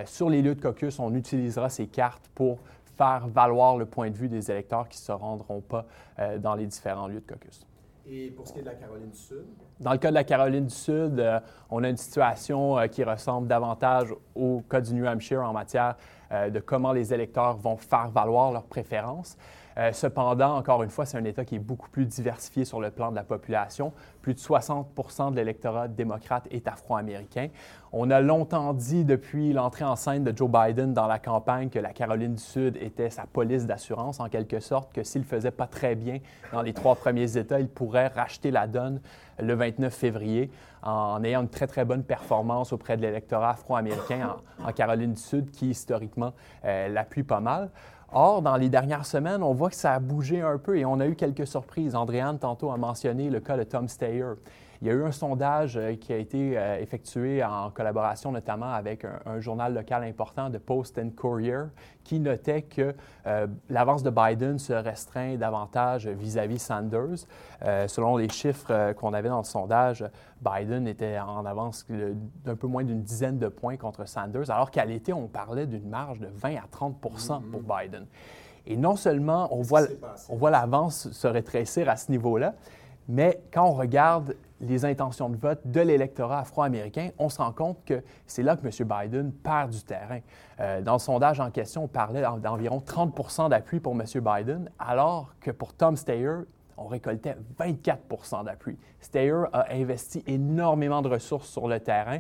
sur 0.07 0.29
les 0.29 0.43
lieux 0.43 0.55
de 0.55 0.61
caucus, 0.61 0.99
on 0.99 1.15
utilisera 1.15 1.69
ces 1.69 1.87
cartes 1.87 2.29
pour 2.35 2.59
faire 2.99 3.29
valoir 3.29 3.79
le 3.79 3.87
point 3.87 4.11
de 4.11 4.17
vue 4.17 4.29
des 4.29 4.51
électeurs 4.51 4.89
qui 4.89 4.99
ne 4.99 5.05
se 5.05 5.13
rendront 5.13 5.61
pas 5.61 5.87
euh, 6.19 6.39
dans 6.39 6.55
les 6.55 6.67
différents 6.67 7.07
lieux 7.07 7.21
de 7.21 7.33
caucus. 7.33 7.65
Et 8.11 8.31
pour 8.31 8.47
ce 8.47 8.55
qui 8.55 8.61
est 8.61 8.63
de 8.63 8.69
la 8.69 8.75
Caroline 8.75 9.11
du 9.11 9.19
Sud? 9.19 9.45
Dans 9.81 9.93
le 9.93 9.99
cas 9.99 10.09
de 10.09 10.15
la 10.15 10.25
Caroline 10.25 10.65
du 10.65 10.75
Sud, 10.75 11.21
euh, 11.21 11.41
on 11.71 11.85
a 11.85 11.91
une 11.91 11.97
situation 11.97 12.79
euh, 12.79 12.87
qui 12.87 13.05
ressemble 13.05 13.49
davantage 13.49 14.15
au 14.35 14.63
cas 14.63 14.81
du 14.81 14.95
New 14.95 15.07
Hampshire 15.07 15.43
en 15.43 15.53
matière 15.53 15.95
euh, 16.33 16.49
de 16.49 16.59
comment 16.59 16.93
les 16.93 17.13
électeurs 17.13 17.57
vont 17.59 17.77
faire 17.77 18.09
valoir 18.09 18.51
leurs 18.51 18.65
préférences. 18.65 19.37
Euh, 19.79 19.93
cependant, 19.93 20.57
encore 20.57 20.83
une 20.83 20.91
fois, 20.91 21.07
c'est 21.07 21.17
un 21.19 21.25
État 21.25 21.45
qui 21.45 21.55
est 21.55 21.61
beaucoup 21.61 21.89
plus 21.89 22.05
diversifié 22.05 22.65
sur 22.65 22.81
le 22.81 22.91
plan 22.91 23.11
de 23.11 23.17
la 23.17 23.23
population. 23.23 23.93
Plus 24.23 24.35
de 24.35 24.41
60 24.41 24.89
de 25.31 25.37
l'électorat 25.37 25.87
démocrate 25.87 26.49
est 26.51 26.67
afro-américain. 26.67 27.49
On 27.93 28.11
a 28.11 28.21
longtemps 28.21 28.75
dit 28.75 29.05
depuis 29.05 29.53
l'entrée 29.53 29.85
en 29.85 29.97
scène 29.97 30.25
de 30.25 30.37
Joe 30.37 30.51
Biden 30.51 30.93
dans 30.93 31.07
la 31.07 31.19
campagne 31.19 31.71
que 31.71 31.79
la 31.79 31.93
Caroline 31.93 32.35
du 32.35 32.43
Sud 32.43 32.77
était 32.77 33.09
sa 33.09 33.23
police 33.25 33.67
d'assurance, 33.67 34.21
en 34.21 34.29
quelque 34.29 34.61
sorte, 34.61 34.93
que 34.93 35.05
s'il 35.05 35.23
ne 35.23 35.27
faisait 35.27 35.53
pas 35.53 35.67
très 35.67 35.95
bien 35.95 36.19
dans 36.53 36.63
les 36.63 36.75
trois 36.75 36.97
premiers 36.97 37.37
États, 37.37 37.61
il 37.61 37.69
pourrait 37.69 38.09
racheter 38.09 38.51
la 38.51 38.67
donne 38.67 39.01
le 39.39 39.55
29 39.55 39.95
février 39.95 40.51
en 40.83 41.23
ayant 41.25 41.43
une 41.43 41.49
très, 41.49 41.67
très 41.67 41.85
bonne 41.85 42.03
performance 42.03 42.73
auprès 42.73 42.97
de 42.97 43.03
l'électorat 43.03 43.51
afro-américain 43.51 44.37
en, 44.65 44.73
Caroline 44.73 45.13
du 45.13 45.21
Sud, 45.21 45.51
qui 45.51 45.71
historiquement 45.71 46.33
euh, 46.65 46.89
l'appuie 46.89 47.23
pas 47.23 47.41
mal. 47.41 47.71
Or, 48.11 48.41
dans 48.41 48.57
les 48.57 48.71
dernières 48.71 49.05
semaines, 49.05 49.43
on 49.43 49.53
voit 49.53 49.69
que 49.69 49.77
ça 49.77 49.93
a 49.93 49.99
bougé 49.99 50.41
un 50.41 50.57
peu 50.57 50.79
et 50.79 50.87
on 50.87 50.99
a 50.99 51.07
eu 51.07 51.15
quelques 51.15 51.47
surprises. 51.47 51.95
Andréane, 51.95 52.39
tantôt, 52.39 52.71
a 52.71 52.79
mentionné 52.79 53.29
le 53.29 53.41
cas 53.41 53.57
de 53.57 53.65
Tom 53.65 53.87
Steyer. 53.87 54.33
Il 54.81 54.87
y 54.87 54.91
a 54.91 54.95
eu 54.95 55.05
un 55.05 55.13
sondage 55.13 55.77
euh, 55.77 55.97
qui 55.97 56.13
a 56.13 56.17
été 56.17 56.57
euh, 56.57 56.79
effectué 56.79 57.43
en 57.43 57.71
collaboration 57.71 58.31
notamment 58.31 58.73
avec 58.73 59.05
un, 59.05 59.19
un 59.27 59.41
journal 59.41 59.75
local 59.75 60.05
important, 60.05 60.51
de 60.51 60.59
Post 60.59 60.99
and 60.99 61.11
Courier, 61.17 61.65
qui 62.05 62.21
notait 62.21 62.63
que 62.63 62.95
euh, 63.27 63.47
l'avance 63.69 64.03
de 64.03 64.11
Biden 64.11 64.59
se 64.59 64.73
restreint 64.73 65.37
davantage 65.37 66.09
vis-à-vis 66.09 66.59
Sanders. 66.59 67.27
Euh, 67.63 67.87
selon 67.87 68.17
les 68.17 68.31
chiffres 68.31 68.93
qu'on 68.95 69.13
avait 69.13 69.29
dans 69.29 69.39
le 69.39 69.45
sondage, 69.45 70.05
Biden 70.41 70.89
était 70.89 71.19
en 71.19 71.45
avance 71.45 71.87
d'un 72.45 72.57
peu 72.57 72.67
moins 72.67 72.83
d'une 72.83 73.03
dizaine 73.03 73.39
de 73.39 73.49
points 73.49 73.77
contre 73.77 74.09
Sanders, 74.09 74.51
alors 74.51 74.71
qu'à 74.71 74.87
l'été, 74.87 75.13
on 75.13 75.27
parlait 75.27 75.67
d'une 75.67 75.89
marge 75.89 76.19
de 76.19 76.29
20 76.33 76.55
à 76.57 76.65
30% 76.73 77.43
pour 77.51 77.61
Biden. 77.63 78.07
Et 78.67 78.77
non 78.77 78.97
seulement 78.97 79.49
on 79.51 79.61
voit, 79.61 79.83
on 80.31 80.37
voit 80.37 80.51
l'avance 80.51 81.11
se 81.11 81.27
rétrécir 81.27 81.91
à 81.91 81.97
ce 81.97 82.11
niveau-là, 82.11 82.55
mais 83.07 83.43
quand 83.53 83.67
on 83.67 83.75
regarde 83.75 84.35
les 84.61 84.85
intentions 84.85 85.29
de 85.29 85.37
vote 85.37 85.61
de 85.65 85.81
l'électorat 85.81 86.41
afro-américain, 86.41 87.11
on 87.19 87.29
se 87.29 87.39
rend 87.39 87.53
compte 87.53 87.79
que 87.85 88.03
c'est 88.27 88.43
là 88.43 88.57
que 88.57 88.67
M. 88.67 88.89
Biden 88.89 89.33
perd 89.33 89.71
du 89.71 89.83
terrain. 89.83 90.19
Euh, 90.61 90.81
dans 90.81 90.95
le 90.95 90.99
sondage 90.99 91.39
en 91.41 91.51
question, 91.51 91.85
on 91.85 91.89
parlait 91.89 92.23
d'en- 92.23 92.39
d'environ 92.39 92.81
30% 92.81 93.49
d'appui 93.49 93.79
pour 93.81 93.93
M. 93.95 94.03
Biden, 94.15 94.71
alors 94.79 95.33
que 95.41 95.51
pour 95.53 95.75
Tom 95.75 95.97
Steyer, 95.97 96.31
on 96.77 96.87
récoltait 96.87 97.37
24% 97.59 98.45
d'appui. 98.45 98.77
Steyer 99.01 99.45
a 99.53 99.67
investi 99.73 100.23
énormément 100.27 101.03
de 101.03 101.09
ressources 101.09 101.49
sur 101.49 101.69
le 101.69 101.81
terrain. 101.81 102.19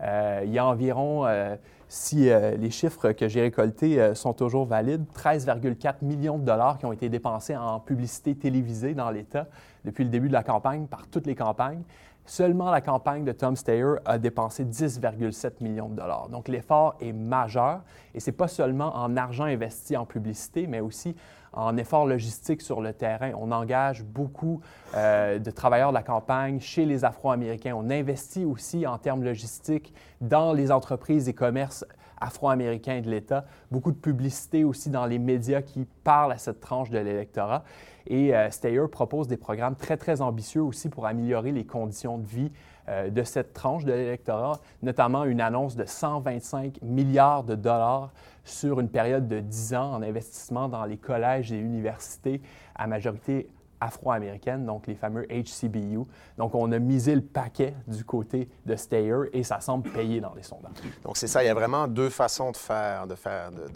Euh, 0.00 0.42
il 0.44 0.50
y 0.52 0.58
a 0.58 0.66
environ, 0.66 1.26
euh, 1.26 1.56
si 1.88 2.26
les 2.26 2.70
chiffres 2.70 3.12
que 3.12 3.28
j'ai 3.28 3.40
récoltés 3.40 4.14
sont 4.14 4.34
toujours 4.34 4.66
valides, 4.66 5.06
13,4 5.14 6.02
millions 6.02 6.36
de 6.38 6.44
dollars 6.44 6.76
qui 6.76 6.84
ont 6.84 6.92
été 6.92 7.08
dépensés 7.08 7.56
en 7.56 7.80
publicité 7.80 8.34
télévisée 8.34 8.92
dans 8.94 9.10
l'État 9.10 9.46
depuis 9.88 10.04
le 10.04 10.10
début 10.10 10.28
de 10.28 10.34
la 10.34 10.42
campagne, 10.42 10.86
par 10.86 11.06
toutes 11.08 11.26
les 11.26 11.34
campagnes. 11.34 11.82
Seulement 12.26 12.70
la 12.70 12.82
campagne 12.82 13.24
de 13.24 13.32
Tom 13.32 13.56
Steyer 13.56 13.94
a 14.04 14.18
dépensé 14.18 14.66
10,7 14.66 15.62
millions 15.62 15.88
de 15.88 15.94
dollars. 15.94 16.28
Donc 16.28 16.48
l'effort 16.48 16.94
est 17.00 17.14
majeur 17.14 17.80
et 18.14 18.20
ce 18.20 18.28
n'est 18.28 18.36
pas 18.36 18.48
seulement 18.48 18.94
en 18.96 19.16
argent 19.16 19.44
investi 19.44 19.96
en 19.96 20.04
publicité, 20.04 20.66
mais 20.66 20.80
aussi 20.80 21.16
en 21.54 21.78
efforts 21.78 22.06
logistiques 22.06 22.60
sur 22.60 22.82
le 22.82 22.92
terrain. 22.92 23.32
On 23.38 23.50
engage 23.50 24.04
beaucoup 24.04 24.60
euh, 24.94 25.38
de 25.38 25.50
travailleurs 25.50 25.88
de 25.88 25.94
la 25.94 26.02
campagne 26.02 26.60
chez 26.60 26.84
les 26.84 27.02
Afro-Américains. 27.02 27.74
On 27.74 27.88
investit 27.88 28.44
aussi 28.44 28.86
en 28.86 28.98
termes 28.98 29.24
logistiques 29.24 29.94
dans 30.20 30.52
les 30.52 30.70
entreprises 30.70 31.30
et 31.30 31.34
commerces 31.34 31.86
afro-américains 32.20 33.00
de 33.00 33.10
l'État. 33.10 33.44
Beaucoup 33.70 33.92
de 33.92 33.96
publicité 33.96 34.64
aussi 34.64 34.90
dans 34.90 35.06
les 35.06 35.18
médias 35.18 35.62
qui 35.62 35.86
parlent 36.04 36.32
à 36.32 36.38
cette 36.38 36.60
tranche 36.60 36.90
de 36.90 36.98
l'électorat. 36.98 37.64
Et 38.06 38.34
euh, 38.34 38.50
Steyer 38.50 38.88
propose 38.90 39.28
des 39.28 39.36
programmes 39.36 39.76
très, 39.76 39.96
très 39.96 40.20
ambitieux 40.20 40.62
aussi 40.62 40.88
pour 40.88 41.06
améliorer 41.06 41.52
les 41.52 41.64
conditions 41.64 42.18
de 42.18 42.26
vie 42.26 42.50
euh, 42.88 43.10
de 43.10 43.22
cette 43.22 43.52
tranche 43.52 43.84
de 43.84 43.92
l'électorat, 43.92 44.60
notamment 44.82 45.24
une 45.24 45.42
annonce 45.42 45.76
de 45.76 45.84
125 45.84 46.80
milliards 46.82 47.44
de 47.44 47.54
dollars 47.54 48.12
sur 48.44 48.80
une 48.80 48.88
période 48.88 49.28
de 49.28 49.40
10 49.40 49.74
ans 49.74 49.92
en 49.92 50.02
investissement 50.02 50.68
dans 50.68 50.86
les 50.86 50.96
collèges 50.96 51.52
et 51.52 51.58
universités 51.58 52.40
à 52.74 52.86
majorité 52.86 53.50
afro-américaine, 53.80 54.64
donc 54.66 54.86
les 54.86 54.94
fameux 54.94 55.26
HCBU. 55.30 56.00
Donc, 56.36 56.54
on 56.54 56.70
a 56.72 56.78
misé 56.78 57.14
le 57.14 57.20
paquet 57.20 57.74
du 57.86 58.04
côté 58.04 58.48
de 58.66 58.76
Steyer 58.76 59.16
et 59.32 59.42
ça 59.42 59.60
semble 59.60 59.90
payer 59.90 60.20
dans 60.20 60.34
les 60.34 60.42
sondages. 60.42 60.72
Donc, 61.04 61.16
c'est 61.16 61.26
ça. 61.26 61.42
Il 61.42 61.46
y 61.46 61.50
a 61.50 61.54
vraiment 61.54 61.86
deux 61.86 62.10
façons 62.10 62.50
de 62.50 62.56
faire, 62.56 63.06
de, 63.06 63.14
faire, 63.14 63.50
de, 63.50 63.66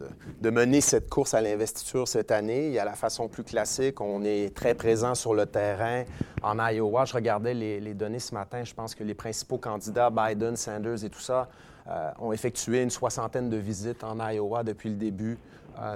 de, 0.40 0.50
mener 0.50 0.80
cette 0.80 1.08
course 1.08 1.34
à 1.34 1.40
l'investiture 1.40 2.08
cette 2.08 2.30
année. 2.30 2.66
Il 2.66 2.72
y 2.72 2.78
a 2.78 2.84
la 2.84 2.94
façon 2.94 3.28
plus 3.28 3.44
classique. 3.44 4.00
On 4.00 4.22
est 4.24 4.54
très 4.54 4.74
présent 4.74 5.14
sur 5.14 5.34
le 5.34 5.46
terrain. 5.46 6.04
En 6.42 6.58
Iowa, 6.58 7.04
je 7.04 7.14
regardais 7.14 7.54
les, 7.54 7.94
données 7.94 8.18
ce 8.18 8.34
matin. 8.34 8.64
Je 8.64 8.74
pense 8.74 8.94
que 8.94 9.04
les 9.04 9.14
principaux 9.14 9.58
candidats, 9.58 10.10
Biden, 10.10 10.56
Sanders 10.56 11.04
et 11.04 11.10
tout 11.10 11.20
ça, 11.20 11.48
euh, 11.88 12.10
ont 12.20 12.32
effectué 12.32 12.82
une 12.82 12.90
soixantaine 12.90 13.50
de 13.50 13.56
visites 13.56 14.04
en 14.04 14.18
Iowa 14.28 14.62
depuis 14.62 14.88
le 14.88 14.96
début 14.96 15.38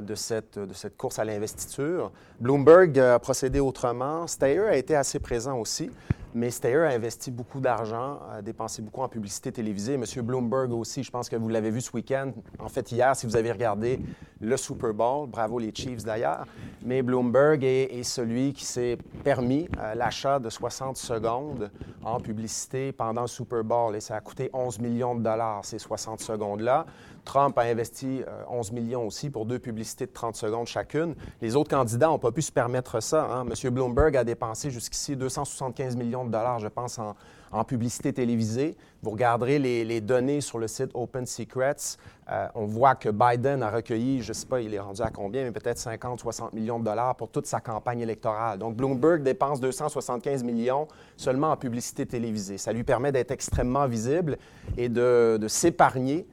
de, 0.02 0.14
cette, 0.14 0.58
de 0.58 0.72
cette 0.72 0.96
course 0.96 1.18
à 1.18 1.24
l'investiture. 1.24 2.10
Bloomberg 2.40 2.98
a 2.98 3.18
procédé 3.18 3.60
autrement. 3.60 4.26
Steyer 4.26 4.60
a 4.60 4.76
été 4.76 4.94
assez 4.94 5.18
présent 5.18 5.58
aussi, 5.58 5.90
mais 6.34 6.50
Steyer 6.50 6.78
a 6.78 6.90
investi 6.90 7.30
beaucoup 7.30 7.60
d'argent, 7.60 8.20
a 8.30 8.42
dépensé 8.42 8.82
beaucoup 8.82 9.02
en 9.02 9.08
publicité 9.08 9.52
télévisée. 9.52 9.94
M. 9.94 10.04
Bloomberg 10.22 10.72
aussi, 10.72 11.02
je 11.02 11.10
pense 11.10 11.28
que 11.28 11.36
vous 11.36 11.48
l'avez 11.48 11.70
vu 11.70 11.80
ce 11.80 11.90
week-end. 11.92 12.32
En 12.58 12.68
fait, 12.68 12.92
hier, 12.92 13.14
si 13.16 13.26
vous 13.26 13.36
avez 13.36 13.52
regardé 13.52 14.00
le 14.40 14.56
Super 14.56 14.92
Bowl, 14.92 15.28
bravo 15.28 15.58
les 15.58 15.72
Chiefs 15.74 16.04
d'ailleurs, 16.04 16.46
mais 16.84 17.02
Bloomberg 17.02 17.64
est, 17.64 18.02
celui 18.02 18.52
qui 18.52 18.64
s'est 18.64 18.98
permis 19.24 19.68
euh, 19.78 19.94
l'achat 19.94 20.38
de 20.38 20.50
60 20.50 20.96
secondes 20.96 21.70
en 22.04 22.20
publicité 22.20 22.92
pendant 22.92 23.22
le 23.22 23.26
Super 23.28 23.64
Bowl 23.64 23.96
et 23.96 24.00
ça 24.00 24.16
a 24.16 24.20
coûté 24.20 24.50
11 24.52 24.78
millions 24.80 25.14
de 25.14 25.22
dollars, 25.22 25.64
ces 25.64 25.78
60 25.78 26.20
secondes-là. 26.20 26.86
Trump 27.24 27.58
a 27.58 27.62
investi 27.62 28.22
11 28.48 28.70
euh, 28.70 28.74
millions 28.74 29.06
aussi 29.06 29.30
pour 29.30 29.46
deux 29.46 29.58
publicités 29.58 30.06
de 30.06 30.12
30 30.12 30.36
secondes 30.36 30.66
chacune. 30.66 31.14
Les 31.42 31.56
autres 31.56 31.70
candidats 31.70 32.06
n'ont 32.06 32.20
pas 32.20 32.30
pu 32.30 32.40
se 32.40 32.52
permettre 32.52 33.00
ça. 33.00 33.24
Hein. 33.24 33.46
M. 33.46 33.70
Bloomberg 33.74 34.16
a 34.16 34.24
dépensé 34.24 34.70
jusqu'ici 34.70 35.16
275 35.16 35.96
millions 35.96 36.15
de 36.24 36.30
dollars, 36.30 36.58
je 36.58 36.68
pense, 36.68 36.98
en, 36.98 37.64
publicité 37.64 38.12
télévisée. 38.12 38.76
Vous 39.02 39.10
regarderez 39.10 39.58
les, 39.58 40.00
données 40.00 40.42
sur 40.42 40.58
le 40.58 40.68
site 40.68 40.90
Open 40.92 41.24
Secrets. 41.24 41.96
Euh, 42.30 42.48
on 42.54 42.66
voit 42.66 42.94
que 42.96 43.08
Biden 43.08 43.62
a 43.62 43.70
recueilli, 43.70 44.20
je 44.20 44.28
ne 44.28 44.34
sais 44.34 44.46
pas, 44.46 44.60
il 44.60 44.74
est 44.74 44.78
rendu 44.78 45.00
à 45.00 45.10
combien, 45.10 45.44
mais 45.44 45.52
peut-être 45.52 45.78
50, 45.78 46.20
60 46.20 46.52
millions 46.52 46.78
de 46.78 46.84
dollars 46.84 47.14
pour 47.14 47.30
toute 47.30 47.46
sa 47.46 47.60
campagne 47.60 48.00
électorale. 48.00 48.58
Donc, 48.58 48.76
Bloomberg 48.76 49.22
dépense 49.22 49.60
275 49.60 50.44
millions 50.44 50.86
seulement 51.16 51.50
en 51.50 51.56
publicité 51.56 52.04
télévisée. 52.04 52.58
Ça 52.58 52.72
lui 52.72 52.84
permet 52.84 53.10
d'être 53.10 53.30
extrêmement 53.30 53.86
visible 53.86 54.36
et 54.76 54.88
de 54.90 55.46
s'épargner 55.48 56.26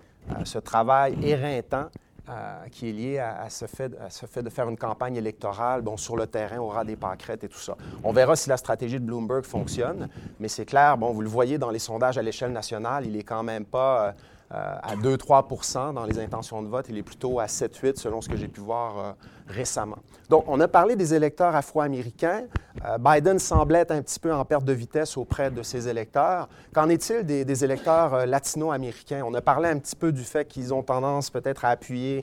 ce 0.43 0.57
travail 0.57 1.15
éreintant 1.21 1.87
euh, 2.29 2.67
qui 2.71 2.89
est 2.89 2.93
lié 2.93 3.19
à, 3.19 3.49
ce 3.49 3.65
fait, 3.65 3.89
de 3.89 4.49
faire 4.49 4.69
une 4.69 4.77
campagne 4.77 5.17
électorale. 5.17 5.81
Bon, 5.81 5.97
sur 5.97 6.15
le 6.15 6.25
terrain, 6.25 6.57
on 6.59 6.67
aura 6.67 6.85
des 6.85 6.95
pâquerettes 6.95 7.43
et 7.43 7.49
tout 7.49 7.59
ça. 7.59 7.75
On 8.03 8.13
verra 8.13 8.35
si 8.35 8.47
la 8.47 8.55
stratégie 8.57 8.99
de 8.99 9.05
Bloomberg 9.05 9.43
fonctionne, 9.43 10.07
mais 10.39 10.47
c'est 10.47 10.65
clair, 10.65 10.97
bon, 10.97 11.11
vous 11.11 11.21
le 11.21 11.27
voyez 11.27 11.57
dans 11.57 11.69
les 11.69 11.79
sondages 11.79 12.17
à 12.17 12.21
l'échelle 12.21 12.53
nationale, 12.53 13.05
il 13.05 13.17
est 13.17 13.23
quand 13.23 13.43
même 13.43 13.65
pas... 13.65 14.07
Euh, 14.07 14.11
à 14.53 14.95
2-3% 14.95 15.93
dans 15.93 16.05
les 16.05 16.19
intentions 16.19 16.61
de 16.61 16.67
vote. 16.67 16.85
Il 16.89 16.97
est 16.97 17.03
plutôt 17.03 17.39
à 17.39 17.45
7-8 17.45 17.97
selon 17.97 18.21
ce 18.21 18.29
que 18.29 18.37
j'ai 18.37 18.47
pu 18.47 18.61
voir 18.61 18.97
euh, 18.97 19.11
récemment. 19.47 19.97
Donc, 20.29 20.45
on 20.47 20.59
a 20.59 20.67
parlé 20.67 20.95
des 20.95 21.13
électeurs 21.13 21.55
afro-américains. 21.55 22.43
Euh, 22.85 22.97
Biden 22.99 23.39
semblait 23.39 23.79
être 23.79 23.91
un 23.91 24.01
petit 24.01 24.19
peu 24.19 24.33
en 24.33 24.45
perte 24.45 24.63
de 24.63 24.73
vitesse 24.73 25.17
auprès 25.17 25.49
de 25.49 25.63
ses 25.63 25.87
électeurs. 25.87 26.47
Qu'en 26.73 26.89
est-il 26.89 27.25
des, 27.25 27.63
électeurs 27.63 28.25
latino-américains? 28.25 29.23
On 29.25 29.33
a 29.33 29.41
parlé 29.41 29.69
un 29.69 29.79
petit 29.79 29.95
peu 29.95 30.11
du 30.11 30.23
fait 30.23 30.47
qu'ils 30.47 30.73
ont 30.73 30.83
tendance 30.83 31.29
peut-être 31.29 31.65
à 31.65 31.69
appuyer 31.69 32.21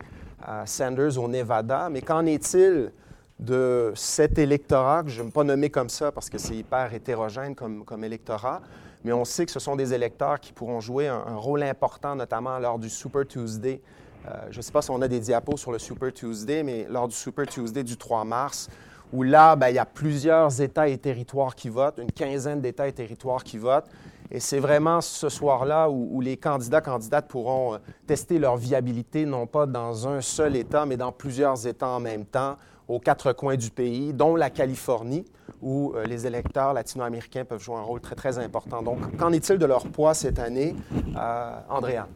Sanders 0.65 1.19
au 1.19 1.29
Nevada, 1.29 1.89
mais 1.91 2.01
qu'en 2.01 2.25
est-il 2.25 2.93
de 3.41 3.93
cet 3.95 4.39
électorat, 4.39 5.03
que 5.03 5.09
je 5.09 5.21
ne 5.21 5.27
vais 5.27 5.33
pas 5.33 5.45
nommer 5.45 5.71
comme 5.71 5.89
ça 5.89 6.13
parce 6.13 6.29
que 6.29 6.39
c'est 6.39 6.55
hyper 6.55 6.93
hétérogène 6.93 7.55
comme, 7.55 7.85
comme 7.85 8.05
électorat, 8.05 8.61
mais 9.05 9.13
on 9.13 9.25
sait 9.25 9.47
que 9.47 9.53
ce 9.53 9.61
sont 9.61 9.77
des 9.77 9.95
électeurs 9.95 10.41
qui 10.41 10.53
pourront 10.53 10.81
jouer 10.81 11.09
un, 11.09 11.37
rôle 11.37 11.63
important, 11.63 12.15
notamment 12.15 12.59
lors 12.59 12.79
du 12.79 12.91
Super 12.91 13.27
Tuesday. 13.27 13.81
Euh, 14.27 14.31
je 14.51 14.59
ne 14.59 14.63
sais 14.63 14.73
pas 14.73 14.83
si 14.83 14.91
on 14.91 15.01
a 15.01 15.09
des 15.09 15.21
diapos 15.21 15.57
sur 15.57 15.73
le 15.73 15.79
Super 15.79 16.13
Tuesday, 16.13 16.63
mais 16.63 16.87
lors 16.89 17.09
du 17.09 17.15
Super 17.15 17.47
Tuesday 17.47 17.83
du 17.83 17.97
3 17.97 18.25
mars, 18.25 18.69
où 19.13 19.23
là, 19.23 19.57
ben, 19.57 19.69
il 19.69 19.75
y 19.75 19.79
a 19.79 19.87
plusieurs 19.87 20.61
États 20.61 20.89
et 20.89 20.99
territoires 20.99 21.55
qui 21.55 21.69
votent, 21.69 21.99
une 21.99 22.13
quinzaine 22.13 22.61
d'États 22.61 22.89
et 22.89 22.93
territoires 22.93 23.43
qui 23.43 23.59
votent. 23.59 23.89
Et 24.31 24.39
c'est 24.39 24.61
vraiment 24.61 25.01
ce 25.01 25.29
soir-là 25.29 25.91
où, 25.91 26.21
les 26.21 26.37
candidats, 26.37 26.81
candidates 26.81 27.27
pourront 27.27 27.75
euh, 27.75 27.79
tester 28.07 28.39
leur 28.39 28.57
viabilité, 28.57 29.27
non 29.27 29.47
pas 29.47 29.67
dans 29.67 30.07
un 30.07 30.21
seul 30.21 30.55
État, 30.55 30.87
mais 30.87 30.97
dans 30.97 31.11
plusieurs 31.11 31.67
États 31.67 31.89
en 31.89 32.01
même 32.01 32.25
temps, 32.25 32.57
aux 32.91 32.99
quatre 32.99 33.33
coins 33.33 33.57
du 33.57 33.71
pays, 33.71 34.13
dont 34.13 34.35
la 34.35 34.51
Californie 34.51 35.25
où 35.63 35.93
euh, 35.95 36.05
les 36.05 36.27
électeurs 36.27 36.73
latino-américains 36.73 37.45
peuvent 37.45 37.63
jouer 37.63 37.77
un 37.77 37.83
rôle 37.83 38.01
très, 38.01 38.15
très 38.15 38.39
important. 38.39 38.83
Donc, 38.83 39.17
qu'en 39.17 39.33
est-il 39.33 39.59
de 39.59 39.67
leur 39.67 39.87
poids 39.87 40.15
cette 40.15 40.39
année? 40.39 40.75
Euh, 41.17 41.53
Andrea. 41.69 42.07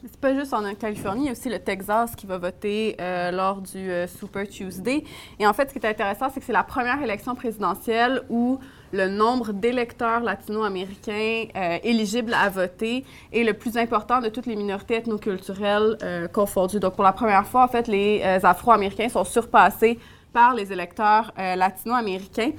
C'est 0.00 0.20
pas 0.20 0.34
juste 0.34 0.54
en 0.54 0.74
Californie, 0.74 1.24
il 1.24 1.26
y 1.26 1.28
a 1.28 1.32
aussi 1.32 1.50
le 1.50 1.58
Texas 1.58 2.16
qui 2.16 2.26
va 2.26 2.38
voter 2.38 2.96
euh, 3.00 3.30
lors 3.30 3.60
du 3.60 3.90
Super 4.08 4.48
Tuesday. 4.48 5.04
Et 5.38 5.46
en 5.46 5.52
fait, 5.52 5.68
ce 5.68 5.74
qui 5.74 5.84
est 5.84 5.88
intéressant, 5.88 6.30
c'est 6.32 6.40
que 6.40 6.46
c'est 6.46 6.52
la 6.52 6.62
première 6.62 7.02
élection 7.02 7.34
présidentielle 7.34 8.22
où 8.30 8.58
le 8.92 9.08
nombre 9.08 9.52
d'électeurs 9.52 10.20
latino-américains 10.20 11.46
éligibles 11.82 12.32
à 12.32 12.48
voter 12.48 13.04
est 13.32 13.42
le 13.42 13.52
plus 13.52 13.76
important 13.76 14.20
de 14.20 14.28
toutes 14.28 14.46
les 14.46 14.56
minorités 14.56 14.96
ethnoculturelles 14.96 16.30
confondues. 16.32 16.80
Donc, 16.80 16.94
pour 16.94 17.04
la 17.04 17.12
première 17.12 17.46
fois, 17.46 17.64
en 17.64 17.68
fait, 17.68 17.88
les 17.88 18.22
Afro-Américains 18.22 19.08
sont 19.08 19.24
surpassés 19.24 19.98
par 20.34 20.52
les 20.52 20.72
électeurs 20.72 21.32
euh, 21.38 21.54
latino-américains. 21.54 22.50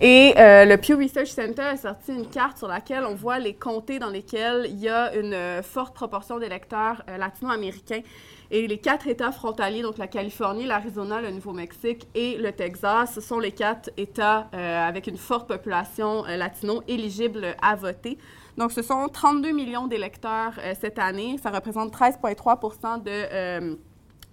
Et 0.00 0.34
euh, 0.36 0.64
le 0.64 0.76
Pew 0.76 0.96
Research 1.00 1.28
Center 1.28 1.62
a 1.62 1.76
sorti 1.76 2.12
une 2.12 2.26
carte 2.26 2.58
sur 2.58 2.68
laquelle 2.68 3.04
on 3.04 3.14
voit 3.14 3.38
les 3.38 3.54
comtés 3.54 3.98
dans 3.98 4.10
lesquels 4.10 4.66
il 4.68 4.80
y 4.80 4.88
a 4.88 5.14
une 5.14 5.32
euh, 5.32 5.62
forte 5.62 5.94
proportion 5.94 6.38
d'électeurs 6.38 7.02
latino-américains. 7.16 8.00
Et 8.50 8.66
les 8.66 8.78
quatre 8.78 9.06
États 9.06 9.30
frontaliers, 9.30 9.82
donc 9.82 9.96
la 9.96 10.08
Californie, 10.08 10.66
l'Arizona, 10.66 11.20
le 11.20 11.30
Nouveau-Mexique 11.30 12.08
et 12.16 12.36
le 12.36 12.50
Texas, 12.50 13.14
ce 13.14 13.20
sont 13.20 13.38
les 13.38 13.52
quatre 13.52 13.90
États 13.96 14.48
avec 14.52 15.06
une 15.06 15.18
forte 15.18 15.46
population 15.46 16.24
latino 16.24 16.82
éligible 16.88 17.54
à 17.62 17.76
voter. 17.76 18.18
Donc, 18.58 18.72
ce 18.72 18.82
sont 18.82 19.06
32 19.06 19.52
millions 19.52 19.86
d'électeurs 19.86 20.54
cette 20.80 20.98
année. 20.98 21.38
Ça 21.40 21.50
représente 21.50 21.94
13,3 21.94 23.04
de, 23.04 23.76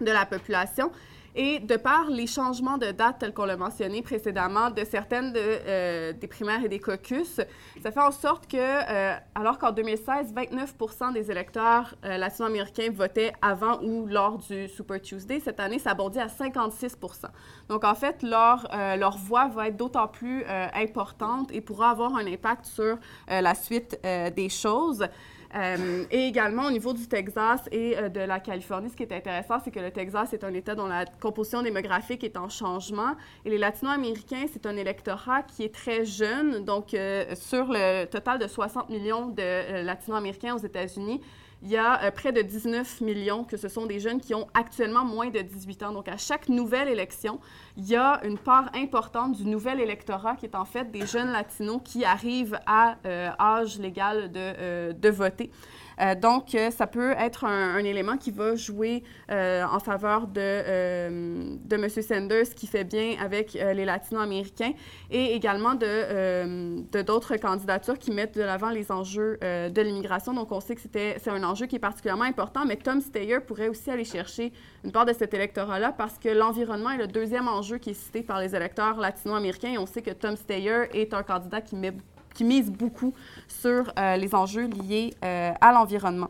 de 0.04 0.12
la 0.12 0.26
population. 0.26 0.90
Et 1.40 1.60
de 1.60 1.76
par 1.76 2.10
les 2.10 2.26
changements 2.26 2.80
de 2.80 2.90
date, 2.90 3.20
tels 3.20 3.32
qu'on 3.32 3.46
l'a 3.46 3.58
mentionné 3.58 4.02
précédemment, 4.02 4.72
de 4.72 4.84
certaines 4.84 5.34
euh, 5.36 6.12
des 6.12 6.26
primaires 6.26 6.64
et 6.66 6.68
des 6.68 6.80
caucus, 6.80 7.40
ça 7.84 7.92
fait 7.92 8.02
en 8.02 8.12
sorte 8.12 8.48
que, 8.48 8.58
euh, 8.58 9.16
alors 9.36 9.60
qu'en 9.60 9.72
2016, 9.72 10.34
29% 10.34 11.14
des 11.14 11.30
électeurs 11.30 11.94
euh, 12.04 12.18
latino-américains 12.18 12.90
votaient 12.92 13.34
avant 13.40 13.80
ou 13.84 14.08
lors 14.08 14.40
du 14.40 14.68
Super 14.68 15.00
Tuesday, 15.00 15.40
cette 15.40 15.60
année, 15.60 15.78
ça 15.78 15.94
bondit 15.94 16.20
à 16.20 16.26
56% 16.26 17.28
Donc, 17.70 17.84
en 17.84 17.94
fait, 17.94 18.24
leur, 18.24 18.68
leur 18.98 19.18
voix 19.20 19.48
va 19.48 19.68
être 19.68 19.78
d'autant 19.78 20.08
plus 20.08 20.44
importante 20.74 21.52
et 21.54 21.62
pourra 21.62 21.92
avoir 21.92 22.16
un 22.16 22.26
impact 22.26 22.66
sur 22.66 22.98
la 23.28 23.54
suite 23.54 24.00
des 24.04 24.50
choses. 24.50 25.08
Euh, 25.56 26.04
et 26.12 26.28
également 26.28 26.66
au 26.66 26.72
niveau 26.72 26.94
du 26.94 27.08
Texas 27.08 27.62
et 27.72 27.98
euh, 27.98 28.10
de 28.10 28.20
la 28.20 28.40
Californie, 28.40 28.90
ce 28.90 28.96
qui 28.96 29.04
est 29.04 29.12
intéressant, 29.12 29.60
c'est 29.64 29.72
que 29.72 29.80
le 29.80 29.92
Texas 29.92 30.34
est 30.34 30.44
un 30.44 30.54
État 30.54 30.76
dont 30.76 30.88
la 30.88 31.06
composition 31.06 31.62
démographique 31.62 32.24
est 32.24 32.38
en 32.38 32.50
changement. 32.50 33.16
Et 33.46 33.50
les 33.50 33.58
Latino-Américains, 33.58 34.46
c'est 34.52 34.66
un 34.66 34.76
électorat 34.76 35.44
qui 35.44 35.64
est 35.64 35.74
très 35.74 36.06
jeune. 36.06 36.66
Donc, 36.66 36.94
euh, 36.94 37.34
sur 37.36 37.68
le 37.70 38.06
total 38.06 38.40
de 38.40 38.48
60 38.48 38.90
millions 38.90 39.28
de 39.28 39.84
Latino-Américains 39.84 40.56
aux 40.56 40.66
États-Unis, 40.66 41.22
il 41.62 41.70
y 41.70 41.78
a 41.78 42.04
euh, 42.04 42.12
près 42.12 42.32
de 42.32 42.42
19 42.42 43.02
millions 43.02 43.44
que 43.44 43.58
ce 43.58 43.68
sont 43.68 43.86
des 43.86 44.00
jeunes 44.00 44.22
qui 44.22 44.36
ont 44.36 44.48
actuellement 44.54 45.04
moins 45.04 45.30
de 45.30 45.40
18 45.40 45.84
ans. 45.84 45.92
Donc, 45.92 46.08
à 46.08 46.18
chaque 46.18 46.50
nouvelle 46.50 46.88
élection, 46.88 47.40
il 47.78 47.86
y 47.86 47.96
a 47.96 48.22
une 48.24 48.38
part 48.38 48.70
importante 48.76 49.38
du 49.38 49.46
nouvel 49.46 49.80
électorat 49.80 50.36
qui 50.36 50.46
est 50.46 50.56
en 50.56 50.66
fait 50.66 50.92
des 50.92 51.06
jeunes 51.06 51.32
latinos 51.32 51.82
qui 51.84 52.06
arrivent 52.06 52.60
à 52.66 52.98
euh, 53.06 53.30
âge 53.40 53.80
légal 53.80 54.32
de, 54.32 54.40
euh, 54.40 54.94
de 54.94 55.10
voter. 55.10 55.52
Euh, 56.00 56.16
donc, 56.16 56.54
euh, 56.54 56.70
ça 56.72 56.88
peut 56.88 57.14
être 57.18 57.46
un, 57.46 57.78
élément 57.80 58.18
qui 58.18 58.32
va 58.32 58.56
jouer 58.56 59.04
euh, 59.32 59.64
en 59.64 59.80
faveur 59.80 60.28
de, 60.28 61.58
de 61.58 61.76
M. 61.76 61.90
Sanders, 61.90 62.50
qui 62.56 62.68
fait 62.68 62.84
bien 62.84 63.16
avec 63.22 63.54
les 63.54 63.86
latino-américains, 63.86 64.74
et 65.10 65.34
également 65.34 65.76
de 65.76 67.02
d'autres 67.02 67.38
candidatures 67.38 67.98
qui 67.98 68.12
mettent 68.12 68.36
de 68.36 68.42
l'avant 68.42 68.70
les 68.70 68.92
enjeux 68.92 69.38
de 69.42 69.82
l'immigration. 69.82 70.34
Donc, 70.34 70.52
on 70.52 70.60
sait 70.60 70.76
que 70.76 70.82
c'est 70.82 71.30
un 71.30 71.44
enjeu 71.44 71.66
qui 71.68 71.78
est 71.78 71.80
particulièrement 71.80 72.26
important, 72.26 72.66
mais 72.66 72.76
Tom 72.76 73.00
Steyer 73.00 73.40
pourrait 73.40 73.70
aussi 73.70 73.90
aller 73.90 74.04
chercher 74.04 74.52
une 74.84 74.92
part 74.92 75.06
de 75.06 75.14
cet 75.14 75.34
électorat-là 75.34 75.94
parce 75.98 76.18
que 76.18 76.30
l'environnement 76.30 76.92
est 76.92 76.98
le 76.98 77.08
deuxième 77.08 77.48
enjeu 77.48 77.78
qui 77.78 77.92
est 77.92 77.94
cité 77.94 78.22
par 78.22 78.40
les 78.42 78.56
électeurs 78.56 79.00
latino-américains, 79.00 79.74
et 79.74 79.78
on 79.78 79.86
sait 79.86 80.02
que 80.02 80.12
Tom 80.12 80.36
Steyer 80.36 80.86
est 80.94 81.14
un 81.14 81.24
candidat 81.24 81.62
qui 81.62 81.76
met 81.76 81.94
qui 82.38 82.44
mise 82.44 82.72
beaucoup 82.72 83.14
sur 83.48 83.92
euh, 83.98 84.16
les 84.16 84.36
enjeux 84.36 84.68
liés 84.68 85.14
euh, 85.26 85.52
à 85.60 85.72
l'environnement. 85.74 86.30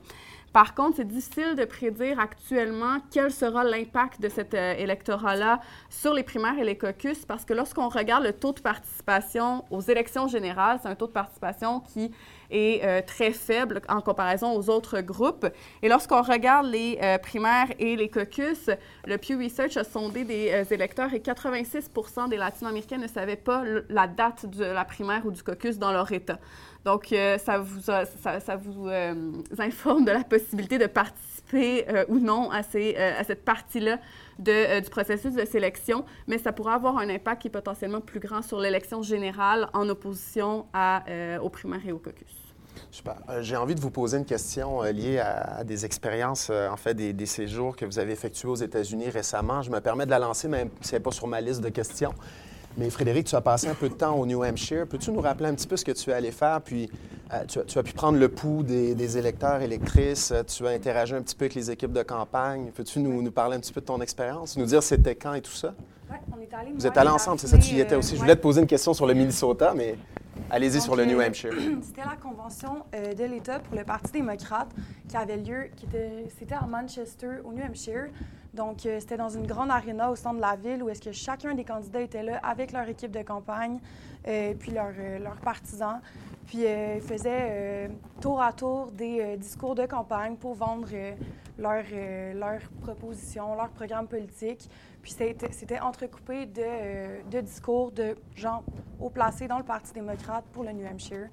Par 0.54 0.74
contre, 0.74 0.96
c'est 0.96 1.08
difficile 1.08 1.56
de 1.56 1.66
prédire 1.66 2.20
actuellement 2.20 2.98
quel 3.12 3.30
sera 3.30 3.64
l'impact 3.66 4.22
de 4.22 4.30
cet 4.30 4.54
euh, 4.54 4.74
électorat-là 4.78 5.60
sur 5.90 6.14
les 6.14 6.24
primaires 6.24 6.58
et 6.58 6.64
les 6.64 6.78
caucus, 6.78 7.26
parce 7.26 7.44
que 7.44 7.54
lorsqu'on 7.54 7.90
regarde 7.90 8.24
le 8.24 8.34
taux 8.34 8.54
de 8.54 8.62
participation 8.62 9.66
aux 9.70 9.82
élections 9.82 10.28
générales, 10.28 10.80
c'est 10.82 10.88
un 10.88 10.96
taux 10.96 11.08
de 11.08 11.12
participation 11.12 11.82
qui 11.82 12.12
est 12.50 12.84
euh, 12.84 13.02
très 13.06 13.32
faible 13.32 13.82
en 13.90 14.02
comparaison 14.02 14.56
aux 14.56 14.70
autres 14.70 15.02
groupes. 15.02 15.48
Et 15.82 15.90
lorsqu'on 15.90 16.22
regarde 16.22 16.68
les 16.68 16.98
euh, 17.02 17.18
primaires 17.18 17.68
et 17.80 17.96
les 17.96 18.10
caucus, 18.10 18.70
le 19.06 19.18
Pew 19.18 19.42
Research 19.42 19.78
a 19.78 19.84
sondé 19.84 20.24
des 20.24 20.52
euh, 20.52 20.64
électeurs 20.64 21.14
et 21.14 21.20
86% 21.20 22.30
des 22.30 22.38
Latino-Américains 22.38 22.98
ne 22.98 23.08
savaient 23.08 23.36
pas 23.36 23.64
la 23.90 24.08
date 24.08 24.46
de 24.46 24.66
la 24.66 24.86
primaire 24.86 25.26
ou 25.26 25.32
du 25.32 25.44
caucus 25.44 25.78
dans 25.78 25.92
leur 25.92 26.12
État. 26.12 26.40
Donc, 26.88 27.14
ça 27.44 27.60
vous, 27.60 27.82
ça, 27.82 28.56
vous 28.56 28.88
informe 29.60 30.06
de 30.06 30.12
la 30.12 30.24
possibilité 30.24 30.78
de 30.78 30.86
participer 30.86 31.86
ou 32.08 32.18
non 32.18 32.50
à, 32.50 32.64
cette 32.64 33.44
partie-là 33.44 34.00
du 34.40 34.90
processus 34.90 35.34
de 35.34 35.44
sélection, 35.44 36.06
mais 36.28 36.38
ça 36.38 36.54
pourrait 36.54 36.76
avoir 36.76 36.98
un 36.98 37.10
impact 37.10 37.42
qui 37.42 37.48
est 37.50 37.52
potentiellement 37.52 38.00
plus 38.00 38.22
grand 38.22 38.42
sur 38.42 38.60
l'élection 38.62 39.02
générale 39.02 39.68
en 39.74 39.90
opposition 39.90 40.66
à, 40.74 41.04
aux 41.42 41.50
primaires 41.50 41.86
et 41.86 41.92
aux 41.92 42.00
caucus. 42.00 42.48
Super. 42.92 43.18
Euh, 43.30 43.42
J'ai 43.42 43.56
envie 43.56 43.76
de 43.76 43.80
vous 43.80 43.92
poser 43.92 44.18
une 44.18 44.26
question 44.26 44.84
euh, 44.84 44.92
liée 44.92 45.20
à, 45.20 45.64
des 45.64 45.86
expériences, 45.86 46.50
euh, 46.50 46.70
en 46.70 46.78
fait, 46.78 46.94
des, 46.94 47.14
des, 47.14 47.26
séjours 47.26 47.76
que 47.76 47.86
vous 47.86 48.00
avez 48.00 48.14
effectués 48.14 48.48
aux 48.48 48.56
États-Unis 48.56 49.10
récemment. 49.10 49.62
Je 49.62 49.72
me 49.72 49.80
permets 49.80 50.06
de 50.06 50.12
la 50.12 50.20
lancer, 50.20 50.48
même 50.48 50.70
si 50.82 50.90
ce 50.90 50.96
n'est 50.96 51.02
pas 51.02 51.12
sur 51.12 51.28
ma 51.28 51.42
liste 51.42 51.62
de 51.62 51.70
questions. 51.70 52.14
Mais 52.78 52.92
Frédéric, 52.92 53.26
tu 53.26 53.36
as 53.36 53.42
passé 53.42 53.68
un 53.68 53.74
peu 53.74 53.90
de 53.90 53.96
temps 53.96 54.16
au 54.16 54.26
New 54.28 54.44
Hampshire. 54.44 54.86
Peux-tu 54.88 55.12
nous 55.12 55.20
rappeler 55.20 55.50
un 55.50 55.56
petit 55.56 55.66
peu 55.66 55.76
ce 55.76 55.84
que 55.84 55.92
tu 55.92 56.12
es 56.12 56.14
allé 56.14 56.32
faire? 56.32 56.62
Puis, 56.62 56.90
euh, 57.34 57.44
tu, 57.48 57.60
tu, 57.66 57.80
as 57.80 57.84
pu 57.84 57.94
prendre 57.94 58.20
le 58.20 58.30
pouls 58.30 58.62
des, 58.62 58.94
des, 58.94 59.18
électeurs, 59.18 59.62
électrices. 59.62 60.32
Tu 60.46 60.68
as 60.68 60.70
interagi 60.70 61.16
un 61.16 61.24
petit 61.24 61.36
peu 61.36 61.46
avec 61.46 61.56
les 61.56 61.72
équipes 61.72 61.92
de 61.92 62.04
campagne. 62.04 62.72
Peux-tu 62.76 63.00
nous, 63.00 63.24
nous, 63.24 63.32
parler 63.32 63.58
un 63.58 63.60
petit 63.60 63.74
peu 63.74 63.82
de 63.82 63.86
ton 63.88 64.00
expérience? 64.00 64.58
Nous 64.58 64.66
dire 64.66 64.84
c'était 64.84 65.16
quand 65.16 65.34
et 65.34 65.42
tout 65.42 65.52
ça? 65.52 65.74
Oui, 66.12 66.18
on 66.32 66.40
est 66.40 66.54
allé. 66.54 66.72
Vous 66.76 66.86
êtes 66.86 66.98
allés 66.98 67.10
ensemble, 67.10 67.40
c'est 67.40 67.48
ça? 67.48 67.58
Tu 67.58 67.74
y 67.74 67.80
étais 67.80 67.96
aussi. 67.96 68.16
Je 68.16 68.20
voulais 68.20 68.36
te 68.36 68.42
poser 68.42 68.62
une 68.62 68.68
question 68.68 68.94
sur 68.94 69.08
le 69.08 69.16
Minnesota, 69.16 69.74
mais 69.76 69.96
allez-y 70.50 70.82
sur 70.82 70.96
le 70.96 71.06
New 71.06 71.20
Hampshire. 71.20 71.54
C'était 71.82 72.06
la 72.06 72.16
convention 72.16 72.84
euh, 72.94 73.14
de 73.14 73.24
l'État 73.24 73.60
pour 73.60 73.76
le 73.76 73.84
Parti 73.84 74.12
démocrate 74.12 74.70
qui 75.08 75.18
avait 75.18 75.38
lieu, 75.38 75.70
qui 75.76 75.86
était, 75.86 76.26
c'était 76.38 76.56
à 76.56 76.66
Manchester, 76.66 77.40
au 77.44 77.54
New 77.54 77.64
Hampshire. 77.64 78.10
Donc, 78.58 78.88
euh, 78.88 79.00
c'était 79.00 79.18
dans 79.18 79.30
une 79.30 79.46
grande 79.46 79.70
aréna 79.70 80.10
au 80.10 80.16
centre 80.16 80.38
de 80.38 80.42
la 80.42 80.56
ville 80.56 80.82
où 80.82 80.90
est-ce 80.90 81.02
que 81.02 81.12
chacun 81.12 81.54
des 81.54 81.64
candidats 81.64 82.02
était 82.02 82.24
là 82.24 82.38
avec 82.38 82.72
leur 82.72 82.90
équipe 82.90 83.12
de 83.12 83.22
campagne, 83.22 83.80
euh, 84.28 84.56
puis 84.58 84.72
leurs 84.72 84.94
leur 85.22 85.36
partisans. 85.36 86.02
Puis, 86.48 86.66
euh, 86.66 86.96
ils 86.96 87.02
faisaient 87.02 87.90
tour 88.20 88.42
à 88.42 88.52
tour 88.54 88.92
des 88.92 89.38
discours 89.38 89.76
de 89.76 89.86
campagne 89.86 90.38
pour 90.38 90.56
vendre 90.56 90.88
leurs 91.60 91.84
leur 92.34 92.60
propositions, 92.82 93.54
leurs 93.56 93.70
programmes 93.70 94.08
politiques. 94.08 94.70
Puis, 95.02 95.12
c'était 95.12 95.80
entrecoupé 95.80 96.46
de, 96.46 97.30
de, 97.30 97.42
discours 97.42 97.92
de 97.92 98.16
gens 98.36 98.64
haut 99.00 99.10
placés 99.10 99.48
dans 99.48 99.58
le 99.58 99.64
Parti 99.64 99.94
démocrate 99.94 100.44
pour 100.52 100.64
le 100.64 100.72
New 100.72 100.86
Hampshire. 100.86 101.30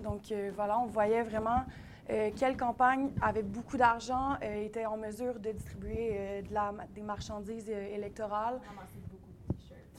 Donc, 0.00 0.32
voilà, 0.54 0.78
on 0.78 0.86
voyait 0.86 1.22
vraiment 1.22 1.62
euh, 2.08 2.30
quelle 2.36 2.56
campagne 2.56 3.10
avait 3.20 3.42
beaucoup 3.42 3.76
d'argent, 3.76 4.36
euh, 4.42 4.64
était 4.64 4.86
en 4.86 4.96
mesure 4.96 5.40
de 5.40 5.50
distribuer 5.50 6.10
euh, 6.12 6.42
de 6.42 6.54
la, 6.54 6.72
des 6.94 7.02
marchandises 7.02 7.68
électorales. 7.68 8.60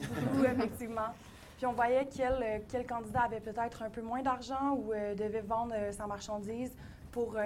beaucoup, 0.00 0.44
effectivement. 0.44 1.12
Puis 1.58 1.66
on 1.66 1.72
voyait 1.72 2.08
quel, 2.14 2.62
quel 2.68 2.86
candidat 2.86 3.22
avait 3.22 3.40
peut-être 3.40 3.82
un 3.82 3.90
peu 3.90 4.00
moins 4.00 4.22
d'argent 4.22 4.76
ou 4.76 4.92
devait 5.16 5.40
vendre 5.40 5.74
sa 5.90 6.06
marchandise 6.06 6.72
pour, 7.10 7.36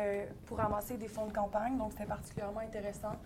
pour 0.44 0.60
amasser 0.60 0.98
des 0.98 1.08
fonds 1.08 1.24
de 1.24 1.32
campagne. 1.32 1.78
Donc 1.78 1.92
c'était 1.92 2.04
particulièrement 2.04 2.60
intéressant. 2.60 3.16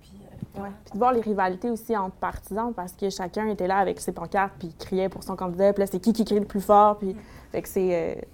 Puis, 0.00 0.12
ouais. 0.60 0.68
puis, 0.84 0.92
de 0.92 0.98
voir 0.98 1.12
les 1.12 1.20
rivalités 1.20 1.70
aussi 1.70 1.96
entre 1.96 2.16
partisans 2.16 2.72
parce 2.74 2.92
que 2.92 3.10
chacun 3.10 3.48
était 3.48 3.66
là 3.66 3.78
avec 3.78 4.00
ses 4.00 4.12
pancartes 4.12 4.54
puis 4.58 4.74
criait 4.78 5.08
pour 5.08 5.22
son 5.22 5.36
candidat. 5.36 5.72
Puis 5.72 5.82
là, 5.82 5.86
c'est 5.90 6.00
qui 6.00 6.12
qui 6.12 6.24
crie 6.24 6.40
le 6.40 6.46
plus 6.46 6.60
fort. 6.60 6.98
Puis, 6.98 7.14
mm. 7.14 7.16
fait 7.52 7.62
que 7.62 7.68
c'est 7.68 8.28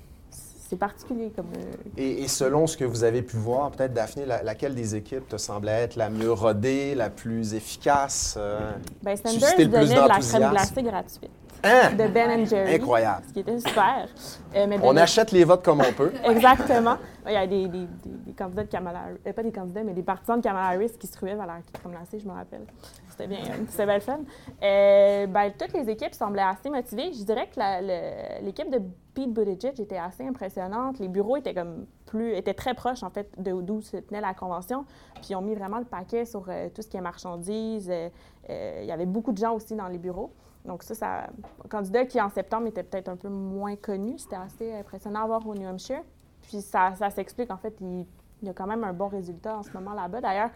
c'est 0.74 0.76
particulier 0.76 1.30
comme. 1.34 1.46
Euh... 1.56 1.72
Et, 1.96 2.22
et, 2.22 2.28
selon 2.28 2.66
ce 2.66 2.76
que 2.76 2.84
vous 2.84 3.04
avez 3.04 3.22
pu 3.22 3.36
voir, 3.36 3.70
peut-être, 3.70 3.92
Daphné, 3.92 4.24
la, 4.24 4.42
laquelle 4.42 4.74
des 4.74 4.94
équipes 4.94 5.28
te 5.28 5.36
semblait 5.36 5.82
être 5.82 5.96
la 5.96 6.10
mieux 6.10 6.32
rodée, 6.32 6.94
la 6.94 7.10
plus 7.10 7.54
efficace? 7.54 8.34
Euh, 8.38 8.72
Bien, 9.02 9.16
Sanders 9.16 9.56
donnait 9.56 9.94
de 9.94 10.08
la 10.08 10.18
crème 10.18 10.50
glacée 10.50 10.82
gratuite. 10.82 11.30
Hein? 11.64 11.94
De 11.94 12.06
Ben 12.08 12.46
Jerry. 12.46 12.74
Incroyable. 12.74 13.24
Ce 13.28 13.32
qui 13.32 13.40
était 13.40 13.58
super. 13.58 14.08
Euh, 14.54 14.66
mais 14.68 14.78
on 14.82 14.96
achète 14.96 15.32
les 15.32 15.44
votes 15.44 15.64
comme 15.64 15.80
on 15.80 15.92
peut. 15.92 16.12
Exactement. 16.24 16.96
Il 17.26 17.32
y 17.32 17.36
a 17.36 17.46
des, 17.46 17.68
des, 17.68 17.86
des, 18.04 18.32
candidats 18.32 18.64
de 18.64 18.68
Kamala 18.68 18.98
Harris, 19.00 19.18
euh, 19.26 19.32
pas 19.32 19.42
des 19.42 19.52
candidats, 19.52 19.82
mais 19.82 19.94
des 19.94 20.02
partisans 20.02 20.36
de 20.36 20.42
Kamala 20.42 20.66
Harris 20.66 20.92
qui 20.98 21.06
se 21.06 21.18
ruaient 21.18 21.34
vers 21.34 21.46
la 21.46 21.58
glacée, 21.88 22.18
je 22.18 22.28
me 22.28 22.34
rappelle. 22.34 22.66
C'était 23.08 23.26
bien, 23.26 23.38
c'était 23.68 23.86
belle 23.86 24.00
fun. 24.00 24.20
Euh, 24.62 25.26
ben, 25.26 25.52
toutes 25.58 25.72
les 25.72 25.88
équipes 25.88 26.14
semblaient 26.14 26.42
assez 26.42 26.68
motivées. 26.68 27.12
Je 27.12 27.24
dirais 27.24 27.48
que 27.54 28.44
l'équipe 28.44 28.70
de 28.70 28.80
Pete 29.14 29.32
Buttigieg 29.32 29.80
était 29.80 29.96
assez 29.96 30.26
impressionnante. 30.26 30.98
Les 30.98 31.08
bureaux 31.08 31.36
étaient 31.36 31.54
comme 31.54 31.86
plus, 32.06 32.34
étaient 32.36 32.54
très 32.54 32.74
proches 32.74 33.02
en 33.02 33.10
fait 33.10 33.30
d'où 33.38 33.80
se 33.80 33.96
tenait 33.96 34.20
la 34.20 34.34
convention. 34.34 34.84
Puis 35.14 35.28
ils 35.30 35.36
ont 35.36 35.42
mis 35.42 35.54
vraiment 35.54 35.78
le 35.78 35.84
paquet 35.84 36.24
sur 36.24 36.44
euh, 36.48 36.68
tout 36.74 36.82
ce 36.82 36.88
qui 36.88 36.96
est 36.96 37.00
marchandises. 37.00 37.88
Euh, 37.90 38.08
euh, 38.50 38.80
il 38.82 38.86
y 38.86 38.92
avait 38.92 39.06
beaucoup 39.06 39.32
de 39.32 39.38
gens 39.38 39.54
aussi 39.54 39.74
dans 39.74 39.88
les 39.88 39.98
bureaux. 39.98 40.32
Donc 40.64 40.82
ça, 40.82 40.94
ça 40.94 41.26
un 41.64 41.68
candidat 41.68 42.06
qui 42.06 42.20
en 42.20 42.30
septembre 42.30 42.66
était 42.68 42.82
peut-être 42.82 43.08
un 43.08 43.16
peu 43.16 43.28
moins 43.28 43.76
connu. 43.76 44.18
C'était 44.18 44.36
assez 44.36 44.72
impressionnant 44.74 45.24
à 45.24 45.26
voir 45.26 45.46
au 45.46 45.54
New 45.54 45.68
Hampshire. 45.68 46.02
Puis 46.42 46.60
ça, 46.60 46.94
ça 46.94 47.10
s'explique 47.10 47.50
en 47.50 47.56
fait. 47.56 47.74
Il, 47.80 48.06
il 48.42 48.48
y 48.48 48.50
a 48.50 48.54
quand 48.54 48.66
même 48.66 48.84
un 48.84 48.92
bon 48.92 49.08
résultat 49.08 49.58
en 49.58 49.62
ce 49.62 49.70
moment 49.72 49.94
là-bas. 49.94 50.20
D'ailleurs, 50.20 50.50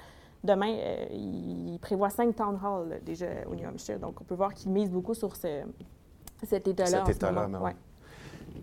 Demain, 0.45 0.77
euh, 0.79 1.07
il 1.11 1.79
prévoit 1.81 2.11
cinq 2.11 2.37
town 2.37 2.59
halls 2.63 3.01
déjà 3.05 3.27
au 3.51 3.57
New 3.57 3.69
Hampshire. 3.69 3.99
Donc, 3.99 4.21
on 4.21 4.25
peut 4.25 4.37
voir 4.37 4.55
qu'il 4.55 4.71
mise 4.71 4.91
beaucoup 4.91 5.15
sur 5.15 5.35
ce, 5.35 5.63
cet 6.45 6.69
état-là. 6.69 7.05
Cet 7.05 7.17
état-là, 7.17 7.49
ouais. 7.61 7.75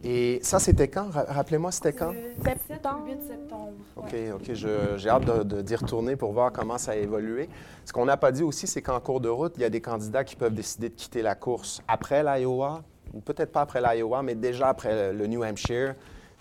Et 0.03 0.39
ça, 0.43 0.59
c'était 0.59 0.87
quand? 0.87 1.07
Rappelez-moi, 1.11 1.71
c'était 1.71 1.93
quand? 1.93 2.13
Septembre. 2.67 3.05
8 3.07 3.27
septembre. 3.27 3.71
OK, 3.95 4.15
OK. 4.35 4.53
J'ai 4.53 5.09
hâte 5.09 5.47
d'y 5.63 5.75
retourner 5.75 6.15
pour 6.15 6.31
voir 6.31 6.51
comment 6.51 6.77
ça 6.77 6.91
a 6.91 6.95
évolué. 6.95 7.49
Ce 7.85 7.91
qu'on 7.91 8.05
n'a 8.05 8.17
pas 8.17 8.31
dit 8.31 8.43
aussi, 8.43 8.67
c'est 8.67 8.81
qu'en 8.81 8.99
cours 8.99 9.19
de 9.19 9.29
route, 9.29 9.53
il 9.57 9.61
y 9.61 9.65
a 9.65 9.69
des 9.69 9.81
candidats 9.81 10.23
qui 10.23 10.35
peuvent 10.35 10.53
décider 10.53 10.89
de 10.89 10.95
quitter 10.95 11.21
la 11.21 11.35
course 11.35 11.81
après 11.87 12.23
l'Iowa, 12.23 12.83
ou 13.13 13.19
peut-être 13.19 13.51
pas 13.51 13.61
après 13.61 13.81
l'Iowa, 13.81 14.21
mais 14.21 14.35
déjà 14.35 14.69
après 14.69 15.11
le 15.11 15.27
New 15.27 15.43
Hampshire. 15.43 15.95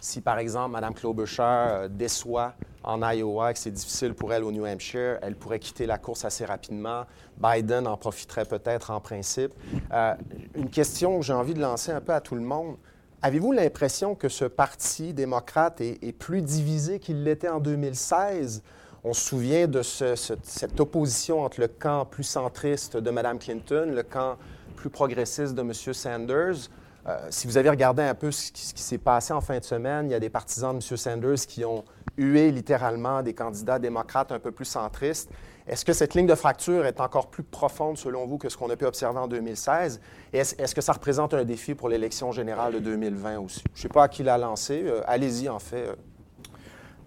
Si, 0.05 0.21
par 0.21 0.39
exemple, 0.39 0.73
Mme 0.73 0.93
Klobuchar 0.93 1.69
euh, 1.69 1.89
déçoit 1.89 2.53
en 2.83 3.01
Iowa 3.11 3.51
et 3.51 3.55
que 3.55 3.59
c'est 3.59 3.71
difficile 3.71 4.13
pour 4.13 4.35
elle 4.35 4.45
au 4.45 4.53
New 4.53 4.67
Hampshire, 4.67 5.19
elle 5.23 5.35
pourrait 5.35 5.59
quitter 5.59 5.87
la 5.87 5.97
course 5.97 6.27
assez 6.27 6.45
rapidement. 6.45 7.05
Biden 7.39 7.87
en 7.87 7.97
profiterait 7.97 8.45
peut-être 8.45 8.91
en 8.91 9.01
principe. 9.01 9.55
Euh, 9.95 10.15
une 10.55 10.69
question 10.69 11.19
que 11.19 11.25
j'ai 11.25 11.33
envie 11.33 11.55
de 11.55 11.61
lancer 11.63 11.91
un 11.91 12.03
peu 12.03 12.13
à 12.13 12.21
tout 12.21 12.35
le 12.35 12.43
monde. 12.43 12.77
Avez-vous 13.25 13.53
l'impression 13.53 14.15
que 14.15 14.29
ce 14.29 14.45
parti 14.45 15.15
démocrate 15.15 15.81
est, 15.81 16.13
plus 16.13 16.43
divisé 16.43 16.99
qu'il 16.99 17.25
l'était 17.25 17.49
en 17.49 17.59
2016? 17.59 18.63
On 19.03 19.15
se 19.15 19.25
souvient 19.25 19.67
de 19.67 19.81
ce, 19.81 20.15
ce, 20.15 20.35
cette 20.43 20.79
opposition 20.79 21.43
entre 21.43 21.59
le 21.59 21.69
camp 21.69 22.05
plus 22.05 22.25
centriste 22.25 22.99
de 22.99 23.11
Mme 23.11 23.39
Clinton, 23.39 23.91
le 23.95 24.03
camp 24.03 24.37
plus 24.77 24.91
progressiste 24.91 25.55
de 25.55 25.63
M. 25.63 25.73
Sanders. 25.73 26.69
Euh, 27.07 27.17
si 27.31 27.47
vous 27.47 27.57
avez 27.57 27.71
regardé 27.71 28.03
un 28.03 28.15
peu 28.15 28.31
ce 28.31 28.53
qui, 28.53 28.75
qui 28.75 28.83
s'est 28.83 28.99
passé 28.99 29.33
en 29.33 29.41
fin 29.41 29.59
de 29.59 29.65
semaine, 29.65 30.11
il 30.11 30.13
y 30.13 30.15
a 30.15 30.21
des 30.21 30.29
partisans 30.29 30.79
de 30.79 30.85
M. 30.85 30.97
Sanders 30.99 31.47
qui 31.49 31.65
ont 31.65 31.83
hué 32.19 32.51
littéralement 32.51 33.23
des 33.23 33.33
candidats 33.33 33.79
démocrates 33.79 34.33
un 34.33 34.39
peu 34.39 34.53
plus 34.53 34.67
centristes. 34.67 35.31
Est-ce 35.67 35.85
que 35.85 35.95
cette 35.95 36.15
ligne 36.15 36.27
de 36.27 36.35
fracture 36.35 36.85
est 36.85 37.01
encore 37.01 37.31
plus 37.31 37.43
profonde, 37.43 37.97
selon 37.97 38.27
vous, 38.27 38.37
que 38.37 38.51
ce 38.51 38.57
qu'on 38.57 38.69
a 38.69 38.77
pu 38.77 38.85
observer 38.85 39.19
en 39.19 39.29
2016? 39.29 40.01
Et 40.33 40.39
est-ce, 40.39 40.55
est 40.57 40.75
que 40.75 40.83
ça 40.83 40.93
représente 40.93 41.33
un 41.33 41.45
défi 41.45 41.75
pour 41.75 41.89
l'élection 41.89 42.33
générale 42.33 42.75
de 42.75 42.79
2020 42.81 43.39
aussi? 43.39 43.63
Je 43.73 43.79
ne 43.79 43.83
sais 43.83 43.89
pas 43.89 44.05
à 44.05 44.09
qui 44.09 44.23
l'a 44.23 44.37
lancé. 44.37 44.83
Euh, 44.85 45.01
allez-y, 45.07 45.49
en 45.49 45.59
fait. 45.59 45.89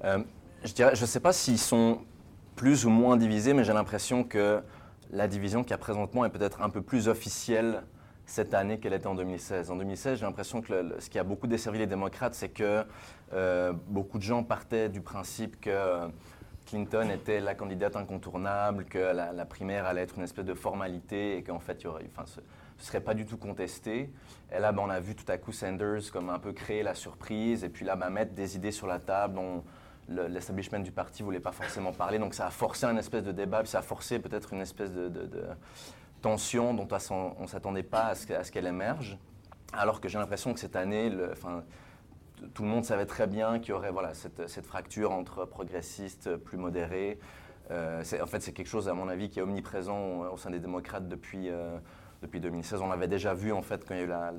Euh, 0.03 0.19
Je 0.63 0.73
dirais, 0.73 0.95
je 0.95 1.01
ne 1.01 1.05
sais 1.07 1.19
pas 1.19 1.33
s'ils 1.33 1.59
sont 1.59 1.99
plus 2.55 2.85
ou 2.85 2.89
moins 2.89 3.15
divisés, 3.15 3.53
mais 3.53 3.63
j'ai 3.63 3.73
l'impression 3.73 4.23
que 4.23 4.59
la 5.11 5.27
division 5.27 5.61
qu'il 5.61 5.71
y 5.71 5.75
a 5.75 5.77
présentement 5.77 6.25
est 6.25 6.29
peut-être 6.29 6.61
un 6.63 6.69
peu 6.71 6.81
plus 6.81 7.07
officielle 7.07 7.83
cette 8.25 8.53
année 8.53 8.79
qu'elle 8.79 8.93
était 8.93 9.07
en 9.07 9.15
2016. 9.15 9.71
En 9.71 9.77
2016, 9.77 10.19
j'ai 10.19 10.25
l'impression 10.25 10.61
que 10.61 10.95
ce 10.99 11.09
qui 11.09 11.19
a 11.19 11.23
beaucoup 11.23 11.47
desservi 11.47 11.77
les 11.77 11.87
démocrates, 11.87 12.33
c'est 12.33 12.49
que 12.49 12.83
euh, 13.33 13.71
beaucoup 13.87 14.17
de 14.17 14.23
gens 14.23 14.43
partaient 14.43 14.89
du 14.89 14.99
principe 15.01 15.61
que 15.61 15.69
euh, 15.69 16.07
Clinton 16.67 17.09
était 17.09 17.39
la 17.39 17.55
candidate 17.55 17.95
incontournable, 17.95 18.85
que 18.85 18.97
la, 18.99 19.45
primaire 19.45 19.85
allait 19.85 20.01
être 20.01 20.17
une 20.17 20.23
espèce 20.23 20.45
de 20.45 20.53
formalité 20.53 21.37
et 21.37 21.43
qu'en 21.43 21.59
fait, 21.59 21.81
ce 21.81 21.87
ne 21.87 22.43
serait 22.77 22.99
pas 23.01 23.13
du 23.13 23.25
tout 23.25 23.37
contesté. 23.37 24.11
Et 24.51 24.59
là, 24.59 24.73
ben, 24.73 24.83
on 24.85 24.89
a 24.89 24.99
vu 24.99 25.15
tout 25.15 25.29
à 25.31 25.37
coup 25.37 25.53
Sanders 25.53 26.11
comme 26.11 26.29
un 26.29 26.39
peu 26.39 26.51
créer 26.51 26.83
la 26.83 26.93
surprise 26.93 27.63
et 27.63 27.69
puis 27.69 27.85
là, 27.85 27.95
ben, 27.95 28.09
mettre 28.09 28.33
des 28.33 28.57
idées 28.57 28.71
sur 28.73 28.85
la 28.85 28.99
table 28.99 29.35
dont 29.35 29.63
le- 30.09 30.27
l'establishment 30.27 30.79
du 30.79 30.91
parti 30.91 31.21
ne 31.23 31.25
voulait 31.25 31.39
pas 31.39 31.53
forcément 31.53 31.93
parler. 31.93 32.19
Donc 32.19 32.33
ça 32.33 32.47
a 32.47 32.51
forcé 32.51 32.85
un 32.85 32.97
espèce 32.97 33.23
de 33.23 33.31
débat, 33.31 33.59
puis 33.59 33.69
ça 33.69 33.79
a 33.79 33.81
forcé 33.81 34.19
peut-être 34.19 34.51
une 34.53 34.61
espèce 34.61 34.91
de, 34.91 35.09
tension 36.21 36.73
dont 36.73 36.87
on 37.11 37.41
ne 37.43 37.47
s'attendait 37.47 37.83
pas 37.83 38.07
à 38.07 38.15
ce 38.15 38.51
qu'elle 38.51 38.67
émerge. 38.67 39.17
Alors 39.71 40.01
que 40.01 40.09
j'ai 40.09 40.17
l'impression 40.17 40.53
que 40.53 40.59
cette 40.59 40.75
année, 40.75 41.09
le- 41.09 41.33
tout 42.53 42.63
le 42.63 42.69
monde 42.69 42.85
savait 42.85 43.05
très 43.05 43.27
bien 43.27 43.59
qu'il 43.59 43.69
y 43.69 43.73
aurait 43.73 43.91
voilà, 43.91 44.13
cette, 44.13 44.47
cette 44.47 44.65
fracture 44.65 45.11
entre 45.11 45.45
progressistes 45.45 46.35
plus 46.37 46.57
modérés. 46.57 47.19
Euh, 47.71 48.01
en 48.21 48.25
fait, 48.27 48.41
c'est 48.41 48.53
quelque 48.53 48.67
chose, 48.69 48.87
à 48.87 48.93
mon 48.93 49.09
avis, 49.09 49.29
qui 49.29 49.39
est 49.39 49.41
omniprésent 49.41 50.21
au, 50.31 50.37
sein 50.37 50.49
des 50.51 50.59
démocrates 50.59 51.07
depuis, 51.07 51.49
euh, 51.49 51.77
depuis 52.21 52.39
2016. 52.39 52.81
On 52.81 52.87
l'avait 52.87 53.07
déjà 53.09 53.33
vu, 53.33 53.51
en 53.51 53.61
fait, 53.61 53.83
quand 53.85 53.93
il 53.93 53.97
y 53.97 54.01
a 54.01 54.05
eu 54.05 54.07
la, 54.07 54.31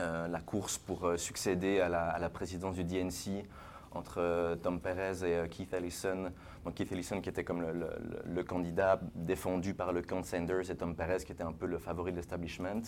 euh, 0.00 0.28
la 0.28 0.40
course 0.40 0.78
pour 0.78 1.12
succéder 1.18 1.80
à 1.80 1.88
la, 1.88 2.08
à 2.10 2.28
présidence 2.30 2.74
du 2.76 2.84
DNC 2.84 3.44
entre 3.92 4.56
Tom 4.62 4.80
Perez 4.80 5.24
et 5.24 5.48
Keith 5.48 5.74
Ellison. 5.74 6.30
Donc 6.64 6.74
Keith 6.74 6.92
Ellison 6.92 7.20
qui 7.20 7.28
était 7.28 7.42
comme 7.42 7.60
le, 7.60 7.72
le- 7.72 7.90
le- 7.98 8.34
le 8.34 8.44
candidat 8.44 9.00
défendu 9.14 9.74
par 9.74 9.92
le 9.92 10.00
camp 10.02 10.22
Sanders 10.22 10.70
et 10.70 10.76
Tom 10.76 10.94
Perez 10.94 11.24
qui 11.24 11.32
était 11.32 11.42
un 11.42 11.52
peu 11.52 11.66
le 11.66 11.76
favori 11.78 12.12
de 12.12 12.16
l'establishment. 12.16 12.82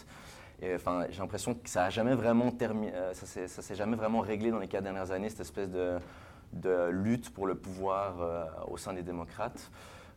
Enfin, 0.75 1.07
j'ai 1.11 1.19
l'impression 1.19 1.55
que 1.55 1.69
ça 1.69 1.85
a 1.85 1.91
jamais 1.91 2.15
vraiment 2.15 2.51
terminé, 2.53 2.93
ça 3.15 3.27
s'est 3.27 3.75
jamais 3.75 3.97
vraiment 3.97 4.21
réglé 4.21 4.51
dans 4.51 4.61
les 4.61 4.69
quatre 4.69 4.85
dernières 4.85 5.11
années 5.11 5.29
cette 5.29 5.41
espèce 5.41 5.69
de, 5.69 6.91
lutte 6.91 7.31
pour 7.31 7.47
le 7.47 7.55
pouvoir 7.57 8.21
euh, 8.21 8.45
au 8.69 8.77
sein 8.77 8.93
des 8.93 9.03
démocrates. 9.03 9.71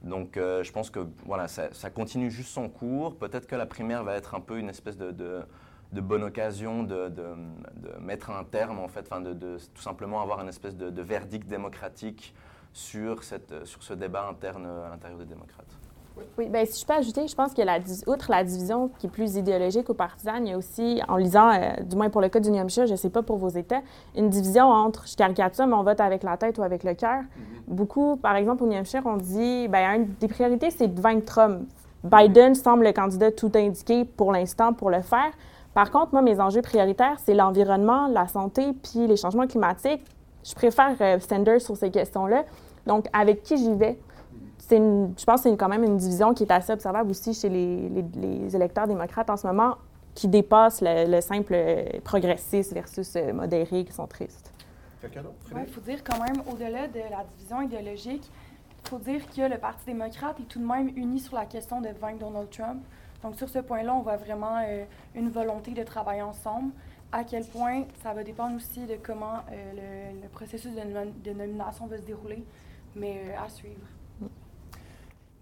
Donc 0.03 0.37
euh, 0.37 0.63
je 0.63 0.71
pense 0.71 0.89
que 0.91 1.07
voilà, 1.25 1.47
ça, 1.47 1.89
continue 1.89 2.29
juste 2.29 2.49
son 2.49 2.69
cours. 2.69 3.17
Peut-être 3.17 3.47
que 3.47 3.55
la 3.55 3.65
primaire 3.65 4.03
va 4.03 4.15
être 4.15 4.35
un 4.35 4.41
peu 4.41 4.59
une 4.59 4.69
espèce 4.69 4.97
de, 4.97 5.45
bonne 5.91 6.23
occasion 6.23 6.83
de, 6.83 7.11
mettre 7.99 8.29
un 8.29 8.43
terme, 8.43 8.79
en 8.79 8.87
fait, 8.87 9.09
de, 9.11 9.57
tout 9.73 9.81
simplement 9.81 10.21
avoir 10.21 10.41
une 10.41 10.49
espèce 10.49 10.75
de, 10.75 10.91
de 10.91 11.01
verdict 11.01 11.47
démocratique 11.47 12.35
sur, 12.71 13.23
cette, 13.23 13.65
sur 13.65 13.81
ce 13.81 13.93
débat 13.93 14.27
interne 14.27 14.67
à 14.67 14.89
l'intérieur 14.89 15.17
des 15.17 15.25
démocrates. 15.25 15.84
Oui, 16.37 16.47
bien, 16.47 16.65
si 16.65 16.81
je 16.81 16.85
peux 16.85 16.93
ajouter, 16.93 17.27
je 17.27 17.35
pense 17.35 17.53
que 17.53 17.61
la, 17.61 17.79
outre 18.07 18.29
la 18.29 18.43
division 18.43 18.89
qui 18.99 19.07
est 19.07 19.09
plus 19.09 19.35
idéologique 19.35 19.89
ou 19.89 19.93
partisane, 19.93 20.45
il 20.45 20.51
y 20.51 20.53
a 20.53 20.57
aussi, 20.57 21.01
en 21.07 21.15
lisant, 21.15 21.49
euh, 21.49 21.81
du 21.83 21.95
moins 21.95 22.09
pour 22.09 22.21
le 22.21 22.29
cas 22.29 22.39
du 22.39 22.51
New 22.51 22.61
Hampshire, 22.61 22.87
je 22.87 22.91
ne 22.91 22.97
sais 22.97 23.09
pas 23.09 23.21
pour 23.21 23.37
vos 23.37 23.49
États, 23.49 23.81
une 24.15 24.29
division 24.29 24.65
entre, 24.65 25.07
je 25.07 25.15
caricature, 25.15 25.65
mais 25.67 25.75
on 25.75 25.83
vote 25.83 25.99
avec 26.01 26.23
la 26.23 26.35
tête 26.37 26.57
ou 26.57 26.63
avec 26.63 26.83
le 26.83 26.93
cœur. 26.93 27.21
Beaucoup, 27.67 28.17
par 28.17 28.35
exemple, 28.35 28.63
au 28.63 28.67
New 28.67 28.77
Hampshire, 28.77 29.01
on 29.05 29.17
dit, 29.17 29.67
bien, 29.67 29.95
une 29.95 30.07
des 30.19 30.27
priorités, 30.27 30.71
c'est 30.71 30.87
de 30.87 30.99
vaincre 31.01 31.25
Trump. 31.25 31.67
Biden 32.03 32.53
semble 32.53 32.83
le 32.83 32.93
candidat 32.93 33.31
tout 33.31 33.51
indiqué 33.55 34.05
pour 34.05 34.31
l'instant 34.31 34.73
pour 34.73 34.89
le 34.89 35.01
faire. 35.01 35.31
Par 35.73 35.89
contre, 35.91 36.13
moi, 36.13 36.21
mes 36.21 36.39
enjeux 36.39 36.61
prioritaires, 36.61 37.17
c'est 37.17 37.33
l'environnement, 37.33 38.07
la 38.07 38.27
santé, 38.27 38.73
puis 38.83 39.07
les 39.07 39.17
changements 39.17 39.47
climatiques. 39.47 40.05
Je 40.43 40.53
préfère 40.53 40.95
euh, 41.01 41.19
Sanders 41.19 41.61
sur 41.61 41.75
ces 41.75 41.89
questions-là. 41.89 42.45
Donc, 42.85 43.07
avec 43.11 43.41
qui 43.41 43.57
j'y 43.57 43.73
vais? 43.73 43.97
C'est 44.67 44.77
une- 44.77 45.13
je 45.17 45.25
pense 45.25 45.41
que 45.43 45.49
c'est 45.49 45.57
quand 45.57 45.69
même 45.69 45.83
une 45.83 45.97
division 45.97 46.33
qui 46.33 46.43
est 46.43 46.51
assez 46.51 46.73
observable 46.73 47.09
aussi 47.11 47.33
chez 47.33 47.49
les, 47.49 47.89
les- 47.89 48.05
les 48.15 48.55
électeurs 48.55 48.87
démocrates 48.87 49.29
en 49.29 49.37
ce 49.37 49.45
moment, 49.47 49.75
qui 50.13 50.27
dépasse 50.27 50.81
le, 50.81 51.11
le 51.11 51.21
simple 51.21 51.53
euh, 51.55 51.85
progressiste 52.03 52.73
versus 52.73 53.15
euh, 53.15 53.33
modéré 53.33 53.83
qui 53.83 53.91
sont 53.91 54.07
tristes. 54.07 54.51
Quelqu'un 55.01 55.23
d'autre? 55.23 55.35
Il 55.55 55.71
faut 55.73 55.81
dire 55.81 56.03
quand 56.03 56.19
même, 56.23 56.41
au-delà 56.51 56.87
de 56.87 56.99
la 57.11 57.23
division 57.35 57.61
idéologique, 57.61 58.31
il 58.83 58.89
faut 58.89 58.97
dire 58.99 59.21
que 59.29 59.41
le 59.41 59.57
Parti 59.57 59.85
démocrate 59.87 60.39
est 60.39 60.43
tout 60.43 60.59
de 60.59 60.65
même 60.65 60.89
uni 60.95 61.19
sur 61.19 61.35
la 61.35 61.45
question 61.45 61.81
de 61.81 61.89
vaincre 61.99 62.19
Donald 62.19 62.49
Trump. 62.49 62.81
Donc 63.23 63.35
sur 63.35 63.49
ce 63.49 63.59
point-là, 63.59 63.93
on 63.93 64.01
voit 64.01 64.17
vraiment 64.17 64.57
euh, 64.65 64.85
une 65.15 65.29
volonté 65.29 65.71
de 65.71 65.83
travailler 65.83 66.21
ensemble. 66.21 66.71
À 67.11 67.23
quel 67.23 67.43
point 67.45 67.83
ça 68.03 68.13
va 68.13 68.23
dépendre 68.23 68.55
aussi 68.55 68.85
de 68.85 68.95
comment 69.01 69.37
euh, 69.51 69.71
le, 70.13 70.21
le 70.23 70.27
processus 70.29 70.73
de, 70.73 70.81
nom- 70.81 71.13
de 71.23 71.31
nomination 71.31 71.87
va 71.87 71.97
se 71.97 72.03
dérouler, 72.03 72.43
mais 72.95 73.21
euh, 73.27 73.45
à 73.45 73.49
suivre. 73.49 73.81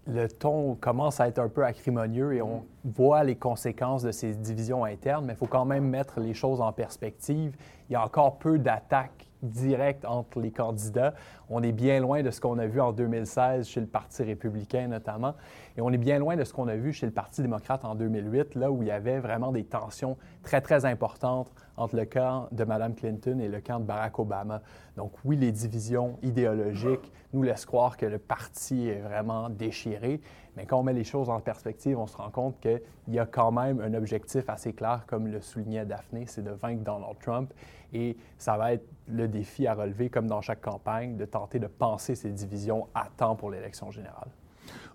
Le 0.06 0.28
ton 0.28 0.74
commence 0.74 1.20
à 1.20 1.28
être 1.28 1.38
un 1.38 1.48
peu 1.48 1.64
acrimonieux 1.64 2.34
et 2.34 2.42
on 2.42 2.64
voit 2.84 3.24
les 3.24 3.36
conséquences 3.36 4.02
de 4.02 4.12
ces 4.12 4.34
divisions 4.34 4.84
internes, 4.84 5.24
mais 5.24 5.32
il 5.32 5.36
faut 5.36 5.46
quand 5.46 5.64
même 5.64 5.88
mettre 5.88 6.20
les 6.20 6.34
choses 6.34 6.60
en 6.60 6.72
perspective. 6.72 7.56
Il 7.88 7.94
y 7.94 7.96
a 7.96 8.04
encore 8.04 8.38
peu 8.38 8.58
d'attaques 8.58 9.30
directes 9.42 10.04
entre 10.04 10.40
les 10.40 10.50
candidats. 10.50 11.14
On 11.48 11.62
est 11.62 11.72
bien 11.72 12.00
loin 12.00 12.22
de 12.22 12.30
ce 12.30 12.40
qu'on 12.40 12.58
a 12.58 12.66
vu 12.66 12.80
en 12.80 12.92
2016 12.92 13.66
chez 13.66 13.80
le 13.80 13.86
Parti 13.86 14.22
républicain 14.22 14.88
notamment, 14.88 15.34
et 15.76 15.80
on 15.80 15.90
est 15.90 15.98
bien 15.98 16.18
loin 16.18 16.36
de 16.36 16.44
ce 16.44 16.52
qu'on 16.52 16.68
a 16.68 16.76
vu 16.76 16.92
chez 16.92 17.06
le 17.06 17.12
Parti 17.12 17.40
démocrate 17.40 17.84
en 17.84 17.94
2008, 17.94 18.56
là 18.56 18.70
où 18.70 18.82
il 18.82 18.88
y 18.88 18.92
avait 18.92 19.20
vraiment 19.20 19.52
des 19.52 19.64
tensions 19.64 20.16
très, 20.42 20.60
très 20.60 20.84
importantes 20.84 21.50
entre 21.76 21.96
le 21.96 22.04
camp 22.04 22.48
de 22.52 22.64
Mme 22.64 22.94
Clinton 22.94 23.38
et 23.40 23.48
le 23.48 23.60
camp 23.60 23.80
de 23.80 23.84
Barack 23.84 24.18
Obama. 24.18 24.62
Donc 24.96 25.12
oui, 25.24 25.36
les 25.36 25.52
divisions 25.52 26.18
idéologiques 26.22 27.12
nous 27.32 27.42
laissent 27.42 27.66
croire 27.66 27.96
que 27.96 28.06
le 28.06 28.18
parti 28.18 28.88
est 28.88 29.00
vraiment 29.00 29.50
déchiré, 29.50 30.20
mais 30.56 30.66
quand 30.66 30.78
on 30.78 30.82
met 30.84 30.92
les 30.92 31.04
choses 31.04 31.30
en 31.30 31.40
perspective, 31.40 31.98
on 31.98 32.06
se 32.06 32.16
rend 32.16 32.30
compte 32.30 32.60
qu'il 32.60 32.80
y 33.08 33.18
a 33.18 33.26
quand 33.26 33.50
même 33.50 33.80
un 33.80 33.94
objectif 33.94 34.48
assez 34.48 34.72
clair, 34.72 35.02
comme 35.06 35.26
le 35.26 35.40
soulignait 35.40 35.84
Daphné, 35.84 36.26
c'est 36.26 36.42
de 36.42 36.50
vaincre 36.50 36.84
Donald 36.84 37.18
Trump. 37.20 37.52
Et 37.92 38.16
ça 38.38 38.56
va 38.56 38.72
être 38.72 38.86
le 39.08 39.28
défi 39.28 39.66
à 39.66 39.74
relever, 39.74 40.10
comme 40.10 40.26
dans 40.26 40.40
chaque 40.40 40.60
campagne, 40.60 41.16
de 41.16 41.24
tenter 41.24 41.58
de 41.58 41.66
penser 41.66 42.14
ces 42.14 42.30
divisions 42.30 42.88
à 42.94 43.08
temps 43.16 43.36
pour 43.36 43.50
l'élection 43.50 43.90
générale. 43.90 44.28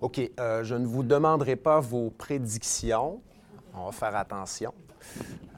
OK. 0.01 0.19
euh, 0.39 0.63
je 0.63 0.75
ne 0.75 0.85
vous 0.85 1.03
demanderai 1.03 1.55
pas 1.55 1.79
vos 1.79 2.09
prédictions. 2.09 3.21
On 3.73 3.85
va 3.85 3.91
faire 3.91 4.15
attention. 4.15 4.73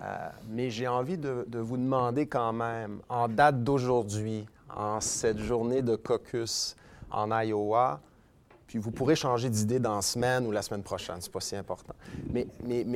Euh, 0.01 0.29
mais 0.49 0.69
j'ai 0.69 0.87
envie 0.87 1.17
de, 1.17 1.45
vous 1.53 1.77
demander 1.77 2.25
quand 2.25 2.53
même, 2.53 3.01
en 3.09 3.27
date 3.27 3.63
d'aujourd'hui, 3.63 4.45
en 4.75 4.99
cette 4.99 5.37
journée 5.37 5.81
de 5.81 5.95
caucus 5.95 6.75
en 7.11 7.29
Iowa, 7.39 7.99
puis 8.65 8.79
vous 8.79 8.91
pourrez 8.91 9.15
changer 9.15 9.49
d'idée 9.49 9.79
dans 9.79 9.95
la 9.95 10.01
semaine 10.01 10.47
ou 10.47 10.51
la 10.51 10.61
semaine 10.61 10.81
prochaine, 10.81 11.17
c'est 11.19 11.31
pas 11.31 11.41
si 11.41 11.55
important. 11.55 11.93
Mais, 12.31 12.47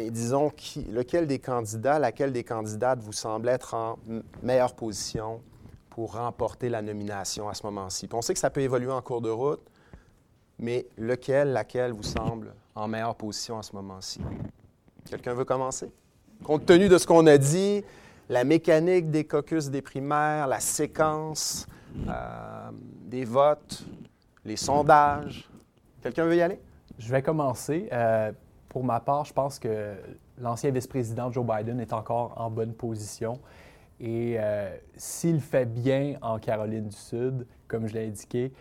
disons, 0.10 0.51
lequel 0.89 1.28
des 1.28 1.39
candidats, 1.39 1.99
laquelle 1.99 2.32
des 2.32 2.45
candidates 2.45 2.99
vous 3.01 3.12
semble 3.12 3.49
être 3.49 3.74
en 3.74 3.99
meilleure 4.41 4.74
position 4.74 5.41
pour 5.89 6.14
remporter 6.14 6.70
la 6.70 6.82
nomination 6.82 7.49
à 7.49 7.53
ce 7.53 7.66
moment-ci? 7.66 8.08
On 8.14 8.22
sait 8.22 8.34
que 8.34 8.39
ça 8.39 8.49
peut 8.49 8.62
évoluer 8.62 8.91
en 8.91 9.01
cours 9.01 9.22
de 9.22 9.30
route, 9.30 9.62
mais 10.58 10.88
lequel, 10.97 11.51
laquelle 11.51 11.91
vous 11.91 12.03
semble 12.03 12.56
en 12.74 12.88
meilleure 12.88 13.16
position 13.16 13.60
à 13.60 13.64
ce 13.64 13.76
moment-ci? 13.76 14.22
Quelqu'un 15.10 15.34
veut 15.34 15.45
commencer? 15.45 15.91
Compte 16.43 16.65
tenu 16.65 16.89
de 16.89 16.97
ce 16.97 17.07
qu'on 17.07 17.25
a 17.27 17.38
dit, 17.38 17.83
la 18.29 18.43
mécanique 18.43 19.09
des 19.09 19.25
caucus 19.25 19.69
des 19.69 19.81
primaires, 19.81 20.47
la 20.47 20.59
séquence 20.59 21.67
euh, 22.07 22.69
des 23.05 23.25
votes, 23.25 23.83
les 24.43 24.57
sondages. 24.57 25.49
Quelqu'un 26.01 26.25
veut 26.25 26.36
y 26.36 26.41
aller? 26.41 26.59
Je 26.99 27.09
vais 27.11 27.21
commencer. 27.21 27.88
Euh, 27.91 28.31
pour 28.69 28.83
ma 28.83 28.99
part, 28.99 29.25
je 29.25 29.33
pense 29.33 29.59
que 29.59 29.93
l'ancien 30.39 30.71
vice-président 30.71 31.31
Joe 31.31 31.45
Biden 31.45 31.79
est 31.79 31.93
encore 31.93 32.33
en 32.38 32.51
bonne 32.51 32.73
position. 32.73 33.39
Et 33.99 34.36
euh, 34.38 34.75
s'il 34.97 35.39
fait 35.39 35.65
bien 35.65 36.15
en 36.21 36.38
Caroline 36.38 36.89
du 36.89 36.95
Sud, 36.95 37.47
comme 37.67 37.88
je 37.88 37.93
l'ai 37.93 38.07
indiqué, 38.07 38.51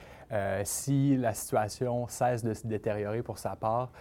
si 0.64 1.16
la 1.16 1.32
situation 1.32 2.08
cesse 2.08 2.42
de 2.42 2.54
se 2.54 2.66
détériorer 2.66 3.22
pour 3.22 3.38
sa 3.38 3.54
part, 3.54 3.92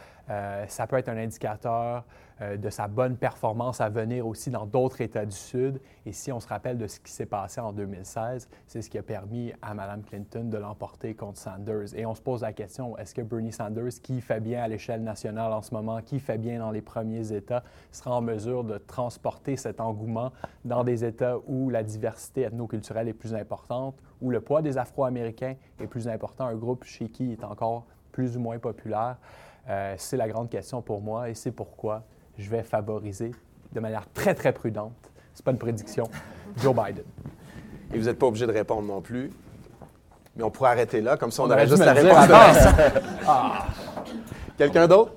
ça 0.68 0.88
peut 0.88 0.98
être 0.98 1.10
un 1.10 1.18
indicateur 1.18 2.06
de 2.42 2.70
sa 2.70 2.88
bonne 2.88 3.16
performance 3.16 3.80
à 3.80 3.90
venir 3.90 4.28
aussi 4.28 4.50
dans 4.50 4.66
d'autres 4.66 5.02
États 5.02 5.26
du 5.26 5.36
Sud. 5.36 5.80
Et 6.06 6.12
si 6.12 6.32
on 6.32 6.40
se 6.40 6.48
rappelle 6.48 6.78
de 6.78 6.88
ce 6.88 7.00
qui 7.00 7.12
s'est 7.12 7.26
passé 7.26 7.62
en 7.62 7.72
2016, 7.72 8.50
c'est 8.68 8.82
ce 8.82 8.90
qui 8.90 8.98
a 8.98 9.04
permis 9.04 9.54
à 9.62 9.74
Mme 9.74 10.04
Clinton 10.04 10.50
de 10.50 10.58
l'emporter 10.58 11.14
contre 11.16 11.38
Sanders. 11.38 11.96
Et 11.96 12.06
on 12.06 12.16
se 12.16 12.22
pose 12.22 12.42
la 12.42 12.54
question, 12.54 12.98
est-ce 12.98 13.14
que 13.14 13.22
Bernie 13.22 13.52
Sanders, 13.52 13.94
qui 14.02 14.22
fait 14.22 14.40
bien 14.40 14.64
à 14.64 14.68
l'échelle 14.68 15.04
nationale 15.04 15.54
en 15.54 15.62
ce 15.62 15.74
moment, 15.74 16.02
qui 16.02 16.20
fait 16.20 16.38
bien 16.38 16.60
dans 16.60 16.72
les 16.72 16.82
premiers 16.82 17.32
États, 17.32 17.64
sera 17.92 18.16
en 18.16 18.22
mesure 18.22 18.64
de 18.64 18.78
transporter 18.78 19.56
cet 19.56 19.80
engouement 19.80 20.32
dans 20.66 20.84
des 20.84 21.06
États 21.06 21.38
où 21.48 21.70
la 21.70 21.84
diversité 21.84 22.42
ethnoculturelle 22.44 23.08
est 23.08 23.14
plus 23.14 23.34
importante, 23.36 23.96
où 24.22 24.30
le 24.30 24.42
poids 24.42 24.62
des 24.62 24.78
Afro-Américains 24.78 25.56
est 25.80 25.88
plus 25.88 26.08
important, 26.08 26.46
un 26.46 26.56
groupe 26.56 26.84
chez 26.84 27.10
qui 27.10 27.32
est 27.32 27.44
encore 27.44 27.86
plus 28.12 28.38
ou 28.38 28.40
moins 28.40 28.60
populaire? 28.60 29.18
Euh, 29.70 29.96
c'est 29.98 30.18
la 30.18 30.28
grande 30.28 30.50
question 30.50 30.82
pour 30.82 31.02
moi 31.02 31.30
et 31.30 31.36
c'est 31.36 31.52
pourquoi 31.52 32.04
je 32.38 32.50
vais 32.50 32.64
favoriser 32.64 33.32
de 33.74 33.80
manière 33.80 34.06
très, 34.14 34.34
très 34.36 34.52
prudente, 34.54 34.94
c'est 35.34 35.44
pas 35.44 35.52
une 35.52 35.58
prédiction, 35.58 36.10
Joe 36.58 36.76
Biden. 36.76 37.04
Et 37.94 37.98
vous 37.98 38.06
n'êtes 38.06 38.20
pas 38.20 38.28
obligé 38.28 38.46
de 38.48 38.52
répondre 38.52 38.88
non 38.88 39.02
plus. 39.02 39.32
Mais 40.36 40.44
on 40.44 40.50
pourrait 40.50 40.72
arrêter 40.72 41.02
là, 41.02 41.16
comme 41.16 41.32
ça 41.32 41.44
on, 41.44 41.48
On 41.48 41.52
aurait 41.52 41.68
juste 41.68 41.84
la 41.84 41.94
réponse. 41.94 42.28
Ah. 43.28 43.68
Quelqu'un 44.58 44.88
d'autre? 44.88 45.14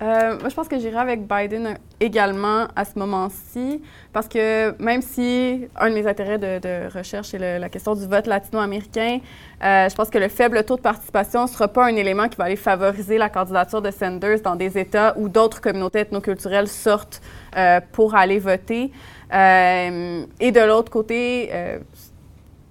Euh, 0.00 0.38
moi, 0.38 0.48
je 0.48 0.54
pense 0.54 0.68
que 0.68 0.78
j'irai 0.78 0.98
avec 0.98 1.26
Biden 1.26 1.76
également 1.98 2.68
à 2.76 2.84
ce 2.84 2.98
moment-ci, 2.98 3.82
parce 4.12 4.28
que 4.28 4.80
même 4.80 5.02
si 5.02 5.66
un 5.76 5.90
de 5.90 5.94
mes 5.94 6.06
intérêts 6.06 6.38
de, 6.38 6.88
recherche 6.96 7.34
est 7.34 7.58
la 7.58 7.68
question 7.68 7.94
du 7.94 8.06
vote 8.06 8.28
latino-américain, 8.28 9.18
euh, 9.64 9.88
je 9.88 9.94
pense 9.96 10.08
que 10.08 10.18
le 10.18 10.28
faible 10.28 10.62
taux 10.62 10.76
de 10.76 10.82
participation 10.82 11.42
ne 11.42 11.48
sera 11.48 11.66
pas 11.66 11.86
un 11.86 11.96
élément 11.96 12.28
qui 12.28 12.36
va 12.36 12.44
aller 12.44 12.56
favoriser 12.56 13.18
la 13.18 13.28
candidature 13.28 13.82
de 13.82 13.90
Sanders 13.90 14.40
dans 14.40 14.54
des 14.54 14.78
États 14.78 15.18
où 15.18 15.28
d'autres 15.28 15.60
communautés 15.60 16.00
ethnoculturelles 16.00 16.68
sortent 16.68 17.20
euh, 17.56 17.80
pour 17.92 18.14
aller 18.14 18.38
voter. 18.38 18.92
Euh, 19.32 20.24
et 20.38 20.52
de 20.52 20.60
l'autre 20.60 20.92
côté, 20.92 21.50
euh, 21.52 21.78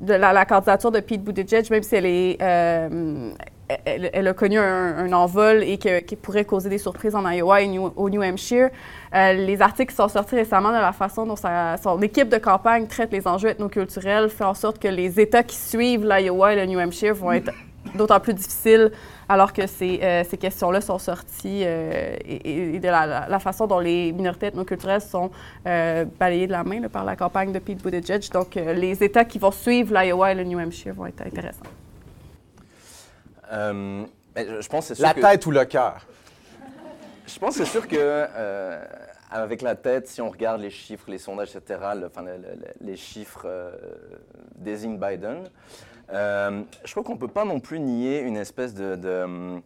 la, 0.05 0.31
la 0.31 0.45
candidature 0.45 0.91
de 0.91 1.01
Pete 1.01 1.23
Buttigieg, 1.23 1.69
même 1.69 1.83
si 1.83 1.95
elle 1.95 2.05
est 2.05 2.37
euh, 2.41 3.31
elle, 3.85 4.27
a 4.27 4.33
connu 4.33 4.57
un, 4.57 5.11
envol 5.11 5.63
et 5.63 5.77
qui 5.77 6.15
pourrait 6.15 6.45
causer 6.45 6.69
des 6.69 6.77
surprises 6.77 7.15
en 7.15 7.29
Iowa 7.29 7.61
et 7.61 7.77
au 7.77 8.09
New 8.09 8.21
Hampshire. 8.21 8.69
Euh, 9.13 9.33
les 9.33 9.61
articles 9.61 9.91
qui 9.91 9.95
sont 9.95 10.07
sortis 10.07 10.35
récemment 10.35 10.69
de 10.69 10.75
la 10.75 10.93
façon 10.93 11.25
dont 11.25 11.35
son 11.35 12.01
équipe 12.01 12.29
de 12.29 12.37
campagne 12.37 12.87
traite 12.87 13.11
les 13.11 13.27
enjeux 13.27 13.49
ethnoculturels 13.49 14.29
fait 14.29 14.43
en 14.43 14.53
sorte 14.53 14.79
que 14.79 14.87
les 14.87 15.19
États 15.19 15.43
qui 15.43 15.57
suivent 15.57 16.05
l'Iowa 16.07 16.53
et 16.53 16.55
le 16.55 16.65
New 16.65 16.79
Hampshire 16.79 17.13
vont 17.13 17.31
être 17.31 17.51
d'autant 17.95 18.19
plus 18.19 18.33
difficiles 18.33 18.91
alors 19.29 19.53
que 19.53 19.65
ces, 19.65 19.99
euh, 20.03 20.23
questions-là 20.23 20.81
sont 20.81 20.99
sorties 20.99 21.63
euh, 21.65 22.15
et, 22.25 22.79
de 22.79 22.87
la, 22.87 23.39
façon 23.39 23.65
dont 23.67 23.79
les 23.79 24.11
minorités 24.11 24.47
ethnoculturelles 24.47 25.01
sont 25.01 25.31
balayées 25.65 26.47
de 26.47 26.51
la 26.53 26.63
main 26.63 26.81
par 26.87 27.03
la 27.03 27.15
campagne 27.15 27.51
de 27.51 27.59
Pete 27.59 27.83
Buttigieg. 27.83 28.29
Donc, 28.31 28.55
les 28.55 29.03
États 29.03 29.25
qui 29.25 29.39
vont 29.39 29.51
suivre 29.51 29.93
l'Iowa 29.93 30.31
et 30.31 30.35
le 30.35 30.43
New 30.43 30.59
Hampshire 30.59 30.93
vont 30.93 31.05
être 31.05 31.21
intéressants. 31.25 31.76
Euh, 33.51 34.05
je 34.35 34.67
pense 34.67 34.87
c'est 34.87 34.95
sûr 34.95 35.03
La 35.05 35.13
que- 35.13 35.21
tête 35.21 35.45
ou 35.45 35.51
le 35.51 35.65
cœur? 35.65 36.05
Je 37.27 37.39
pense 37.39 37.57
que 37.57 37.65
c'est 37.65 37.71
sûr 37.71 37.87
que 37.87 37.95
euh, 37.99 38.83
avec 39.29 39.61
la 39.61 39.75
tête, 39.75 40.07
si 40.07 40.21
on 40.21 40.29
regarde 40.29 40.61
les 40.61 40.69
chiffres, 40.69 41.09
les 41.09 41.17
sondages, 41.17 41.55
etc., 41.55 41.79
le- 41.95 42.07
enfin, 42.07 42.21
le- 42.23 42.37
le- 42.37 42.57
les 42.81 42.95
chiffres 42.95 43.43
euh, 43.45 43.71
désignent 44.55 44.97
Biden. 44.99 45.43
Euh, 46.13 46.61
je 46.85 46.91
crois 46.91 47.03
qu'on 47.03 47.15
ne 47.15 47.19
peut 47.19 47.27
pas 47.27 47.43
non 47.43 47.59
plus 47.59 47.79
nier 47.79 48.21
une 48.21 48.37
espèce 48.37 48.73
de, 48.73 48.95
de, 48.95 49.59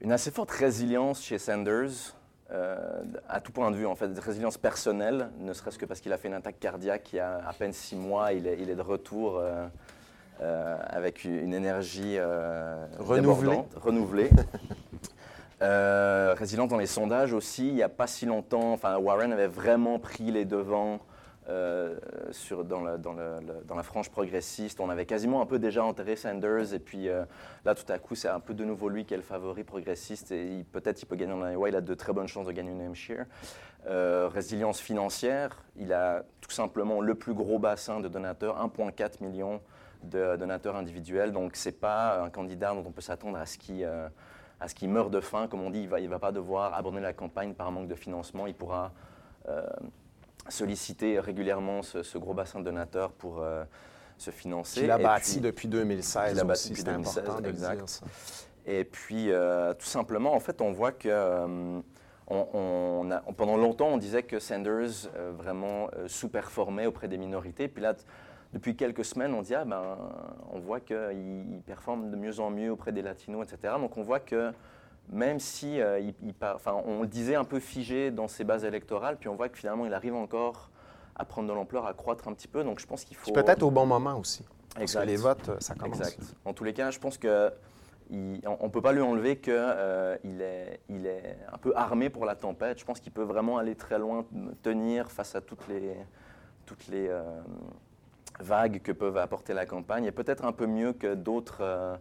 une 0.00 0.12
assez 0.12 0.30
forte 0.30 0.50
résilience 0.50 1.22
chez 1.22 1.38
Sanders. 1.38 1.90
euh, 2.50 3.02
à 3.30 3.40
tout 3.40 3.50
point 3.52 3.70
de 3.70 3.76
vue, 3.76 3.86
en 3.86 3.94
fait, 3.94 4.08
de 4.08 4.20
résilience 4.20 4.58
personnelle, 4.58 5.30
ne 5.38 5.54
serait-ce 5.54 5.78
que 5.78 5.86
parce 5.86 6.00
qu'il 6.00 6.12
a 6.12 6.18
fait 6.18 6.28
une 6.28 6.34
attaque 6.34 6.58
cardiaque 6.60 7.10
il 7.14 7.16
y 7.16 7.20
a 7.20 7.40
à 7.48 7.52
peine 7.54 7.72
six 7.72 7.96
mois, 7.96 8.32
il 8.34 8.46
est, 8.46 8.58
il 8.60 8.68
est 8.68 8.74
de 8.74 8.82
retour 8.82 9.38
euh, 9.38 9.66
euh, 10.40 10.76
avec 10.88 11.24
une 11.24 11.52
énergie 11.54 12.16
euh, 12.18 12.86
Renouvelée. 12.98 13.60
renouvelée. 13.76 14.30
Euh, 15.60 16.34
résilient 16.36 16.66
dans 16.66 16.76
les 16.76 16.86
sondages 16.86 17.32
aussi. 17.32 17.68
Il 17.68 17.74
n'y 17.74 17.84
a 17.84 17.88
pas 17.88 18.08
si 18.08 18.26
longtemps, 18.26 18.72
enfin, 18.72 18.96
Warren 18.96 19.32
avait 19.32 19.46
vraiment 19.46 20.00
pris 20.00 20.32
les 20.32 20.44
devants 20.44 20.98
euh, 21.48 21.96
sur, 22.32 22.64
dans, 22.64 22.80
le- 22.82 22.98
dans 22.98 23.12
le- 23.12 23.38
le- 23.46 23.62
dans 23.64 23.76
la 23.76 23.84
frange 23.84 24.10
progressiste. 24.10 24.80
On 24.80 24.90
avait 24.90 25.06
quasiment 25.06 25.40
un 25.40 25.46
peu 25.46 25.60
déjà 25.60 25.84
enterré 25.84 26.16
Sanders. 26.16 26.74
Et 26.74 26.80
puis 26.80 27.08
euh, 27.08 27.24
là, 27.64 27.76
tout 27.76 27.90
à 27.92 27.98
coup, 28.00 28.16
c'est 28.16 28.26
un 28.28 28.40
peu 28.40 28.54
de 28.54 28.64
nouveau 28.64 28.88
lui 28.88 29.04
qui 29.04 29.14
est 29.14 29.18
le 29.18 29.22
favori 29.22 29.62
progressiste. 29.62 30.32
Et 30.32 30.64
peut-être 30.72 31.00
il 31.00 31.06
peut 31.06 31.14
gagner 31.16 31.32
en 31.32 31.48
Iowa. 31.48 31.68
Il 31.68 31.76
a 31.76 31.80
de 31.80 31.94
très 31.94 32.12
bonnes 32.12 32.26
chances 32.28 32.46
de 32.48 32.52
gagner 32.52 32.72
une 32.72 32.82
Hampshire. 32.84 33.26
Euh, 33.86 34.28
résilience 34.32 34.80
financière. 34.80 35.62
Il 35.76 35.92
a 35.92 36.24
tout 36.40 36.50
simplement 36.50 37.00
le 37.00 37.14
plus 37.14 37.34
gros 37.34 37.60
bassin 37.60 38.00
de 38.00 38.08
donateurs, 38.08 38.56
1,4 38.64 39.20
million 39.22 39.60
de 40.04 40.36
donateurs 40.36 40.76
individuels. 40.76 41.32
Donc, 41.32 41.56
ce 41.56 41.68
n'est 41.68 41.74
pas 41.74 42.22
un 42.22 42.30
candidat 42.30 42.72
dont 42.74 42.84
on 42.86 42.92
peut 42.92 43.00
s'attendre 43.00 43.38
à 43.38 43.46
ce 43.46 43.58
qu'il 43.58 43.84
euh, 43.84 44.08
meure 44.82 45.10
de 45.10 45.20
faim. 45.20 45.46
Comme 45.48 45.62
on 45.62 45.70
dit, 45.70 45.80
il 45.80 45.84
ne 45.86 45.90
va, 45.90 46.00
il 46.00 46.08
va 46.08 46.18
pas 46.18 46.32
devoir 46.32 46.74
abandonner 46.74 47.02
la 47.02 47.12
campagne 47.12 47.54
par 47.54 47.70
manque 47.72 47.88
de 47.88 47.94
financement. 47.94 48.46
Il 48.46 48.54
pourra 48.54 48.92
euh, 49.48 49.66
solliciter 50.48 51.20
régulièrement 51.20 51.82
ce, 51.82 52.02
ce 52.02 52.18
gros 52.18 52.34
bassin 52.34 52.60
de 52.60 52.64
donateurs 52.64 53.12
pour 53.12 53.40
euh, 53.40 53.64
se 54.18 54.30
financer. 54.30 54.80
Qu'il 54.80 54.90
a 54.90 54.98
bâti 54.98 55.32
puis- 55.32 55.40
depuis 55.40 55.68
2016 55.68 56.30
qu'il 56.32 56.40
a 56.40 56.44
bâti 56.44 56.68
depuis 56.70 56.82
c'est 56.82 56.90
2016, 56.90 57.18
important 57.18 57.40
de 57.40 57.44
le 57.44 57.50
exact. 57.50 58.02
Et 58.66 58.84
puis, 58.84 59.30
tout 59.78 59.86
simplement, 59.86 60.34
en 60.34 60.40
fait, 60.40 60.60
on 60.60 60.70
voit 60.72 60.92
que 60.92 61.08
on- 62.28 62.46
on 62.54 63.10
a- 63.10 63.20
pendant 63.36 63.56
longtemps, 63.56 63.88
on 63.88 63.96
disait 63.98 64.22
que 64.22 64.38
Sanders 64.38 65.08
euh, 65.16 65.32
vraiment 65.36 65.88
euh, 65.96 66.06
sous-performait 66.08 66.86
auprès 66.86 67.08
des 67.08 67.18
minorités. 67.18 67.66
Puis 67.68 67.82
là, 67.82 67.94
depuis 68.52 68.76
quelques 68.76 69.04
semaines, 69.04 69.32
on 69.34 69.42
dit, 69.42 69.54
ah 69.54 69.64
ben, 69.64 69.82
on 70.52 70.58
voit 70.60 70.80
qu'il 70.80 70.96
il 71.52 71.62
performe 71.64 72.10
de 72.10 72.16
mieux 72.16 72.38
en 72.40 72.50
mieux 72.50 72.70
auprès 72.70 72.92
des 72.92 73.02
Latinos, 73.02 73.46
etc. 73.50 73.74
Donc, 73.78 73.96
on 73.96 74.02
voit 74.02 74.20
que 74.20 74.52
même 75.10 75.40
si 75.40 75.80
euh, 75.80 75.98
il, 75.98 76.14
il 76.22 76.34
par- 76.34 76.56
enfin, 76.56 76.80
on 76.86 77.02
le 77.02 77.06
disait 77.08 77.34
un 77.34 77.44
peu 77.44 77.60
figé 77.60 78.10
dans 78.10 78.28
ses 78.28 78.44
bases 78.44 78.64
électorales, 78.64 79.16
puis 79.16 79.28
on 79.28 79.34
voit 79.36 79.48
que 79.48 79.58
finalement, 79.58 79.86
il 79.86 79.94
arrive 79.94 80.14
encore 80.14 80.70
à 81.16 81.24
prendre 81.24 81.48
de 81.48 81.52
l'ampleur, 81.54 81.86
à 81.86 81.94
croître 81.94 82.28
un 82.28 82.32
petit 82.34 82.48
peu. 82.48 82.62
Donc, 82.62 82.78
je 82.78 82.86
pense 82.86 83.04
qu'il 83.04 83.16
faut 83.16 83.32
peut-être 83.32 83.62
au 83.62 83.70
bon 83.70 83.86
moment 83.86 84.18
aussi. 84.18 84.44
Parce 84.74 84.82
Exact. 84.82 85.00
que 85.02 85.06
les 85.06 85.16
votes, 85.16 85.48
euh, 85.48 85.56
ça 85.60 85.74
commence. 85.74 85.98
Exact. 86.00 86.18
En 86.44 86.52
tous 86.52 86.64
les 86.64 86.72
cas, 86.72 86.90
je 86.90 86.98
pense 86.98 87.18
que 87.18 87.50
il- 88.10 88.40
on 88.60 88.66
ne 88.66 88.70
peut 88.70 88.80
pas 88.82 88.92
lui 88.92 89.00
enlever 89.00 89.38
qu'il 89.38 89.52
est, 89.54 90.80
il 90.90 91.06
est 91.06 91.38
un 91.50 91.58
peu 91.58 91.72
armé 91.74 92.10
pour 92.10 92.26
la 92.26 92.34
tempête. 92.34 92.78
Je 92.78 92.84
pense 92.84 93.00
qu'il 93.00 93.12
peut 93.12 93.22
vraiment 93.22 93.56
aller 93.58 93.74
très 93.74 93.98
loin, 93.98 94.24
tenir 94.62 95.10
face 95.10 95.34
à 95.34 95.40
toutes 95.40 95.66
les, 95.68 95.94
toutes 96.66 96.86
les 96.88 97.08
euh, 97.08 97.22
vagues 98.40 98.80
que 98.82 98.92
peuvent 98.92 99.16
apporter 99.16 99.54
la 99.54 99.66
campagne, 99.66 100.04
et 100.04 100.12
peut-être 100.12 100.44
un 100.44 100.52
peu 100.52 100.66
mieux 100.66 100.92
que 100.92 101.14
d'autres 101.14 101.58
euh, 101.60 101.96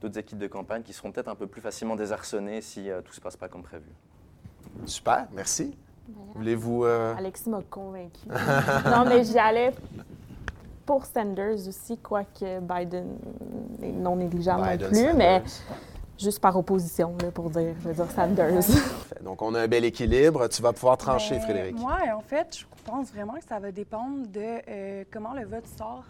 d'autres 0.00 0.18
équipes 0.18 0.38
de 0.38 0.46
campagne 0.48 0.82
qui 0.82 0.92
seront 0.92 1.12
peut-être 1.12 1.28
un 1.28 1.34
peu 1.34 1.46
plus 1.46 1.60
facilement 1.60 1.96
désarçonnées 1.96 2.60
si 2.60 2.90
euh, 2.90 3.00
tout 3.02 3.10
ne 3.10 3.14
se 3.14 3.20
passe 3.20 3.36
pas 3.36 3.48
comme 3.48 3.62
prévu. 3.62 3.90
Super, 4.84 5.28
merci. 5.32 5.76
Voulez-vous... 6.34 6.84
euh, 6.84 7.14
Alexis 7.16 7.48
m'a 7.48 7.62
convaincu. 7.62 8.26
non, 8.28 9.04
mais 9.06 9.22
j'y 9.24 9.38
allais 9.38 9.72
pour 10.84 11.06
Sanders 11.06 11.68
aussi, 11.68 11.96
quoique 11.98 12.60
Biden 12.60 13.16
est 13.82 13.92
non 13.92 14.16
négligeable 14.16 14.62
Biden, 14.62 14.80
non 14.80 14.88
plus, 14.88 14.98
Sanders. 14.98 15.16
mais 15.16 15.42
juste 16.22 16.40
par 16.40 16.56
opposition, 16.56 17.16
là, 17.20 17.30
pour 17.30 17.50
dire, 17.50 17.74
je 17.82 17.88
veux 17.88 17.94
dire 17.94 18.10
Sanders. 18.10 18.62
Donc, 19.22 19.42
on 19.42 19.54
a 19.54 19.60
un 19.62 19.68
bel 19.68 19.84
équilibre. 19.84 20.48
Tu 20.48 20.62
vas 20.62 20.72
pouvoir 20.72 20.96
trancher, 20.96 21.36
Ben, 21.36 21.42
Frédéric. 21.42 21.78
Moi, 21.78 21.98
en 22.14 22.20
fait, 22.20 22.58
je 22.58 22.64
pense 22.84 23.12
vraiment 23.12 23.34
que 23.34 23.44
ça 23.44 23.58
va 23.58 23.72
dépendre 23.72 24.26
de 24.28 24.60
euh, 24.68 25.04
comment 25.12 25.34
le 25.34 25.44
vote 25.44 25.66
sort. 25.66 26.04